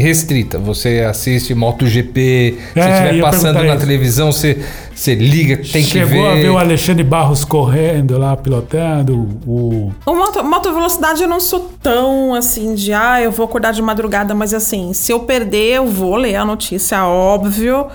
restrita. 0.00 0.58
Você 0.58 1.00
assiste 1.00 1.54
MotoGP, 1.54 2.58
se 2.72 2.80
É, 2.80 2.90
estiver 2.92 3.14
ia 3.16 3.22
passando 3.22 3.62
na 3.62 3.74
isso. 3.74 3.78
televisão, 3.78 4.32
você, 4.32 4.58
você 4.94 5.14
liga, 5.14 5.56
tem 5.58 5.82
que 5.82 5.90
Chegou 5.90 6.22
ver. 6.22 6.28
a 6.30 6.34
ver 6.34 6.48
o 6.50 6.58
Alexandre 6.58 7.04
Barros 7.04 7.44
correndo 7.44 8.16
lá, 8.16 8.36
pilotando, 8.36 9.28
o... 9.46 9.92
O 10.06 10.14
moto, 10.14 10.42
moto 10.42 10.72
velocidade 10.72 11.22
eu 11.22 11.28
não 11.28 11.40
sou 11.40 11.70
tão 11.82 12.34
assim 12.34 12.74
de 12.74 12.92
ah, 12.92 13.20
eu 13.20 13.30
vou 13.30 13.44
acordar 13.44 13.72
de 13.72 13.82
madrugada, 13.82 14.34
mas 14.34 14.54
assim, 14.54 14.92
se 14.94 15.12
eu 15.12 15.20
perder, 15.20 15.76
eu 15.76 15.86
vou 15.86 16.16
ler 16.16 16.36
a 16.36 16.44
notícia, 16.44 17.04
óbvio. 17.06 17.86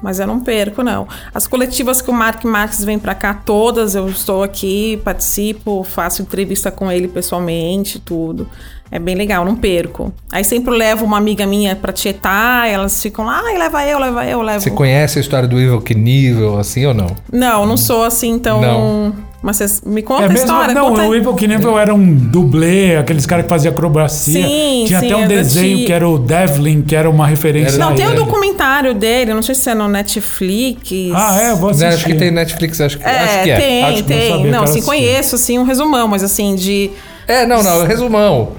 Mas 0.00 0.20
eu 0.20 0.28
não 0.28 0.38
perco, 0.38 0.80
não. 0.84 1.08
As 1.34 1.48
coletivas 1.48 2.00
que 2.00 2.08
o 2.08 2.12
Mark 2.12 2.44
Marques 2.44 2.84
vem 2.84 3.00
pra 3.00 3.16
cá, 3.16 3.34
todas 3.34 3.96
eu 3.96 4.08
estou 4.08 4.44
aqui, 4.44 4.96
participo, 5.02 5.82
faço 5.82 6.22
entrevista 6.22 6.70
com 6.70 6.88
ele 6.92 7.08
pessoalmente, 7.08 7.98
tudo. 7.98 8.48
É 8.90 8.98
bem 8.98 9.14
legal, 9.14 9.44
não 9.44 9.54
perco. 9.54 10.12
Aí 10.32 10.42
sempre 10.42 10.74
levo 10.74 11.04
uma 11.04 11.18
amiga 11.18 11.46
minha 11.46 11.76
pra 11.76 11.92
tietar, 11.92 12.68
elas 12.68 13.02
ficam 13.02 13.24
lá, 13.26 13.42
ai, 13.44 13.58
leva 13.58 13.84
eu, 13.86 13.98
leva 13.98 14.24
eu, 14.26 14.40
levo. 14.40 14.60
Você 14.60 14.70
conhece 14.70 15.18
a 15.18 15.20
história 15.20 15.46
do 15.46 15.60
Evil 15.60 15.80
Knievel, 15.82 16.58
assim 16.58 16.86
ou 16.86 16.94
não? 16.94 17.08
Não, 17.32 17.66
não 17.66 17.76
sou 17.76 18.02
assim 18.04 18.38
tão. 18.38 18.60
Não. 18.60 19.14
Mas 19.40 19.56
vocês 19.58 19.82
me 19.86 20.02
conta 20.02 20.22
É 20.22 20.24
a 20.24 20.28
mesmo? 20.30 20.44
história. 20.46 20.74
Não, 20.74 20.88
conta 20.88 21.02
o 21.06 21.14
Evil 21.14 21.32
Knievel 21.34 21.78
era 21.78 21.94
um 21.94 22.12
dublê, 22.12 22.96
aqueles 22.96 23.24
caras 23.24 23.44
que 23.44 23.48
faziam 23.48 23.72
acrobacia. 23.72 24.42
Sim, 24.42 24.84
Tinha 24.86 24.98
sim, 25.00 25.06
até 25.06 25.16
um 25.16 25.28
desenho 25.28 25.78
te- 25.78 25.84
que 25.84 25.92
era 25.92 26.08
o 26.08 26.18
Devlin, 26.18 26.82
que 26.82 26.96
era 26.96 27.08
uma 27.08 27.24
referência 27.26 27.78
Não, 27.78 27.90
a 27.90 27.94
tem 27.94 28.04
o 28.06 28.10
ele. 28.10 28.16
documentário 28.16 28.94
dele, 28.94 29.32
não 29.34 29.42
sei 29.42 29.54
se 29.54 29.70
é 29.70 29.74
no 29.74 29.86
Netflix. 29.86 30.90
Ah, 31.14 31.36
é? 31.40 31.54
Vou 31.54 31.70
assistir. 31.70 31.86
Acho 31.94 32.04
que 32.06 32.14
tem 32.14 32.30
Netflix, 32.32 32.80
acho 32.80 32.98
que 32.98 33.04
É, 33.04 33.10
acho 33.18 33.42
que 33.44 33.50
é. 33.50 33.56
tem, 33.60 33.84
Acho 33.84 33.94
que 33.94 34.00
não 34.02 34.08
tem. 34.08 34.30
sabia, 34.30 34.44
Não, 34.44 34.50
quero 34.50 34.66
sim, 34.66 34.72
assistir. 34.72 34.86
conheço, 34.86 35.34
assim, 35.36 35.58
um 35.58 35.62
resumão, 35.64 36.08
mas 36.08 36.22
assim, 36.24 36.54
de. 36.56 36.90
É, 37.28 37.46
não, 37.46 37.62
não, 37.62 37.84
resumão. 37.86 38.52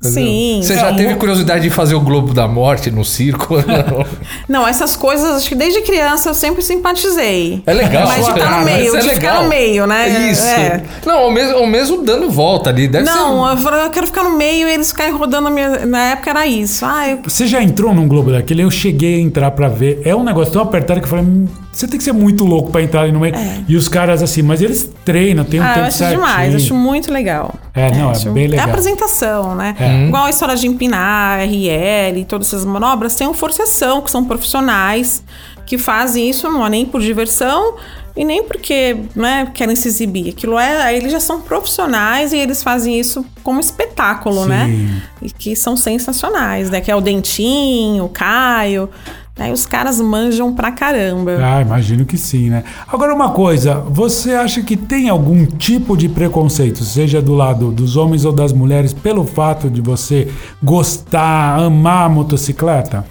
Sim. 0.00 0.60
Você 0.62 0.74
É, 0.74 0.76
já 0.78 0.90
um- 0.92 0.96
teve 0.96 1.14
curiosidade 1.16 1.62
de 1.68 1.70
fazer 1.70 1.94
o 1.96 2.00
Globo 2.00 2.32
da 2.32 2.46
Morte 2.46 2.88
no 2.90 3.04
circo? 3.04 3.56
Não. 3.56 4.06
Não, 4.62 4.68
essas 4.68 4.94
coisas, 4.94 5.38
acho 5.38 5.48
que 5.48 5.54
desde 5.56 5.80
criança 5.82 6.28
eu 6.30 6.34
sempre 6.34 6.62
simpatizei. 6.62 7.62
É 7.66 7.72
legal. 7.72 8.06
Mas 8.06 8.24
de 8.24 8.32
ficar 8.32 8.58
no 8.58 8.64
meio, 8.64 8.92
mas 8.94 9.04
de 9.04 9.10
ficar 9.10 9.42
no 9.42 9.48
meio, 9.48 9.86
né? 9.86 10.30
Isso. 10.30 10.46
É. 10.46 10.82
Não, 11.04 11.22
ou 11.24 11.32
mesmo, 11.32 11.56
ou 11.58 11.66
mesmo 11.66 12.02
dando 12.04 12.30
volta 12.30 12.70
ali. 12.70 12.86
Deve 12.86 13.04
Não, 13.06 13.44
ser... 13.46 13.52
eu 13.52 13.56
falei, 13.58 13.84
eu 13.86 13.90
quero 13.90 14.06
ficar 14.06 14.22
no 14.24 14.36
meio 14.36 14.68
e 14.68 14.72
eles 14.72 14.90
ficarem 14.92 15.12
rodando 15.14 15.48
a 15.48 15.50
minha. 15.50 15.84
Na 15.86 16.10
época 16.12 16.30
era 16.30 16.46
isso. 16.46 16.84
Ah, 16.86 17.08
eu... 17.08 17.18
Você 17.24 17.46
já 17.46 17.60
entrou 17.62 17.92
num 17.92 18.06
Globo 18.06 18.30
daquele? 18.30 18.62
Eu 18.62 18.70
cheguei 18.70 19.16
a 19.16 19.20
entrar 19.20 19.50
pra 19.50 19.68
ver. 19.68 20.00
É 20.04 20.14
um 20.14 20.22
negócio 20.22 20.52
tão 20.52 20.62
apertado 20.62 21.00
que 21.00 21.06
eu 21.06 21.10
falei, 21.10 21.24
"Hum, 21.24 21.46
você 21.72 21.86
tem 21.86 21.98
que 21.98 22.04
ser 22.04 22.12
muito 22.12 22.44
louco 22.44 22.70
pra 22.72 22.82
entrar 22.82 23.02
ali 23.02 23.12
no 23.12 23.20
meio. 23.20 23.34
E 23.68 23.76
os 23.76 23.88
caras 23.88 24.22
assim, 24.22 24.42
mas 24.42 24.60
eles 24.62 24.90
treinam, 25.04 25.44
tem 25.44 25.60
um 25.60 25.62
É. 25.62 25.66
Ah, 25.66 25.70
eu 25.70 25.74
tempo 25.74 25.86
acho 25.88 25.98
certinho. 25.98 26.20
demais, 26.20 26.54
acho 26.54 26.74
muito 26.74 27.12
legal. 27.12 27.54
É, 27.74 27.90
não, 27.92 28.08
é 28.08 28.12
acho- 28.12 28.30
bem 28.32 28.46
legal. 28.48 28.66
É 28.66 28.70
apresentação, 28.70 29.54
né? 29.54 29.76
É. 29.78 30.06
Igual 30.06 30.24
a 30.24 30.30
história 30.30 30.56
de 30.56 30.66
empinar, 30.66 31.40
RL, 31.40 32.24
todas 32.24 32.48
essas 32.48 32.64
manobras, 32.64 33.14
tem 33.14 33.28
um 33.28 33.34
forçação, 33.34 34.00
que 34.00 34.10
são 34.10 34.24
profissionais 34.24 35.22
que 35.66 35.76
fazem 35.76 36.30
isso, 36.30 36.48
não 36.50 36.66
é 36.66 36.70
nem 36.70 36.86
por 36.86 36.98
diversão 37.02 37.74
e 38.16 38.24
nem 38.24 38.42
porque 38.42 38.96
né, 39.14 39.50
querem 39.52 39.76
se 39.76 39.86
exibir. 39.86 40.30
Aquilo 40.30 40.58
é, 40.58 40.96
eles 40.96 41.12
já 41.12 41.20
são 41.20 41.42
profissionais 41.42 42.32
e 42.32 42.38
eles 42.38 42.62
fazem 42.62 42.98
isso 42.98 43.22
como 43.44 43.60
espetáculo, 43.60 44.44
Sim. 44.44 44.48
né? 44.48 45.02
E 45.20 45.30
que 45.30 45.54
são 45.54 45.76
sensacionais, 45.76 46.70
né? 46.70 46.80
Que 46.80 46.90
é 46.90 46.96
o 46.96 47.02
Dentinho, 47.02 48.06
o 48.06 48.08
Caio. 48.08 48.88
Aí 49.38 49.52
os 49.52 49.64
caras 49.64 50.00
manjam 50.00 50.52
pra 50.52 50.72
caramba. 50.72 51.38
Ah, 51.40 51.62
imagino 51.62 52.04
que 52.04 52.18
sim, 52.18 52.50
né? 52.50 52.64
Agora 52.86 53.14
uma 53.14 53.30
coisa, 53.30 53.74
você 53.88 54.32
acha 54.32 54.62
que 54.62 54.76
tem 54.76 55.08
algum 55.08 55.46
tipo 55.46 55.96
de 55.96 56.08
preconceito, 56.08 56.82
seja 56.82 57.22
do 57.22 57.34
lado 57.34 57.70
dos 57.70 57.96
homens 57.96 58.24
ou 58.24 58.32
das 58.32 58.52
mulheres, 58.52 58.92
pelo 58.92 59.24
fato 59.24 59.70
de 59.70 59.80
você 59.80 60.28
gostar, 60.62 61.60
amar 61.60 62.06
a 62.06 62.08
motocicleta? 62.08 63.04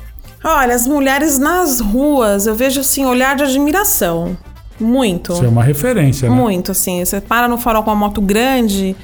Olha, 0.44 0.76
as 0.76 0.86
mulheres 0.86 1.38
nas 1.40 1.80
ruas, 1.80 2.46
eu 2.46 2.56
vejo 2.56 2.82
assim, 2.82 3.06
olhar 3.06 3.36
de 3.36 3.44
admiração. 3.44 4.38
Muito. 4.80 5.34
Isso 5.34 5.46
é 5.46 5.48
uma 5.48 5.64
referência, 5.64 6.30
né? 6.30 6.36
Muito, 6.36 6.72
assim. 6.72 7.04
Você 7.04 7.20
para 7.20 7.48
no 7.48 7.58
farol 7.58 7.84
com 7.84 7.90
uma 7.90 7.96
moto 7.96 8.22
grande, 8.22 8.96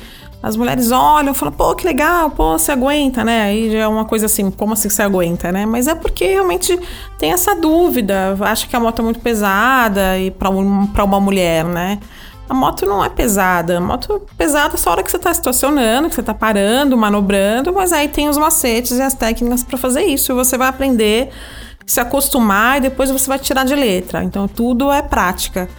as 0.44 0.58
mulheres 0.58 0.92
olham 0.92 1.34
falam, 1.34 1.54
pô, 1.54 1.74
que 1.74 1.86
legal, 1.86 2.30
pô, 2.30 2.58
você 2.58 2.74
aguenta, 2.74 3.24
né? 3.24 3.44
Aí 3.44 3.72
já 3.72 3.80
é 3.80 3.88
uma 3.88 4.04
coisa 4.04 4.26
assim, 4.26 4.52
como 4.52 4.74
assim 4.74 4.90
você 4.90 5.02
aguenta, 5.02 5.54
né? 5.54 5.66
Mas 5.66 5.88
é 5.88 5.96
porque 5.96 6.26
realmente 6.26 6.78
tem 7.18 7.32
essa 7.32 7.56
dúvida. 7.56 8.38
Acha 8.42 8.68
que 8.68 8.76
a 8.76 8.80
moto 8.80 9.00
é 9.00 9.04
muito 9.04 9.22
pesada 9.22 10.20
e 10.20 10.32
para 10.32 10.50
um, 10.50 10.86
uma 10.86 11.20
mulher, 11.22 11.64
né? 11.64 11.98
A 12.50 12.54
moto 12.54 12.86
não 12.86 13.02
é 13.02 13.08
pesada. 13.08 13.78
A 13.78 13.82
moto 13.82 14.22
é 14.22 14.36
pesada 14.36 14.76
só 14.76 14.90
a 14.90 14.94
hora 14.94 15.04
que 15.04 15.10
você 15.10 15.18
tá 15.18 15.32
estacionando, 15.32 16.10
que 16.10 16.16
você 16.16 16.24
tá 16.24 16.34
parando, 16.34 16.98
manobrando, 16.98 17.72
mas 17.72 17.94
aí 17.94 18.10
tem 18.10 18.28
os 18.28 18.38
macetes 18.38 18.98
e 18.98 19.02
as 19.02 19.14
técnicas 19.14 19.64
para 19.64 19.78
fazer 19.78 20.04
isso. 20.04 20.36
Você 20.36 20.58
vai 20.58 20.68
aprender, 20.68 21.30
se 21.86 22.02
acostumar 22.02 22.80
e 22.80 22.82
depois 22.82 23.10
você 23.10 23.30
vai 23.30 23.40
tirar 23.40 23.64
de 23.64 23.76
letra. 23.76 24.22
Então 24.22 24.46
tudo 24.46 24.92
é 24.92 25.02
prática. 25.02 25.70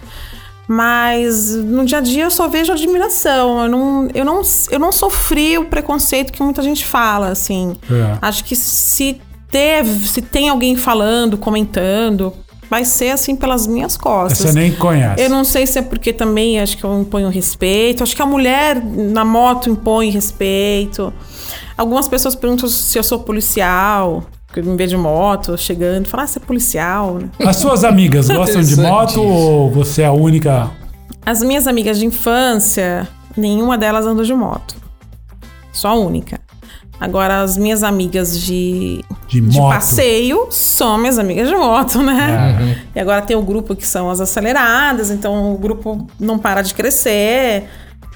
Mas 0.67 1.55
no 1.55 1.85
dia 1.85 1.99
a 1.99 2.01
dia 2.01 2.25
eu 2.25 2.31
só 2.31 2.49
vejo 2.49 2.73
admiração. 2.73 3.65
Eu 3.65 3.69
não, 3.69 4.09
eu 4.15 4.25
não, 4.25 4.43
eu 4.71 4.79
não 4.79 4.91
sofri 4.91 5.59
o 5.59 5.67
preconceito 5.67 6.33
que 6.33 6.43
muita 6.43 6.63
gente 6.63 6.85
fala, 6.85 7.29
assim. 7.29 7.77
É. 7.91 8.19
Acho 8.23 8.45
que 8.45 8.57
se 8.57 9.21
teve, 9.51 10.07
se 10.09 10.23
tem 10.23 10.49
alguém 10.49 10.75
falando, 10.75 11.37
comentando, 11.37 12.33
vai 12.69 12.85
ser 12.85 13.11
assim 13.11 13.37
pelas 13.37 13.67
minhas 13.67 13.97
costas. 13.97 14.51
Você 14.51 14.53
nem 14.53 14.73
conhece. 14.73 15.23
Eu 15.23 15.31
não 15.31 15.45
sei 15.45 15.67
se 15.67 15.79
é 15.79 15.83
porque 15.83 16.13
também 16.13 16.59
acho 16.59 16.77
que 16.79 16.85
eu 16.85 17.01
imponho 17.01 17.29
respeito. 17.29 18.03
Acho 18.03 18.17
que 18.17 18.23
a 18.23 18.27
mulher 18.27 18.83
na 18.83 19.25
moto 19.25 19.69
impõe 19.69 20.11
respeito. 20.11 21.13
Algumas 21.77 22.09
pessoas 22.09 22.35
perguntam 22.35 22.69
se 22.69 22.99
eu 22.99 23.03
sou 23.03 23.21
policial. 23.21 24.25
Que 24.63 24.77
vez 24.77 24.91
de 24.91 24.97
moto, 24.97 25.57
chegando, 25.59 26.07
falar, 26.09 26.25
ah, 26.25 26.27
você 26.27 26.39
é 26.39 26.43
policial, 26.43 27.15
né? 27.19 27.29
As 27.45 27.57
suas 27.57 27.85
amigas 27.85 28.29
gostam 28.31 28.63
de 28.63 28.77
moto 28.77 29.21
ou 29.23 29.71
você 29.71 30.03
é 30.03 30.07
a 30.07 30.13
única? 30.13 30.71
As 31.27 31.43
minhas 31.43 31.67
amigas 31.67 31.99
de 31.99 32.07
infância, 32.07 33.09
nenhuma 33.37 33.77
delas 33.79 34.07
andou 34.07 34.25
de 34.25 34.35
moto. 34.35 34.77
Só 35.73 35.89
a 35.89 35.95
única. 35.95 36.41
Agora, 37.01 37.43
as 37.43 37.57
minhas 37.59 37.83
amigas 37.83 38.39
de, 38.39 39.05
De 39.27 39.41
moto. 39.43 39.75
passeio 39.75 40.47
são 40.51 40.97
minhas 40.97 41.19
amigas 41.19 41.49
de 41.49 41.57
moto, 41.57 42.01
né? 42.03 42.57
Uhum. 42.61 42.75
E 42.95 43.01
agora 43.01 43.21
tem 43.23 43.37
o 43.37 43.43
grupo 43.43 43.75
que 43.75 43.87
são 43.87 44.09
as 44.09 44.21
aceleradas, 44.21 45.11
então 45.11 45.53
o 45.53 45.59
grupo 45.59 46.07
não 46.21 46.39
para 46.39 46.63
de 46.63 46.73
crescer. 46.73 47.65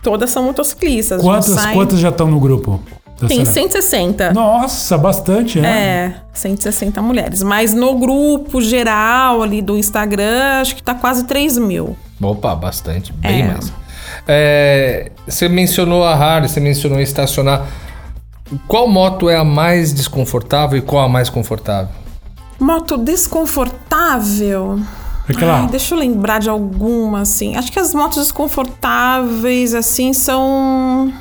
Todas 0.03 0.31
são 0.31 0.45
motociclistas. 0.45 1.21
Quantas, 1.21 1.47
Sai- 1.47 1.75
quantas 1.75 1.99
já 1.99 2.11
estão 2.11 2.31
no 2.31 2.39
grupo? 2.39 2.81
Da 3.21 3.29
Tem 3.29 3.39
Serra? 3.45 3.53
160. 3.53 4.33
Nossa, 4.33 4.97
bastante, 4.97 5.61
né? 5.61 5.69
É, 5.71 6.15
160 6.33 7.01
mulheres. 7.03 7.43
Mas 7.43 7.75
no 7.75 7.97
grupo 7.99 8.61
geral 8.61 9.43
ali 9.43 9.61
do 9.61 9.77
Instagram, 9.77 10.61
acho 10.61 10.77
que 10.77 10.83
tá 10.83 10.95
quase 10.95 11.25
3 11.25 11.59
mil. 11.59 11.97
Opa, 12.21 12.55
bastante, 12.55 13.13
bem 13.13 13.43
É. 13.43 13.47
mais. 13.47 13.73
É, 14.27 15.11
você 15.27 15.49
mencionou 15.49 16.05
a 16.05 16.15
Harley, 16.15 16.49
você 16.49 16.61
mencionou 16.61 17.01
estacionar. 17.01 17.67
Qual 18.67 18.89
moto 18.89 19.29
é 19.29 19.37
a 19.37 19.45
mais 19.45 19.93
desconfortável 19.93 20.79
e 20.79 20.83
qual 20.83 21.05
a 21.05 21.09
mais 21.09 21.29
confortável? 21.29 21.91
Moto 22.59 22.97
desconfortável. 22.97 24.81
Ai, 25.37 25.67
deixa 25.67 25.95
eu 25.95 25.99
lembrar 25.99 26.39
de 26.41 26.49
alguma, 26.49 27.21
assim. 27.21 27.55
Acho 27.55 27.71
que 27.71 27.79
as 27.79 27.93
motos 27.95 28.19
desconfortáveis, 28.19 29.75
assim, 29.75 30.13
são. 30.15 31.13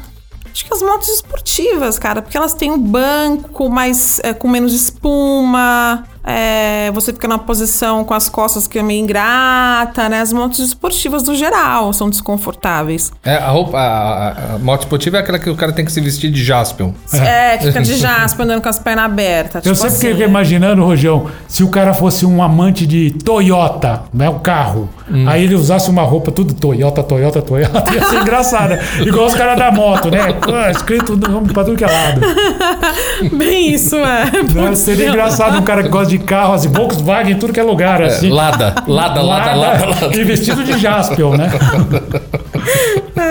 Acho 0.57 0.65
que 0.65 0.73
as 0.73 0.81
motos 0.81 1.07
esportivas, 1.09 1.99
cara, 1.99 2.19
porque 2.19 2.35
elas 2.35 2.55
têm 2.55 2.71
um 2.71 2.79
banco 2.79 3.69
mais 3.69 4.19
é, 4.23 4.33
com 4.33 4.47
menos 4.47 4.73
espuma. 4.73 6.03
É, 6.29 6.91
você 6.93 7.13
fica 7.13 7.25
numa 7.27 7.39
posição 7.39 8.03
com 8.03 8.13
as 8.13 8.27
costas 8.27 8.67
que 8.67 8.77
é 8.77 8.83
meio 8.83 9.01
ingrata, 9.01 10.09
né? 10.09 10.19
As 10.19 10.33
motos 10.33 10.59
esportivas 10.59 11.23
no 11.23 11.33
geral 11.35 11.93
são 11.93 12.09
desconfortáveis. 12.09 13.11
É, 13.23 13.35
a 13.37 13.47
roupa, 13.47 13.77
a, 13.77 14.27
a- 14.27 14.55
a 14.55 14.59
moto 14.59 14.81
esportiva 14.81 15.17
é 15.17 15.19
aquela 15.21 15.39
que 15.39 15.49
o 15.49 15.55
cara 15.55 15.71
tem 15.71 15.85
que 15.85 15.91
se 15.91 16.01
vestir 16.01 16.29
de 16.29 16.43
jaspion. 16.43 16.91
É, 17.13 17.57
que 17.57 17.67
fica 17.67 17.81
de 17.81 17.95
jaspa 17.95 18.43
andando 18.43 18.61
com 18.61 18.67
as 18.69 18.77
pernas 18.79 19.05
abertas. 19.05 19.65
Eu 19.65 19.73
tipo 19.73 19.75
sempre 19.75 19.95
assim, 19.95 20.07
fiquei 20.09 20.25
imaginando, 20.27 20.83
Rojão, 20.83 21.27
se 21.47 21.63
o 21.63 21.69
cara 21.69 21.93
fosse 21.93 22.25
um 22.25 22.43
amante 22.43 22.85
de 22.85 23.11
Toyota, 23.11 24.03
né? 24.13 24.27
O 24.29 24.39
carro. 24.39 24.89
Hum. 25.09 25.23
Aí 25.29 25.45
ele 25.45 25.55
usasse 25.55 25.89
uma 25.89 26.01
roupa 26.03 26.31
tudo 26.31 26.53
Toyota, 26.53 27.01
Toyota, 27.03 27.41
Toyota. 27.41 27.83
Ia 27.93 28.01
ser 28.03 28.19
engraçado. 28.21 28.77
Igual 29.01 29.27
os 29.27 29.33
caras 29.33 29.57
da 29.57 29.71
moto, 29.71 30.11
né? 30.11 30.19
Ah, 30.57 30.71
escrito 30.71 31.15
nome 31.15 31.53
pra 31.53 31.63
tudo 31.63 31.77
que 31.77 31.83
é 31.83 31.87
lado. 31.87 32.21
Bem 33.33 33.73
isso, 33.73 33.95
é. 33.95 34.25
Né? 34.53 34.75
Seria 34.75 35.09
engraçado 35.09 35.57
um 35.57 35.61
cara 35.61 35.83
que 35.83 35.89
gosta 35.89 36.09
de 36.09 36.16
carro, 36.19 36.53
assim, 36.53 36.69
Volkswagen, 36.69 37.33
em 37.35 37.39
tudo 37.39 37.51
que 37.53 37.59
é 37.59 37.63
lugar, 37.63 38.01
É, 38.01 38.05
assim. 38.07 38.29
Lada, 38.29 38.75
lada, 38.87 39.21
lada, 39.21 39.53
lada, 39.55 39.85
lada. 39.85 40.09
E 40.17 40.23
vestido 40.23 40.63
de 40.63 40.77
jaspion, 40.77 41.35
né? 41.37 41.49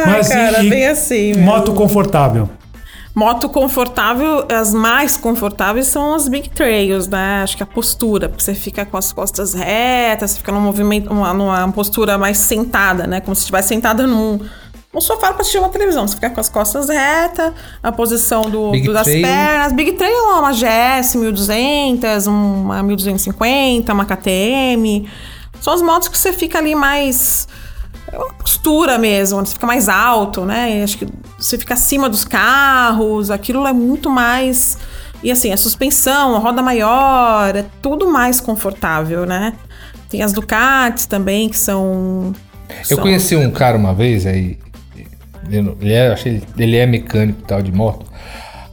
Ai, 0.06 0.24
cara, 0.24 0.62
e- 0.64 0.70
bem 0.70 0.86
assim. 0.86 1.28
mesmo. 1.28 1.42
Moto 1.44 1.72
confortável. 1.72 2.48
Moto 3.14 3.48
confortável, 3.48 4.44
as 4.52 4.74
mais 4.74 5.16
confortáveis 5.16 5.86
são 5.86 6.14
as 6.14 6.28
big 6.28 6.50
trails, 6.50 7.08
né? 7.08 7.40
Acho 7.42 7.56
que 7.56 7.62
a 7.62 7.66
postura, 7.66 8.28
porque 8.28 8.42
você 8.44 8.52
fica 8.54 8.84
com 8.84 8.98
as 8.98 9.10
costas 9.10 9.54
retas, 9.54 10.32
você 10.32 10.38
fica 10.38 10.52
num 10.52 10.60
movimento, 10.60 11.10
uma, 11.10 11.32
numa 11.32 11.72
postura 11.72 12.18
mais 12.18 12.36
sentada, 12.36 13.06
né? 13.06 13.20
Como 13.22 13.34
se 13.34 13.40
estivesse 13.40 13.68
sentada 13.68 14.06
num, 14.06 14.38
num 14.96 15.00
sofá 15.00 15.32
para 15.32 15.42
assistir 15.42 15.58
uma 15.58 15.68
televisão. 15.68 16.08
Você 16.08 16.14
fica 16.14 16.30
com 16.30 16.40
as 16.40 16.48
costas 16.48 16.88
retas, 16.88 17.52
a 17.82 17.92
posição 17.92 18.42
do, 18.50 18.72
do- 18.72 18.92
das 18.94 19.04
trail. 19.04 19.22
pernas. 19.22 19.72
Big 19.72 19.92
trail 19.92 20.14
é 20.30 20.38
uma 20.38 20.52
GS 20.52 21.14
1200, 21.16 22.26
uma 22.26 22.82
1250, 22.82 23.92
uma 23.92 24.04
KTM. 24.06 25.06
São 25.60 25.74
as 25.74 25.82
motos 25.82 26.08
que 26.08 26.18
você 26.18 26.32
fica 26.32 26.58
ali 26.58 26.74
mais 26.74 27.46
é 28.10 28.16
uma 28.16 28.32
postura 28.34 28.98
mesmo, 28.98 29.44
você 29.44 29.52
fica 29.52 29.66
mais 29.66 29.88
alto, 29.88 30.44
né? 30.44 30.78
E 30.78 30.82
acho 30.82 30.96
que 30.96 31.08
você 31.38 31.58
fica 31.58 31.74
acima 31.74 32.08
dos 32.08 32.24
carros, 32.24 33.30
aquilo 33.30 33.66
é 33.66 33.72
muito 33.72 34.08
mais. 34.08 34.78
E 35.22 35.30
assim, 35.30 35.52
a 35.52 35.56
suspensão, 35.56 36.36
a 36.36 36.38
roda 36.38 36.62
maior, 36.62 37.54
é 37.56 37.64
tudo 37.82 38.08
mais 38.08 38.40
confortável, 38.40 39.26
né? 39.26 39.54
Tem 40.08 40.22
as 40.22 40.32
Ducatis 40.32 41.04
também, 41.06 41.48
que 41.48 41.58
são. 41.58 42.32
Eu 42.88 42.96
são- 42.96 42.98
conheci 42.98 43.34
um 43.34 43.50
cara 43.50 43.76
uma 43.76 43.92
vez 43.92 44.24
aí. 44.24 44.56
Ele 45.50 45.92
é, 45.92 46.08
achei, 46.08 46.42
ele 46.58 46.76
é 46.76 46.86
mecânico 46.86 47.40
e 47.42 47.44
tal 47.46 47.62
de 47.62 47.72
moto. 47.72 48.04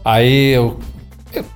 Aí 0.03 0.51
eu, 0.53 0.79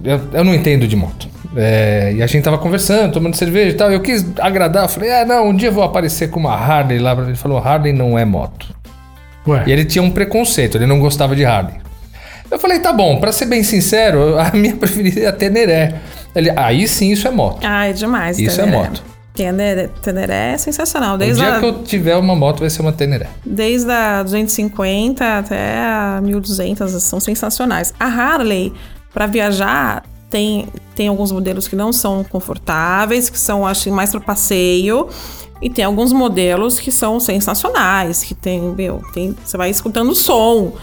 eu, 0.03 0.19
eu- 0.33 0.43
não 0.43 0.53
entendo 0.53 0.87
de 0.87 0.95
moto. 0.95 1.27
É, 1.55 2.13
e 2.15 2.21
a 2.21 2.27
gente 2.27 2.43
tava 2.43 2.57
conversando, 2.57 3.13
tomando 3.13 3.35
cerveja 3.35 3.69
e 3.71 3.73
tal. 3.73 3.91
Eu 3.91 3.99
quis 4.01 4.25
agradar, 4.39 4.87
falei, 4.89 5.11
ah, 5.11 5.25
não, 5.25 5.49
um 5.49 5.55
dia 5.55 5.69
eu 5.69 5.73
vou 5.73 5.83
aparecer 5.83 6.29
com 6.29 6.39
uma 6.39 6.53
Harley 6.53 6.99
lá. 6.99 7.13
Ele 7.13 7.35
falou, 7.35 7.57
Harley 7.57 7.93
não 7.93 8.17
é 8.17 8.25
moto. 8.25 8.75
Ué, 9.47 9.63
E 9.65 9.71
ele 9.71 9.85
tinha 9.85 10.03
um 10.03 10.11
preconceito, 10.11 10.77
ele 10.77 10.85
não 10.85 10.99
gostava 10.99 11.35
de 11.35 11.45
Harley. 11.45 11.75
Eu 12.51 12.59
falei, 12.59 12.79
tá 12.79 12.93
bom, 12.93 13.19
pra 13.19 13.31
ser 13.31 13.45
bem 13.45 13.63
sincero, 13.63 14.37
a 14.39 14.51
minha 14.51 14.75
preferida 14.75 15.21
é 15.21 15.27
a 15.27 15.33
Teneré. 15.33 15.95
Ele, 16.35 16.51
aí 16.55 16.87
sim 16.87 17.11
isso 17.11 17.27
é 17.27 17.31
moto. 17.31 17.65
Ah, 17.65 17.87
é 17.87 17.93
demais. 17.93 18.37
Isso 18.37 18.59
é 18.61 18.65
Teneré. 18.65 18.83
moto. 18.83 19.03
Teneré, 19.37 19.87
Teneré 20.01 20.53
é 20.53 20.57
sensacional. 20.57 21.15
O 21.15 21.17
Desde 21.17 21.41
dia 21.41 21.55
a, 21.55 21.59
que 21.59 21.65
eu 21.65 21.83
tiver 21.83 22.15
uma 22.17 22.35
moto 22.35 22.59
vai 22.59 22.69
ser 22.69 22.81
uma 22.81 22.91
Teneré. 22.91 23.29
desde 23.45 23.91
a 23.91 24.23
250 24.23 25.37
até 25.39 25.77
a 25.79 26.19
1200, 26.23 26.91
são 27.03 27.19
sensacionais. 27.19 27.93
A 27.99 28.05
Harley 28.05 28.73
Para 29.13 29.25
viajar, 29.27 30.03
tem, 30.29 30.67
tem 30.95 31.07
alguns 31.07 31.31
modelos 31.31 31.67
que 31.67 31.75
não 31.75 31.91
são 31.93 32.23
confortáveis, 32.23 33.29
que 33.29 33.39
são, 33.39 33.65
acho, 33.65 33.91
mais 33.91 34.11
para 34.11 34.19
passeio. 34.19 35.07
E 35.61 35.69
tem 35.71 35.83
alguns 35.85 36.11
modelos 36.13 36.79
que 36.79 36.91
são 36.91 37.19
sensacionais, 37.19 38.23
que 38.23 38.35
tem, 38.35 38.61
meu, 38.61 39.01
tem, 39.13 39.35
você 39.43 39.57
vai 39.57 39.69
escutando 39.71 40.11
o 40.11 40.15
som. 40.15 40.73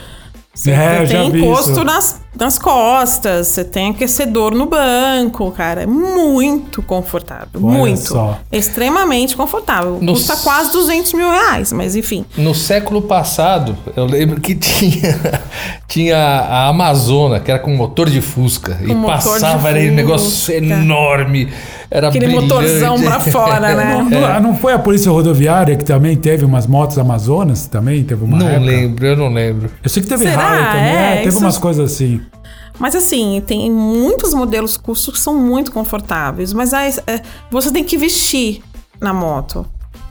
Você 0.52 0.70
É, 0.72 1.04
tem 1.06 1.30
vi 1.30 1.44
encosto 1.44 1.70
isso. 1.72 1.84
nas, 1.84 2.20
nas 2.38 2.58
costas, 2.58 3.48
você 3.48 3.64
tem 3.64 3.90
aquecedor 3.90 4.54
no 4.54 4.66
banco, 4.66 5.50
cara. 5.52 5.82
É 5.82 5.86
muito 5.86 6.82
confortável. 6.82 7.48
Olha 7.62 7.78
muito. 7.78 8.00
só. 8.08 8.38
Extremamente 8.50 9.36
confortável. 9.36 9.98
No 10.00 10.12
Custa 10.12 10.32
s- 10.34 10.42
quase 10.42 10.72
200 10.72 11.12
mil 11.14 11.30
reais, 11.30 11.72
mas 11.72 11.94
enfim. 11.96 12.24
No 12.36 12.54
século 12.54 13.02
passado, 13.02 13.76
eu 13.96 14.04
lembro 14.04 14.40
que 14.40 14.54
tinha, 14.56 15.18
tinha 15.86 16.16
a 16.16 16.68
Amazona, 16.68 17.40
que 17.40 17.50
era 17.50 17.60
com 17.60 17.74
motor 17.74 18.08
de 18.10 18.20
Fusca. 18.20 18.78
e 18.82 18.86
motor 18.94 19.16
de 19.16 19.40
passava, 19.40 19.70
era 19.70 19.78
um 19.90 19.94
negócio 19.94 20.54
enorme. 20.54 21.52
Era 21.90 22.08
Aquele 22.08 22.26
brilhante. 22.26 22.48
motorzão 22.48 23.00
pra 23.00 23.20
fora, 23.30 23.60
né? 23.74 23.94
Não, 23.94 24.10
não- 24.10 24.40
não 24.42 24.56
foi 24.56 24.72
a 24.72 24.78
polícia 24.78 25.12
rodoviária 25.12 25.76
que 25.76 25.84
também 25.84 26.16
teve 26.16 26.44
umas 26.44 26.66
motos 26.66 26.98
Amazonas? 26.98 27.66
Também 27.68 28.02
teve 28.02 28.24
uma 28.24 28.36
Não 28.38 28.48
época? 28.48 28.64
lembro, 28.66 29.06
eu 29.06 29.16
não 29.16 29.28
lembro. 29.32 29.70
Eu 29.82 29.88
sei 29.88 30.02
que 30.02 30.08
teve 30.08 30.24
Será? 30.24 30.42
Harley 30.42 30.64
também. 30.66 30.82
É, 30.82 31.12
É, 31.12 31.16
teve 31.18 31.28
isso- 31.28 31.38
umas 31.38 31.56
coisas 31.58 31.92
assim. 31.92 32.20
Mas 32.78 32.94
assim, 32.94 33.42
tem 33.46 33.70
muitos 33.70 34.34
modelos 34.34 34.76
custos 34.76 35.14
que 35.14 35.20
são 35.20 35.34
muito 35.34 35.70
confortáveis, 35.70 36.52
mas 36.52 36.74
aí, 36.74 36.92
é, 37.06 37.22
você 37.50 37.70
tem 37.70 37.84
que 37.84 37.96
vestir 37.96 38.62
na 39.00 39.12
moto. 39.12 39.66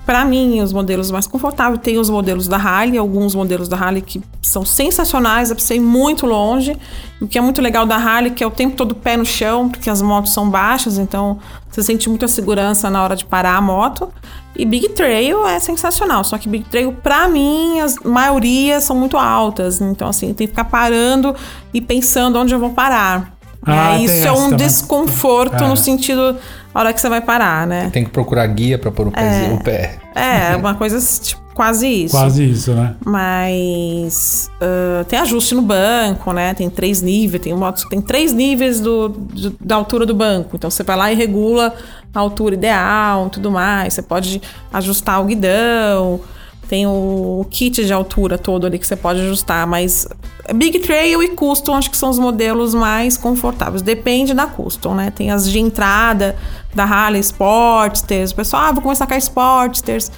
Pra 0.05 0.25
mim, 0.25 0.59
os 0.61 0.73
modelos 0.73 1.09
mais 1.11 1.25
confortáveis 1.27 1.79
tem 1.81 1.97
os 1.97 2.09
modelos 2.09 2.45
da 2.47 2.57
Harley, 2.57 2.97
alguns 2.97 3.33
modelos 3.33 3.69
da 3.69 3.77
Harley 3.77 4.01
que 4.01 4.21
são 4.41 4.65
sensacionais, 4.65 5.47
dá 5.47 5.55
pra 5.55 5.63
você 5.63 5.75
ir 5.75 5.79
muito 5.79 6.25
longe. 6.25 6.77
O 7.21 7.27
que 7.27 7.37
é 7.37 7.41
muito 7.41 7.61
legal 7.61 7.85
da 7.85 7.95
Harley 7.95 8.29
é 8.31 8.33
que 8.33 8.43
é 8.43 8.47
o 8.47 8.51
tempo 8.51 8.75
todo 8.75 8.93
pé 8.93 9.15
no 9.15 9.25
chão, 9.25 9.69
porque 9.69 9.89
as 9.89 10.01
motos 10.01 10.33
são 10.33 10.49
baixas, 10.49 10.97
então 10.97 11.39
você 11.69 11.81
sente 11.81 12.09
muita 12.09 12.27
segurança 12.27 12.89
na 12.89 13.01
hora 13.01 13.15
de 13.15 13.23
parar 13.23 13.55
a 13.55 13.61
moto. 13.61 14.11
E 14.55 14.65
Big 14.65 14.89
Trail 14.89 15.47
é 15.47 15.57
sensacional, 15.59 16.23
só 16.25 16.37
que 16.37 16.49
Big 16.49 16.65
Trail, 16.65 16.91
pra 17.01 17.27
mim, 17.29 17.79
as 17.79 17.95
maioria 18.03 18.81
são 18.81 18.97
muito 18.97 19.17
altas. 19.17 19.79
Então, 19.79 20.09
assim, 20.09 20.33
tem 20.33 20.47
que 20.47 20.51
ficar 20.51 20.65
parando 20.65 21.33
e 21.73 21.79
pensando 21.79 22.37
onde 22.37 22.53
eu 22.53 22.59
vou 22.59 22.71
parar. 22.71 23.33
Ah, 23.65 23.95
É, 23.97 24.03
isso 24.03 24.27
é 24.27 24.31
um 24.33 24.49
também. 24.49 24.57
desconforto 24.67 25.63
É. 25.63 25.67
no 25.67 25.77
sentido 25.77 26.35
a 26.73 26.79
hora 26.79 26.93
que 26.93 26.99
você 26.99 27.09
vai 27.09 27.21
parar, 27.21 27.67
né? 27.67 27.89
Tem 27.91 28.03
que 28.03 28.09
procurar 28.11 28.47
guia 28.47 28.77
pra 28.77 28.91
pôr 28.91 29.07
o, 29.07 29.11
pezinho, 29.11 29.55
o 29.55 29.63
pé. 29.63 29.97
É, 30.15 30.55
uma 30.55 30.73
coisa 30.75 30.99
tipo, 31.21 31.41
quase 31.53 31.87
isso. 31.87 32.15
Quase 32.15 32.49
isso, 32.49 32.73
né? 32.73 32.95
Mas 33.05 34.49
ah, 34.61 35.03
tem 35.07 35.19
ajuste 35.19 35.53
no 35.55 35.61
banco, 35.61 36.31
né? 36.33 36.53
Tem 36.53 36.69
três 36.69 37.01
níveis, 37.01 37.41
tem 37.43 37.53
motos 37.53 37.83
que 37.83 37.89
tem 37.89 38.01
três 38.01 38.33
níveis 38.33 38.79
do, 38.79 39.09
do- 39.09 39.55
da 39.61 39.75
altura 39.75 40.05
do 40.05 40.15
banco. 40.15 40.55
Então 40.55 40.69
você 40.69 40.83
vai 40.83 40.95
lá 40.97 41.11
e 41.11 41.15
regula 41.15 41.73
a 42.13 42.19
altura 42.19 42.55
ideal 42.55 43.27
e 43.27 43.29
tudo 43.29 43.51
mais. 43.51 43.93
Você 43.93 44.01
pode 44.01 44.41
ajustar 44.71 45.21
o 45.21 45.25
guidão. 45.25 46.19
Tem 46.69 46.87
o, 46.87 47.41
o 47.41 47.47
kit 47.51 47.85
de 47.85 47.93
altura 47.93 48.37
todo 48.37 48.65
ali 48.65 48.79
que 48.79 48.87
você 48.87 48.95
pode 48.95 49.19
ajustar, 49.19 49.67
mas 49.67 50.07
Big 50.55 50.79
Trail 50.79 51.21
e 51.21 51.27
Custom 51.27 51.75
acho 51.75 51.91
que 51.91 51.97
são 51.97 52.09
os 52.09 52.17
modelos 52.17 52.73
mais 52.73 53.17
confortáveis. 53.17 53.81
Depende 53.81 54.33
da 54.33 54.47
Custom, 54.47 54.95
né? 54.95 55.11
Tem 55.11 55.29
as 55.29 55.47
de 55.47 55.59
entrada 55.59 56.35
da 56.75 56.83
Harley 56.83 57.21
Sportsters. 57.21 58.31
O 58.31 58.35
pessoal, 58.35 58.63
ah, 58.63 58.71
vou 58.71 58.81
começar 58.81 59.07
com 59.07 59.13
a 59.13 59.17
Sportsters 59.17 60.11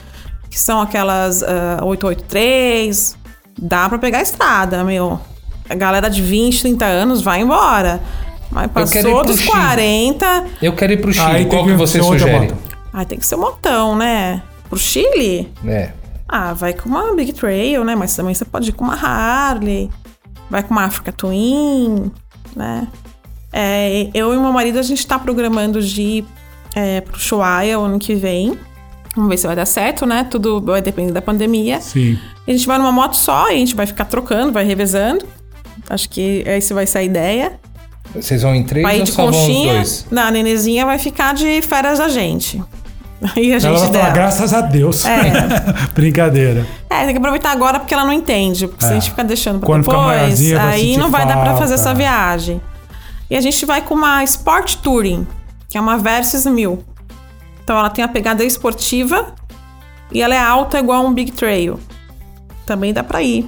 que 0.55 0.59
são 0.59 0.79
aquelas 0.79 1.43
ah, 1.43 1.83
883. 1.83 3.17
Dá 3.61 3.89
pra 3.89 3.97
pegar 3.97 4.19
a 4.19 4.21
estrada, 4.21 4.83
meu. 4.85 5.19
A 5.69 5.75
galera 5.75 6.09
de 6.09 6.21
20, 6.21 6.61
30 6.61 6.85
anos 6.85 7.21
vai 7.21 7.41
embora. 7.41 8.01
Mas 8.49 8.71
passou 8.71 9.23
dos 9.23 9.37
Chile. 9.37 9.51
40. 9.51 10.45
Eu 10.61 10.73
quero 10.73 10.93
ir 10.93 11.01
pro 11.01 11.11
Chile. 11.11 11.27
Aí 11.27 11.45
Qual 11.45 11.65
que 11.65 11.73
você 11.73 12.01
sugere? 12.01 12.53
Ai, 12.93 13.05
tem 13.05 13.19
que 13.19 13.25
ser 13.25 13.35
um 13.35 13.41
motão, 13.41 13.97
né? 13.97 14.41
Pro 14.69 14.79
Chile? 14.79 15.51
É. 15.65 15.91
Ah, 16.27 16.53
vai 16.53 16.73
com 16.73 16.87
uma 16.87 17.13
Big 17.15 17.33
Trail, 17.33 17.83
né? 17.83 17.95
Mas 17.95 18.15
também 18.15 18.33
você 18.33 18.45
pode 18.45 18.69
ir 18.69 18.73
com 18.73 18.85
uma 18.85 18.95
Harley. 18.95 19.89
Vai 20.49 20.63
com 20.63 20.71
uma 20.71 20.85
Africa 20.85 21.11
Twin, 21.11 22.11
né? 22.55 22.87
É, 23.51 24.09
eu 24.13 24.33
e 24.33 24.37
meu 24.37 24.53
marido, 24.53 24.79
a 24.79 24.83
gente 24.83 25.05
tá 25.05 25.17
programando 25.19 25.81
de 25.81 26.01
ir 26.01 26.25
é, 26.75 27.01
pro 27.01 27.15
Ushuaia 27.17 27.79
o 27.79 27.83
ano 27.83 27.97
que 27.99 28.13
vem. 28.15 28.57
Vamos 29.15 29.29
ver 29.29 29.37
se 29.37 29.47
vai 29.47 29.55
dar 29.55 29.65
certo, 29.65 30.05
né? 30.05 30.27
Tudo 30.29 30.61
vai 30.61 30.81
depender 30.81 31.13
da 31.13 31.21
pandemia. 31.21 31.79
Sim. 31.79 32.19
A 32.45 32.51
gente 32.51 32.67
vai 32.67 32.77
numa 32.77 32.91
moto 32.91 33.15
só 33.15 33.49
e 33.49 33.53
a 33.55 33.57
gente 33.57 33.73
vai 33.75 33.85
ficar 33.85 34.05
trocando, 34.05 34.51
vai 34.51 34.65
revezando. 34.65 35.25
Acho 35.89 36.09
que 36.09 36.43
essa 36.45 36.73
vai 36.73 36.85
ser 36.85 36.97
a 36.99 37.03
ideia. 37.03 37.53
Vocês 38.13 38.41
vão 38.41 38.53
em 38.55 38.63
três 38.63 38.83
Vai 38.83 38.99
ou 38.99 39.03
de 39.05 39.11
só 39.11 39.23
vão 39.23 39.31
os 39.31 39.37
conchinha. 39.37 39.73
dois? 39.73 40.05
Não, 40.11 40.23
a 40.23 40.31
nenezinha 40.31 40.85
vai 40.85 40.97
ficar 40.99 41.33
de 41.33 41.61
férias 41.61 41.99
da 41.99 42.09
gente. 42.09 42.61
Aí 43.35 43.51
a 43.53 43.55
Ela 43.55 43.59
gente 43.59 43.71
vai 43.79 43.91
falar, 44.01 44.09
graças 44.11 44.53
a 44.53 44.61
Deus. 44.61 45.05
É. 45.05 45.31
Brincadeira. 45.95 46.65
É, 46.89 47.05
tem 47.05 47.11
que 47.13 47.17
aproveitar 47.17 47.51
agora 47.51 47.79
porque 47.79 47.93
ela 47.93 48.03
não 48.05 48.13
entende. 48.13 48.67
Porque 48.67 48.85
se 48.85 48.91
a 48.91 48.95
gente 48.95 49.09
ficar 49.09 49.23
deixando 49.23 49.59
pra 49.59 49.65
É. 49.67 49.71
Quando 49.71 49.83
ficar 49.85 49.97
depois, 50.27 50.53
aí 50.53 50.97
não 50.97 51.09
vai 51.09 51.25
dar 51.25 51.37
pra 51.37 51.55
fazer 51.55 51.75
falta. 51.75 51.89
essa 51.89 51.93
viagem. 51.93 52.61
E 53.29 53.35
a 53.35 53.41
gente 53.41 53.65
vai 53.65 53.81
com 53.81 53.95
uma 53.95 54.23
Sport 54.25 54.75
Touring, 54.75 55.25
que 55.75 55.77
é 55.77 55.81
uma 55.81 55.97
Versys 55.97 56.45
1000. 56.45 56.81
Então 57.61 57.77
ela 57.77 57.89
tem 57.89 58.01
a 58.01 58.07
pegada 58.07 58.45
esportiva 58.45 59.35
e 60.09 60.21
ela 60.21 60.33
é 60.33 60.39
alta 60.39 60.79
igual 60.79 61.05
um 61.05 61.13
Big 61.13 61.33
Trail. 61.33 61.77
Também 62.65 62.93
dá 62.93 63.03
pra 63.03 63.21
ir. 63.21 63.45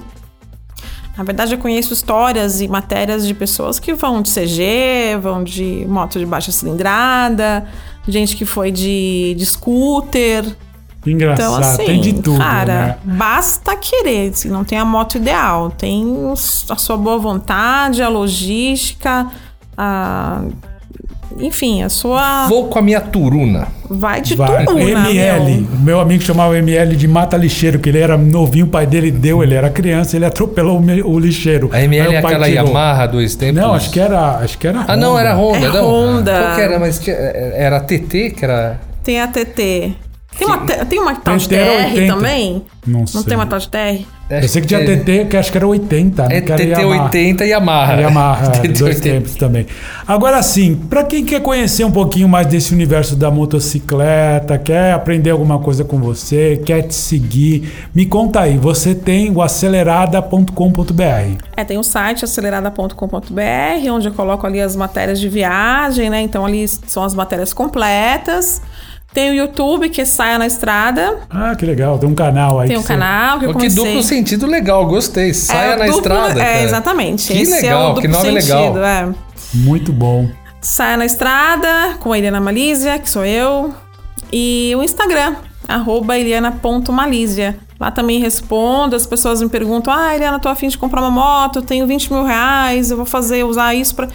Na 1.16 1.24
verdade, 1.24 1.54
eu 1.54 1.58
conheço 1.58 1.94
histórias 1.94 2.60
e 2.60 2.68
matérias 2.68 3.26
de 3.26 3.32
pessoas 3.32 3.80
que 3.80 3.94
vão 3.94 4.20
de 4.20 4.28
CG, 4.28 5.16
vão 5.18 5.42
de 5.42 5.86
moto 5.88 6.18
de 6.18 6.26
baixa 6.26 6.52
cilindrada, 6.52 7.66
gente 8.06 8.36
que 8.36 8.44
foi 8.44 8.70
de, 8.70 9.34
de 9.34 9.46
scooter. 9.46 10.54
Engraçado. 11.06 11.48
Então, 11.48 11.56
assim, 11.56 11.86
tem 11.86 11.98
de 11.98 12.12
tudo, 12.12 12.36
cara, 12.36 12.98
né? 13.06 13.14
basta 13.16 13.74
querer. 13.74 14.32
Assim, 14.32 14.50
não 14.50 14.64
tem 14.64 14.76
a 14.76 14.84
moto 14.84 15.14
ideal. 15.14 15.70
Tem 15.70 16.04
a 16.68 16.76
sua 16.76 16.98
boa 16.98 17.16
vontade, 17.16 18.02
a 18.02 18.08
logística, 18.10 19.26
a. 19.74 20.42
Enfim, 21.40 21.82
a 21.82 21.88
sua. 21.88 22.46
Vou 22.48 22.66
com 22.68 22.78
a 22.78 22.82
minha 22.82 23.00
turuna. 23.00 23.68
Vai 23.88 24.20
de 24.20 24.34
Vai. 24.36 24.64
turuna, 24.66 25.10
ML. 25.10 25.44
meu. 25.60 25.66
O 25.78 25.80
meu 25.80 26.00
amigo 26.00 26.22
chamava 26.22 26.58
ML 26.58 26.94
de 26.96 27.08
mata 27.08 27.36
lixeiro, 27.36 27.78
que 27.78 27.88
ele 27.88 27.98
era 27.98 28.16
novinho, 28.18 28.66
o 28.66 28.68
pai 28.68 28.86
dele 28.86 29.10
deu, 29.10 29.42
ele 29.42 29.54
era 29.54 29.70
criança, 29.70 30.16
ele 30.16 30.26
atropelou 30.26 30.78
o, 30.80 31.18
lixeiro. 31.18 31.70
A 31.72 31.80
ML 31.82 32.14
é 32.14 32.18
aquela 32.18 32.46
tirou. 32.48 32.66
Yamaha 32.66 33.06
dois 33.06 33.34
tempos. 33.34 33.62
Não, 33.62 33.72
acho 33.74 33.90
que 33.90 33.98
era. 34.00 34.36
Acho 34.38 34.58
que 34.58 34.66
era 34.66 34.84
Ah, 34.86 34.96
não, 34.96 35.18
era 35.18 35.34
Honda. 35.34 35.66
É 35.66 35.70
não. 35.72 35.84
Honda. 35.90 36.42
Qual 36.42 36.54
que 36.56 36.60
era? 36.60 36.78
Mas 36.78 36.98
tinha- 36.98 37.16
era 37.16 37.76
a 37.78 37.80
TT 37.80 38.30
que 38.30 38.44
era... 38.44 38.78
Tem 39.02 39.20
a 39.20 39.26
TT. 39.28 39.92
Tem 40.38 40.46
uma, 40.46 40.58
te- 40.58 40.84
tem 40.84 40.98
uma 41.00 41.14
tal 41.16 41.36
de 41.36 41.48
TR 41.48 41.56
80. 41.94 42.14
também? 42.14 42.62
Não 42.86 43.00
Não 43.00 43.06
sei. 43.06 43.22
tem 43.24 43.34
uma 43.36 43.46
tal 43.46 43.58
de 43.58 43.68
TR? 43.68 44.04
Eu 44.30 44.46
sei 44.46 44.60
que 44.60 44.68
tinha 44.68 44.84
TT, 44.84 45.24
que 45.24 45.36
acho 45.38 45.50
que 45.50 45.56
era 45.56 45.66
80, 45.66 46.28
né? 46.28 46.36
É 46.36 46.40
que 46.42 46.52
era 46.52 46.62
Yamaha. 46.62 47.10
TT80 47.10 47.40
e 47.40 47.48
Yamaha. 47.48 47.94
A 47.94 48.00
Yamaha, 48.00 48.52
é, 48.52 48.60
TT80. 48.60 48.78
dois 48.78 49.00
tempos 49.00 49.34
também. 49.36 49.66
Agora 50.06 50.42
sim, 50.42 50.74
para 50.74 51.02
quem 51.04 51.24
quer 51.24 51.40
conhecer 51.40 51.84
um 51.84 51.90
pouquinho 51.90 52.28
mais 52.28 52.46
desse 52.46 52.74
universo 52.74 53.16
da 53.16 53.30
motocicleta, 53.30 54.58
quer 54.58 54.92
aprender 54.92 55.30
alguma 55.30 55.58
coisa 55.58 55.82
com 55.82 55.98
você, 55.98 56.60
quer 56.62 56.82
te 56.82 56.94
seguir, 56.94 57.72
me 57.94 58.04
conta 58.04 58.40
aí. 58.40 58.58
Você 58.58 58.94
tem 58.94 59.34
o 59.34 59.40
acelerada.com.br. 59.40 61.44
É, 61.56 61.64
tem 61.64 61.78
o 61.78 61.82
site 61.82 62.24
acelerada.com.br, 62.24 63.90
onde 63.90 64.08
eu 64.08 64.12
coloco 64.12 64.46
ali 64.46 64.60
as 64.60 64.76
matérias 64.76 65.18
de 65.18 65.28
viagem, 65.28 66.10
né? 66.10 66.20
Então 66.20 66.44
ali 66.44 66.68
são 66.68 67.02
as 67.02 67.14
matérias 67.14 67.54
completas. 67.54 68.60
Tem 69.12 69.30
o 69.30 69.34
YouTube, 69.34 69.88
que 69.88 70.00
é 70.00 70.04
Saia 70.04 70.38
na 70.38 70.46
Estrada. 70.46 71.18
Ah, 71.30 71.54
que 71.56 71.64
legal, 71.64 71.98
tem 71.98 72.08
um 72.08 72.14
canal 72.14 72.60
aí. 72.60 72.68
Tem 72.68 72.76
um 72.76 72.80
que 72.80 72.86
você- 72.86 72.92
canal 72.92 73.38
que 73.38 73.44
eu 73.46 73.50
Oh, 73.50 73.52
que 73.54 73.58
comecei... 73.60 73.84
duplo 73.84 74.02
sentido 74.02 74.46
legal, 74.46 74.86
gostei. 74.86 75.32
Saia 75.34 75.72
É, 75.72 75.76
na 75.76 75.84
duplo- 75.86 75.98
estrada, 75.98 76.40
É, 76.40 76.44
cara. 76.44 76.62
exatamente. 76.62 77.32
Que 77.32 77.42
Esse 77.42 77.62
legal, 77.62 77.82
é 77.82 77.92
o 77.92 77.94
que 77.94 78.06
duplo 78.08 78.24
nome 78.24 78.42
sentido, 78.42 78.74
legal. 78.74 78.86
é. 78.86 79.08
Muito 79.54 79.92
bom. 79.92 80.28
Saia 80.60 80.96
na 80.96 81.06
Estrada, 81.06 81.94
com 82.00 82.12
a 82.12 82.18
Eliana 82.18 82.40
Malísia, 82.40 82.98
que 82.98 83.08
sou 83.08 83.24
eu. 83.24 83.72
E 84.30 84.74
o 84.76 84.82
Instagram, 84.82 85.36
arroba 85.66 86.18
eliana.malísia. 86.18 87.56
Lá 87.80 87.90
também 87.92 88.18
respondo, 88.20 88.94
as 88.96 89.06
pessoas 89.06 89.40
me 89.40 89.48
perguntam, 89.48 89.94
ah, 89.94 90.14
Eliana, 90.14 90.38
tô 90.40 90.48
afim 90.48 90.66
de 90.68 90.76
comprar 90.76 91.00
uma 91.00 91.10
moto, 91.12 91.62
tenho 91.62 91.86
20 91.86 92.12
mil 92.12 92.24
reais, 92.24 92.90
eu 92.90 92.96
vou 92.96 93.06
fazer, 93.06 93.44
usar 93.44 93.72
isso 93.74 93.94
pra... 93.94 94.08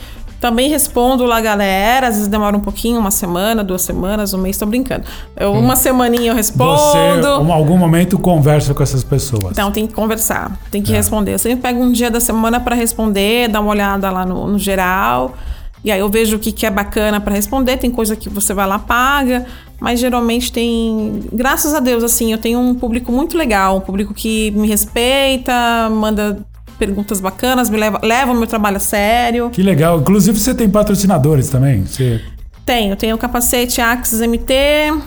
Também 0.43 0.69
respondo 0.69 1.23
lá, 1.23 1.39
galera. 1.39 2.09
Às 2.09 2.15
vezes 2.15 2.27
demora 2.27 2.57
um 2.57 2.59
pouquinho, 2.59 2.99
uma 2.99 3.11
semana, 3.11 3.63
duas 3.63 3.81
semanas, 3.81 4.33
um 4.33 4.37
mês, 4.37 4.57
tô 4.57 4.65
brincando. 4.65 5.05
Eu, 5.37 5.53
Uma 5.53 5.77
semaninha 5.77 6.31
eu 6.31 6.35
respondo. 6.35 6.75
Você, 6.81 6.97
em 6.97 7.49
algum 7.49 7.77
momento, 7.77 8.19
conversa 8.19 8.73
com 8.73 8.83
essas 8.83 9.05
pessoas. 9.05 9.51
Então 9.53 9.71
tem 9.71 9.87
que 9.87 9.93
conversar, 9.93 10.51
tem 10.69 10.81
É. 10.81 10.83
que 10.83 10.91
responder. 10.91 11.35
Eu 11.35 11.39
sempre 11.39 11.61
pego 11.61 11.81
um 11.81 11.93
dia 11.93 12.11
da 12.11 12.19
semana 12.19 12.59
para 12.59 12.75
responder, 12.75 13.47
dar 13.47 13.61
uma 13.61 13.69
olhada 13.71 14.11
lá 14.11 14.25
no, 14.25 14.45
no 14.45 14.59
geral. 14.59 15.33
E 15.81 15.89
aí 15.89 16.01
eu 16.01 16.09
vejo 16.09 16.35
o 16.35 16.39
que, 16.39 16.51
que 16.51 16.65
é 16.65 16.69
bacana 16.69 17.21
para 17.21 17.33
responder. 17.33 17.77
Tem 17.77 17.89
coisa 17.89 18.13
que 18.13 18.27
você 18.27 18.53
vai 18.53 18.67
lá 18.67 18.77
paga, 18.77 19.45
mas 19.79 19.97
geralmente 19.97 20.51
tem, 20.51 21.21
graças 21.31 21.73
a 21.73 21.79
Deus, 21.79 22.03
assim, 22.03 22.33
eu 22.33 22.37
tenho 22.37 22.59
um 22.59 22.75
público 22.75 23.13
muito 23.13 23.37
legal, 23.37 23.77
um 23.77 23.81
público 23.81 24.13
que 24.13 24.51
me 24.51 24.67
respeita, 24.67 25.53
manda 25.89 26.37
perguntas 26.77 27.19
bacanas, 27.19 27.69
me 27.69 27.77
levam, 27.77 27.99
levam 28.03 28.35
meu 28.35 28.47
trabalho 28.47 28.77
a 28.77 28.79
sério. 28.79 29.49
Que 29.49 29.61
legal. 29.63 29.99
Inclusive 29.99 30.39
você 30.39 30.53
tem 30.53 30.69
patrocinadores 30.69 31.49
também. 31.49 31.85
Você... 31.85 32.21
Tenho, 32.65 32.95
tenho 32.95 33.15
o 33.15 33.19
capacete 33.19 33.81
Axis 33.81 34.21
MT, 34.21 34.53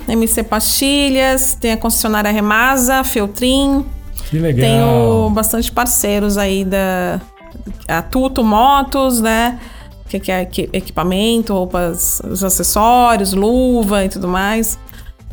MC 0.08 0.42
Pastilhas, 0.42 1.54
tem 1.58 1.72
a 1.72 1.76
concessionária 1.76 2.30
Remasa, 2.30 3.02
Feltrin. 3.02 3.84
Que 4.28 4.38
legal. 4.38 4.68
Tenho 4.68 5.30
bastante 5.30 5.72
parceiros 5.72 6.36
aí 6.36 6.64
da 6.64 7.20
a 7.88 8.02
Tuto 8.02 8.44
Motos, 8.44 9.20
né? 9.20 9.58
Que, 10.08 10.20
que 10.20 10.30
é 10.30 10.42
equi- 10.42 10.68
equipamento, 10.72 11.54
roupas, 11.54 12.20
os 12.28 12.44
acessórios, 12.44 13.32
luva 13.32 14.04
e 14.04 14.08
tudo 14.08 14.28
mais. 14.28 14.78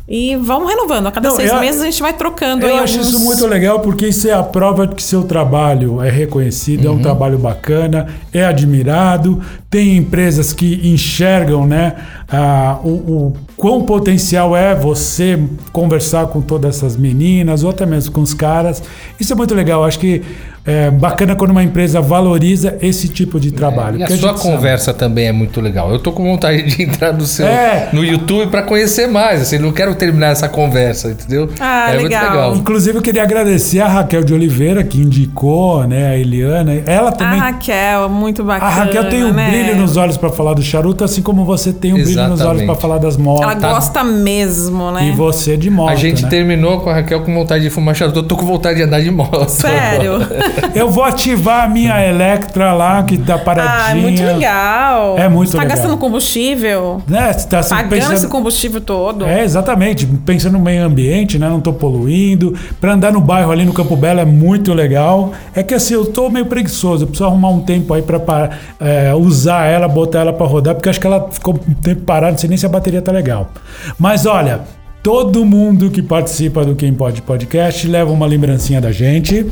E 0.06 0.36
vamos 0.36 0.68
renovando. 0.68 1.06
A 1.06 1.10
cada 1.12 1.30
Não, 1.30 1.36
seis 1.36 1.50
eu- 1.50 1.60
meses 1.60 1.80
a 1.80 1.84
gente 1.86 2.02
vai 2.02 2.12
trocando 2.12 2.66
Eu 2.66 2.74
aí 2.76 2.82
acho 2.82 2.98
alguns... 2.98 3.08
isso 3.14 3.20
muito 3.20 3.46
legal 3.46 3.80
porque 3.80 4.06
isso 4.08 4.28
é 4.28 4.32
a 4.32 4.42
prova 4.42 4.86
de 4.86 4.94
que 4.94 5.02
seu 5.02 5.22
trabalho 5.22 6.02
é 6.02 6.10
reconhecido, 6.10 6.86
é 6.86 6.90
Uhum. 6.90 6.96
um 6.96 7.02
trabalho 7.02 7.38
bacana, 7.38 8.08
é 8.32 8.44
admirado. 8.44 9.40
Tem 9.70 9.96
empresas 9.96 10.52
que 10.52 10.78
enxergam 10.86 11.66
né, 11.66 11.94
ah, 12.28 12.78
o, 12.84 12.88
o 12.88 13.32
quão 13.56 13.82
potencial 13.86 14.54
é 14.54 14.74
você 14.74 15.38
conversar 15.72 16.26
com 16.26 16.42
todas 16.42 16.76
essas 16.76 16.96
meninas 16.98 17.64
ou 17.64 17.70
até 17.70 17.86
mesmo 17.86 18.12
com 18.12 18.20
os 18.20 18.34
caras. 18.34 18.82
Isso 19.18 19.32
é 19.32 19.36
muito 19.36 19.54
legal. 19.54 19.82
Acho 19.84 19.98
que 19.98 20.20
é 20.66 20.90
bacana 20.90 21.36
quando 21.36 21.50
uma 21.50 21.62
empresa 21.62 22.00
valoriza 22.00 22.78
esse 22.80 23.08
tipo 23.08 23.38
de 23.38 23.50
trabalho. 23.50 23.98
E 23.98 24.02
a 24.02 24.08
sua 24.08 24.30
sabe- 24.30 24.40
conversa 24.40 24.94
também 24.94 25.26
é 25.26 25.32
muito 25.32 25.60
legal. 25.60 25.90
Eu 25.92 25.98
tô 25.98 26.10
com 26.12 26.24
vontade 26.24 26.62
de 26.62 26.82
entrar 26.84 27.12
no 27.12 27.26
seu 27.26 27.46
É. 27.46 27.90
no 27.92 28.02
YouTube 28.02 28.50
pra 28.50 28.62
conhecer 28.62 29.06
mais. 29.06 29.42
Assim, 29.42 29.58
não 29.58 29.72
quero 29.72 29.94
terminar 29.94 30.28
essa 30.28 30.48
conversa, 30.48 31.10
entendeu? 31.10 31.50
Ah, 31.60 31.90
é 31.92 31.96
legal. 31.98 32.00
muito 32.22 32.30
legal. 32.32 32.56
Inclusive, 32.56 32.98
eu 32.98 33.02
queria 33.02 33.22
agradecer 33.22 33.80
a 33.80 33.88
Raquel 33.88 34.24
de 34.24 34.32
Oliveira, 34.32 34.82
que 34.82 34.98
indicou 34.98 35.86
né, 35.86 36.06
a 36.08 36.16
Eliana. 36.16 36.72
Ela 36.86 37.10
A 37.10 37.12
também 37.12 37.38
Raquel, 37.38 38.08
muito 38.08 38.42
bacana. 38.42 38.70
A 38.70 38.74
Raquel 38.74 39.10
tem 39.10 39.22
um 39.24 39.32
né? 39.34 39.48
brilho 39.50 39.76
nos 39.76 39.96
olhos 39.98 40.16
pra 40.16 40.30
falar 40.30 40.54
do 40.54 40.62
charuto, 40.62 41.04
assim 41.04 41.20
como 41.20 41.44
você 41.44 41.72
tem 41.74 41.92
um 41.92 41.96
brilho 42.02 42.06
nos 42.06 42.16
olhos 42.16 42.40
Exatamente. 42.40 42.66
pra 42.66 42.74
falar 42.76 42.96
das 42.98 43.16
motos. 43.18 43.42
Ela 43.42 43.54
gosta 43.54 44.02
mesmo, 44.02 44.90
né? 44.92 45.08
E 45.08 45.12
você 45.12 45.56
de 45.58 45.68
moto. 45.68 45.90
A 45.90 45.94
gente 45.94 46.22
né? 46.22 46.28
terminou 46.30 46.80
com 46.80 46.88
a 46.88 46.94
Raquel 46.94 47.20
com 47.20 47.34
vontade 47.34 47.64
de 47.64 47.68
fumar 47.70 47.94
charuto. 47.94 48.20
Eu 48.20 48.22
tô 48.22 48.34
com 48.36 48.46
vontade 48.46 48.76
de 48.76 48.82
andar 48.84 49.00
de 49.02 49.10
moto. 49.10 49.48
Sério? 49.50 50.14
Eu 50.74 50.90
vou 50.90 51.04
ativar 51.04 51.64
a 51.64 51.68
minha 51.68 52.04
Electra 52.04 52.72
lá, 52.72 53.02
que 53.02 53.16
tá 53.18 53.38
paradinha. 53.38 53.74
ah, 53.84 53.90
é 53.90 53.94
muito 53.94 54.22
legal. 54.22 55.18
É 55.18 55.28
muito 55.28 55.50
Você 55.50 55.56
tá 55.56 55.62
legal. 55.62 55.76
gastando 55.76 55.96
combustível, 55.98 57.02
Né? 57.06 57.32
Você 57.32 57.48
tá 57.48 57.62
pagando 57.62 57.94
esse 57.94 58.08
pensando... 58.08 58.30
combustível 58.30 58.80
todo. 58.80 59.24
É, 59.26 59.42
exatamente. 59.42 60.06
Pensando 60.06 60.54
no 60.54 60.60
meio 60.60 60.84
ambiente, 60.84 61.38
né? 61.38 61.48
Não 61.48 61.60
tô 61.60 61.72
poluindo. 61.72 62.54
Pra 62.80 62.92
andar 62.92 63.12
no 63.12 63.20
bairro 63.20 63.50
ali 63.50 63.64
no 63.64 63.72
Campo 63.72 63.96
Belo 63.96 64.20
é 64.20 64.24
muito 64.24 64.72
legal. 64.72 65.32
É 65.54 65.62
que 65.62 65.74
assim, 65.74 65.94
eu 65.94 66.06
tô 66.06 66.28
meio 66.30 66.46
preguiçoso. 66.46 67.04
Eu 67.04 67.08
preciso 67.08 67.28
arrumar 67.28 67.50
um 67.50 67.60
tempo 67.60 67.92
aí 67.94 68.02
pra, 68.02 68.50
é, 68.80 69.14
usar 69.14 69.64
ela, 69.66 69.88
botar 69.88 70.20
ela 70.20 70.32
pra 70.32 70.46
rodar, 70.46 70.74
porque 70.74 70.88
acho 70.88 71.00
que 71.00 71.06
ela 71.06 71.28
ficou 71.30 71.54
um 71.68 71.74
tempo 71.74 72.02
parada, 72.02 72.32
não 72.32 72.38
sei 72.38 72.48
nem 72.48 72.58
se 72.58 72.66
a 72.66 72.68
bateria 72.68 73.00
tá 73.02 73.12
legal. 73.12 73.50
Mas 73.98 74.26
olha, 74.26 74.60
todo 75.04 75.44
mundo 75.44 75.90
que 75.90 76.02
participa 76.02 76.64
do 76.64 76.74
Quem 76.74 76.94
Pode 76.94 77.20
Podcast 77.20 77.86
leva 77.86 78.10
uma 78.10 78.24
lembrancinha 78.24 78.80
da 78.80 78.90
gente. 78.90 79.46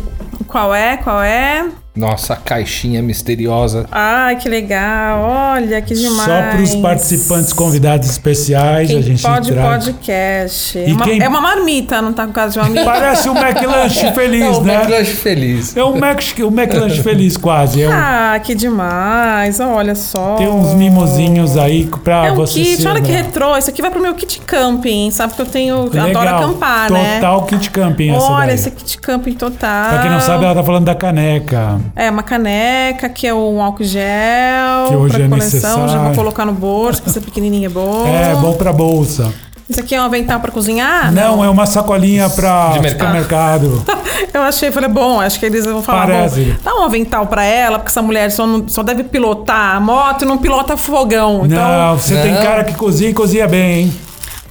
Qual 0.48 0.74
é? 0.74 0.96
Qual 0.96 1.22
é? 1.22 1.70
Nossa, 1.94 2.34
caixinha 2.36 3.02
misteriosa. 3.02 3.84
Ai, 3.92 4.36
que 4.36 4.48
legal. 4.48 5.20
Olha, 5.20 5.82
que 5.82 5.92
demais. 5.94 6.22
Só 6.26 6.50
para 6.50 6.62
os 6.62 6.74
participantes 6.76 7.52
convidados 7.52 8.08
especiais, 8.08 8.88
Quem 8.88 8.98
a 8.98 9.02
gente 9.02 9.22
pode 9.22 9.52
traz. 9.52 9.84
podcast. 9.84 10.78
É 10.78 10.86
uma, 10.90 11.04
quem- 11.04 11.22
é 11.22 11.28
uma 11.28 11.40
marmita, 11.42 12.00
não 12.00 12.14
tá 12.14 12.26
com 12.26 12.32
caso 12.32 12.54
de 12.54 12.58
uma 12.60 12.64
marmita. 12.64 12.84
Parece 12.86 13.28
um 13.28 13.36
McLanche 13.36 14.10
feliz, 14.12 14.42
é 14.42 14.48
o 14.48 14.60
né? 14.62 14.74
McLanche 14.76 15.12
feliz. 15.16 15.76
É 15.76 15.84
um, 15.84 15.98
Mac, 15.98 16.22
um 16.40 16.46
McLanche 16.46 17.02
feliz 17.04 17.36
quase. 17.36 17.82
É 17.82 17.88
um- 17.90 17.92
ah, 17.92 18.40
que 18.42 18.54
demais. 18.54 19.60
Olha 19.60 19.94
só. 19.94 20.36
Tem 20.36 20.48
uns 20.48 20.72
mimozinhos 20.72 21.58
aí 21.58 21.90
pra 22.02 22.28
É 22.28 22.32
um 22.32 22.36
você 22.36 22.58
kit, 22.58 22.86
olha 22.88 23.02
que 23.02 23.08
lembrar. 23.08 23.22
retrô. 23.26 23.56
Isso 23.58 23.68
aqui 23.68 23.82
vai 23.82 23.90
pro 23.90 24.00
meu 24.00 24.14
kit 24.14 24.40
camping, 24.40 25.10
sabe? 25.10 25.34
Que 25.34 25.42
eu 25.42 25.46
tenho. 25.46 25.74
Eu 25.92 26.00
adoro 26.00 26.06
Legal. 26.06 26.38
acampar, 26.38 26.90
né? 26.90 27.16
Total 27.16 27.42
kit 27.44 27.70
camping 27.70 28.14
essa 28.14 28.24
Olha, 28.24 28.46
daí. 28.46 28.54
esse 28.54 28.70
kit 28.70 28.96
camping 28.98 29.34
total. 29.34 29.90
Pra 29.90 29.98
quem 30.00 30.10
não 30.10 30.20
sabe, 30.22 30.44
ela 30.46 30.54
tá 30.54 30.64
falando 30.64 30.86
da 30.86 30.94
caneca. 30.94 31.81
É, 31.96 32.10
uma 32.10 32.22
caneca, 32.22 33.08
que 33.08 33.26
é 33.26 33.34
um 33.34 33.62
álcool 33.62 33.84
gel. 33.84 34.88
Que 34.88 34.94
hoje 34.96 35.14
pra 35.16 35.24
é 35.24 35.28
coleção. 35.28 35.60
Já 35.60 35.76
necessário. 35.82 36.04
vou 36.06 36.14
colocar 36.14 36.44
no 36.44 36.52
bolso, 36.52 37.02
que 37.02 37.10
ser 37.10 37.20
pequenininho 37.20 37.66
é 37.66 37.68
bom. 37.68 38.06
É, 38.06 38.34
bom 38.36 38.52
pra 38.54 38.72
bolsa. 38.72 39.32
Isso 39.68 39.80
aqui 39.80 39.94
é 39.94 40.00
um 40.02 40.04
avental 40.04 40.38
pra 40.40 40.50
cozinhar? 40.50 41.10
Não, 41.12 41.42
é 41.42 41.48
uma 41.48 41.64
sacolinha 41.64 42.28
pra 42.28 42.70
De 42.72 42.80
mercado. 42.80 43.06
supermercado. 43.06 43.84
Eu 44.34 44.42
achei, 44.42 44.70
falei, 44.70 44.88
bom, 44.88 45.20
acho 45.20 45.38
que 45.38 45.46
eles 45.46 45.64
vão 45.64 45.82
falar, 45.82 46.06
Parece. 46.06 46.40
bom, 46.44 46.56
dá 46.64 46.74
um 46.74 46.84
avental 46.84 47.26
pra 47.26 47.44
ela, 47.44 47.78
porque 47.78 47.90
essa 47.90 48.02
mulher 48.02 48.30
só, 48.30 48.46
não- 48.46 48.68
só 48.68 48.82
deve 48.82 49.04
pilotar 49.04 49.76
a 49.76 49.80
moto 49.80 50.22
e 50.22 50.24
não 50.26 50.36
pilota 50.38 50.76
fogão. 50.76 51.42
Então, 51.46 51.58
Não, 51.58 51.96
você 51.98 52.16
tem 52.20 52.32
Não. 52.32 52.42
cara 52.42 52.64
que 52.64 52.74
cozinha 52.74 53.10
e 53.10 53.14
cozinha 53.14 53.46
bem, 53.48 53.80
hein? 53.84 53.94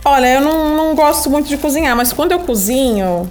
olha, 0.04 0.26
eu 0.34 0.42
não, 0.42 0.76
não 0.76 0.96
gosto 0.96 1.30
muito 1.30 1.48
de 1.48 1.58
cozinhar, 1.58 1.96
mas 1.96 2.12
quando 2.12 2.32
eu 2.32 2.40
cozinho, 2.40 3.30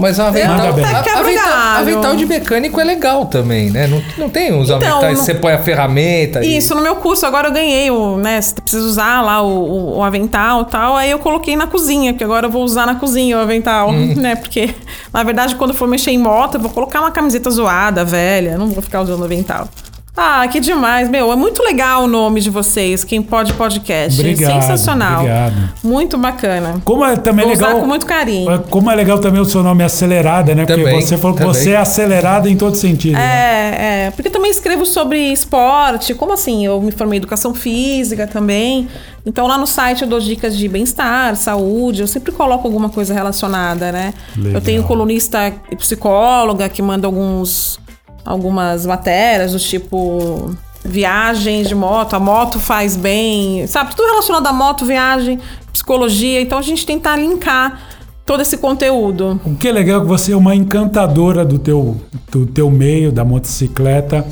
mas 0.00 0.18
um 0.18 0.22
avental, 0.24 0.56
Manda 0.56 0.72
bem. 0.72 0.84
a- 0.84 0.90
Até 0.90 1.02
quebra 1.10 1.20
avental, 1.20 1.52
avental 1.80 2.16
de 2.16 2.26
mecânico 2.26 2.80
é 2.80 2.84
legal 2.84 3.26
também, 3.26 3.70
né? 3.70 3.86
Não, 3.86 4.02
não 4.16 4.30
tem 4.30 4.52
uns 4.52 4.70
Então, 4.70 4.76
aventais 4.76 5.18
não- 5.18 5.24
você 5.24 5.34
põe 5.34 5.52
a 5.52 5.58
ferramenta 5.62 6.44
e... 6.44 6.56
Isso, 6.56 6.74
no 6.74 6.80
meu 6.80 6.96
curso 6.96 7.26
agora 7.26 7.48
eu 7.48 7.52
ganhei 7.52 7.90
o, 7.90 8.16
né, 8.16 8.40
você 8.40 8.54
precisa 8.60 8.86
usar 8.86 9.20
lá 9.22 9.42
o, 9.42 9.46
o, 9.48 9.96
o 9.98 10.02
avental 10.02 10.62
e 10.62 10.64
tal, 10.66 10.96
aí 10.96 11.10
eu 11.10 11.18
coloquei 11.18 11.56
na 11.56 11.66
cozinha, 11.66 12.14
que 12.14 12.24
agora 12.24 12.46
eu 12.46 12.50
vou 12.50 12.62
usar 12.64 12.86
na 12.86 12.94
cozinha 12.94 13.36
o 13.36 13.40
avental, 13.40 13.90
Hum. 13.90 14.14
né, 14.16 14.34
porque 14.36 14.74
na 15.12 15.22
verdade 15.22 15.54
quando 15.56 15.70
eu 15.70 15.76
for 15.76 15.86
mexer 15.88 16.10
em 16.10 16.18
moto 16.18 16.54
eu 16.54 16.60
vou 16.60 16.70
colocar 16.70 17.00
uma 17.00 17.10
camiseta 17.10 17.50
zoada, 17.50 18.04
velha, 18.04 18.56
não 18.56 18.68
vou 18.68 18.82
ficar 18.82 19.02
usando 19.02 19.20
o 19.20 19.24
avental. 19.24 19.68
Ah, 20.16 20.46
que 20.46 20.60
demais, 20.60 21.08
meu, 21.08 21.32
é 21.32 21.36
muito 21.36 21.60
legal 21.60 22.04
o 22.04 22.06
nome 22.06 22.40
de 22.40 22.48
vocês, 22.48 23.02
quem 23.02 23.20
pode 23.20 23.52
podcast, 23.54 24.20
Obrigado, 24.20 24.52
sensacional, 24.62 25.20
obrigado. 25.22 25.54
muito 25.82 26.16
bacana. 26.16 26.80
Como 26.84 27.04
é 27.04 27.16
também 27.16 27.44
Vou 27.44 27.52
legal. 27.54 27.70
usar 27.72 27.80
com 27.80 27.86
muito 27.86 28.06
carinho. 28.06 28.48
é, 28.52 28.58
Como 28.58 28.88
é 28.88 28.94
legal 28.94 29.18
também 29.18 29.40
o 29.40 29.44
seu 29.44 29.60
nome 29.64 29.82
Acelerada, 29.82 30.54
né? 30.54 30.64
Porque 30.66 30.80
Também, 30.84 31.00
você 31.02 31.16
falou 31.18 31.34
que 31.36 31.42
também. 31.42 31.54
você 31.54 31.70
é 31.72 31.76
acelerada 31.78 32.48
em 32.48 32.56
todo 32.56 32.76
sentido. 32.76 33.14
né? 33.14 33.22
É, 33.24 34.06
é, 34.06 34.10
porque 34.12 34.30
também 34.30 34.52
escrevo 34.52 34.86
sobre 34.86 35.18
esporte, 35.32 36.14
como 36.14 36.32
assim? 36.32 36.64
Eu 36.64 36.80
me 36.80 36.92
formei 36.92 37.16
em 37.16 37.20
educação 37.20 37.52
física 37.52 38.24
também. 38.28 38.86
Então 39.26 39.48
lá 39.48 39.58
no 39.58 39.66
site 39.66 40.02
eu 40.02 40.08
dou 40.08 40.20
dicas 40.20 40.56
de 40.56 40.68
bem-estar, 40.68 41.34
saúde, 41.34 42.02
eu 42.02 42.06
sempre 42.06 42.30
coloco 42.30 42.68
alguma 42.68 42.88
coisa 42.88 43.12
relacionada, 43.12 43.90
né? 43.90 44.14
Legal. 44.36 44.52
Eu 44.54 44.60
tenho 44.60 44.84
colunista 44.84 45.52
e 45.72 45.76
psicóloga 45.76 46.68
que 46.68 46.80
manda 46.82 47.08
alguns 47.08 47.80
algumas 48.24 48.86
matérias 48.86 49.52
do 49.52 49.58
tipo 49.58 50.54
viagens 50.84 51.68
de 51.68 51.74
moto, 51.74 52.14
a 52.14 52.20
moto 52.20 52.60
faz 52.60 52.96
bem, 52.96 53.66
sabe? 53.66 53.94
Tudo 53.96 54.06
relacionado 54.06 54.46
à 54.46 54.52
moto, 54.52 54.84
viagem, 54.84 55.40
psicologia. 55.72 56.40
Então 56.40 56.58
a 56.58 56.62
gente 56.62 56.84
tenta 56.84 57.16
linkar 57.16 57.80
todo 58.26 58.42
esse 58.42 58.58
conteúdo. 58.58 59.40
O 59.44 59.54
que 59.54 59.68
é 59.68 59.72
legal 59.72 60.00
é 60.00 60.02
que 60.02 60.08
você 60.08 60.32
é 60.32 60.36
uma 60.36 60.54
encantadora 60.54 61.44
do 61.44 61.58
teu, 61.58 61.96
do 62.30 62.46
teu 62.46 62.70
meio, 62.70 63.10
da 63.10 63.24
motocicleta. 63.24 64.26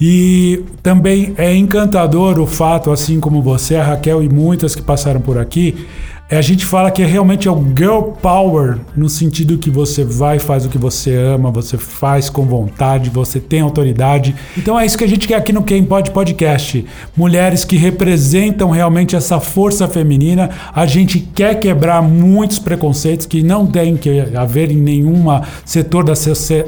E 0.00 0.64
também 0.82 1.34
é 1.38 1.54
encantador 1.54 2.38
o 2.38 2.46
fato, 2.46 2.90
assim 2.90 3.20
como 3.20 3.40
você, 3.40 3.76
a 3.76 3.82
Raquel 3.82 4.22
e 4.22 4.28
muitas 4.28 4.74
que 4.74 4.82
passaram 4.82 5.20
por 5.20 5.38
aqui, 5.38 5.86
a 6.34 6.42
gente 6.42 6.64
fala 6.64 6.90
que 6.90 7.04
realmente 7.04 7.48
é 7.48 7.50
o 7.50 7.64
girl 7.76 8.12
power, 8.22 8.78
no 8.96 9.08
sentido 9.08 9.58
que 9.58 9.70
você 9.70 10.04
vai, 10.04 10.38
faz 10.38 10.64
o 10.64 10.68
que 10.68 10.78
você 10.78 11.14
ama, 11.14 11.50
você 11.50 11.76
faz 11.76 12.30
com 12.30 12.44
vontade, 12.46 13.10
você 13.10 13.38
tem 13.38 13.60
autoridade. 13.60 14.34
Então 14.56 14.78
é 14.78 14.86
isso 14.86 14.96
que 14.96 15.04
a 15.04 15.08
gente 15.08 15.28
quer 15.28 15.36
aqui 15.36 15.52
no 15.52 15.62
Quem 15.62 15.84
Pode 15.84 16.10
Podcast. 16.10 16.84
Mulheres 17.16 17.64
que 17.64 17.76
representam 17.76 18.70
realmente 18.70 19.14
essa 19.14 19.38
força 19.38 19.86
feminina. 19.86 20.50
A 20.74 20.86
gente 20.86 21.20
quer 21.20 21.60
quebrar 21.60 22.02
muitos 22.02 22.58
preconceitos 22.58 23.26
que 23.26 23.42
não 23.42 23.66
tem 23.66 23.96
que 23.96 24.20
haver 24.34 24.70
em 24.70 24.80
nenhuma 24.80 25.42
setor 25.64 26.04
da, 26.04 26.14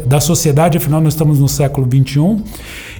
da 0.07 0.21
sociedade, 0.21 0.79
afinal 0.79 1.01
nós 1.01 1.15
estamos 1.15 1.39
no 1.39 1.49
século 1.49 1.87
XXI. 1.87 2.43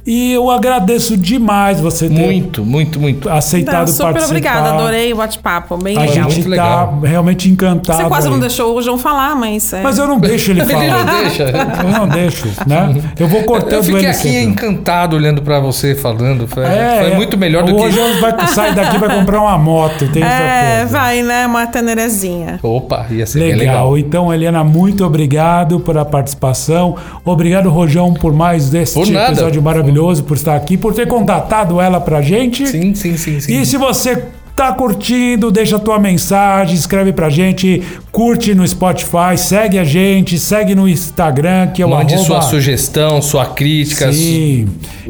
E 0.07 0.33
eu 0.33 0.49
agradeço 0.51 1.17
demais 1.17 1.81
você 1.81 2.09
ter 2.09 2.15
Muito, 2.15 2.65
muito, 2.65 3.01
muito. 3.01 3.29
aceitado 3.29 3.81
Tá, 3.81 3.87
super 3.89 4.05
participar. 4.13 4.27
obrigada, 4.29 4.69
adorei 4.75 5.13
o 5.13 5.17
bate-papo, 5.17 5.77
bem 5.79 5.99
A 5.99 6.07
gente 6.07 6.21
muito 6.23 6.43
tá 6.45 6.49
legal. 6.49 7.01
realmente 7.03 7.51
encantado. 7.51 8.03
Você 8.03 8.09
quase 8.09 8.29
não 8.29 8.35
aí. 8.37 8.41
deixou 8.43 8.77
o 8.77 8.81
João 8.83 8.99
falar, 8.99 9.35
mas. 9.35 9.73
é- 9.73 9.83
Mas 9.83 9.99
eu 9.99 10.07
não 10.07 10.21
deixo 10.21 10.53
ele 10.53 10.61
Ele 10.67 10.73
não 10.73 10.81
falar. 10.81 11.21
deixa. 11.23 11.43
Eu 11.43 11.91
não 11.91 12.09
deixo, 12.09 12.49
né? 12.67 13.03
Eu 13.19 13.27
vou 13.27 13.43
cortando 13.43 13.73
Eu 13.73 13.83
fiquei 13.83 13.99
ele 13.99 14.07
aqui 14.07 14.19
sempre. 14.29 14.43
encantado 14.45 15.17
olhando 15.17 15.43
pra 15.43 15.59
você 15.59 15.95
falando. 15.97 16.47
Foi, 16.47 16.63
É, 16.65 16.99
foi 17.09 17.17
muito 17.17 17.37
melhor 17.37 17.65
do 17.65 17.73
o 17.73 17.77
que. 17.77 17.83
Rogério 17.83 18.21
vai 18.21 18.47
sair 18.47 18.75
daqui 18.77 18.95
e 18.95 18.99
vai 19.01 19.09
comprar 19.19 19.41
uma 19.41 19.59
moto, 19.59 20.07
tem 20.13 20.23
É, 20.23 20.29
certeza. 20.77 20.99
vai, 20.99 21.23
né? 21.23 21.47
Uma 21.47 21.67
tenerezinha. 21.67 22.61
Opa, 22.63 23.07
ia 23.11 23.27
ser 23.27 23.41
bem 23.41 23.57
Legal. 23.57 23.91
legal. 23.91 23.99
Então, 23.99 24.33
Helena, 24.33 24.63
muito 24.63 25.05
obrigado 25.05 25.81
pela 25.81 26.05
participação. 26.05 26.95
Obrigado, 27.25 27.69
Rojão, 27.71 28.15
por 28.15 28.33
mais 28.33 28.71
Por 28.95 29.07
nada. 29.09 29.33
episódio 29.33 29.61
maravilhoso, 29.61 29.96
por 30.23 30.37
estar 30.37 30.57
aqui, 30.57 30.77
por 30.77 30.95
ter 30.95 31.07
contatado 31.07 31.81
ela 31.81 32.01
pra 32.01 32.23
gente. 32.23 32.67
Sim, 32.67 32.95
sim, 32.95 33.17
sim, 33.17 33.41
sim. 33.41 33.61
E 33.61 33.67
se 33.67 33.77
você 33.77 34.23
Tá 34.57 34.73
curtindo? 34.73 35.51
Deixa 35.51 35.77
a 35.77 35.79
tua 35.79 35.99
mensagem, 35.99 36.75
escreve 36.75 37.13
pra 37.13 37.29
gente, 37.29 37.83
curte 38.11 38.55
no 38.55 38.67
Spotify, 38.67 39.37
segue 39.37 39.79
a 39.79 39.85
gente, 39.85 40.39
segue 40.39 40.75
no 40.75 40.89
Instagram, 40.89 41.67
que 41.67 41.83
é 41.83 41.87
o 41.87 41.91
Mande 41.91 42.15
arroba... 42.15 42.27
sua 42.27 42.41
sugestão, 42.41 43.21
sua 43.21 43.45
crítica. 43.45 44.11
Sim, 44.11 44.67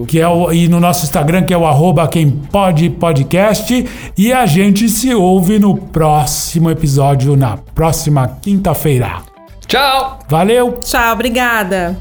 que 0.09 0.19
é 0.19 0.27
o, 0.27 0.53
e 0.53 0.67
no 0.67 0.81
nosso 0.81 1.05
Instagram, 1.05 1.45
que 1.45 1.55
é 1.55 1.57
o 1.57 1.65
arroba 1.65 2.09
quem 2.09 2.29
pode 2.29 2.91
podcast. 2.91 3.87
E 4.19 4.33
a 4.33 4.45
gente 4.47 4.89
se 4.89 5.15
ouve 5.15 5.61
no 5.61 5.77
próximo 5.77 6.69
episódio, 6.69 7.37
na 7.37 7.57
próxima 7.57 8.39
quinta-feira. 8.43 9.19
Tchau! 9.69 10.19
Valeu! 10.29 10.81
Tchau, 10.83 11.13
obrigada. 11.13 11.97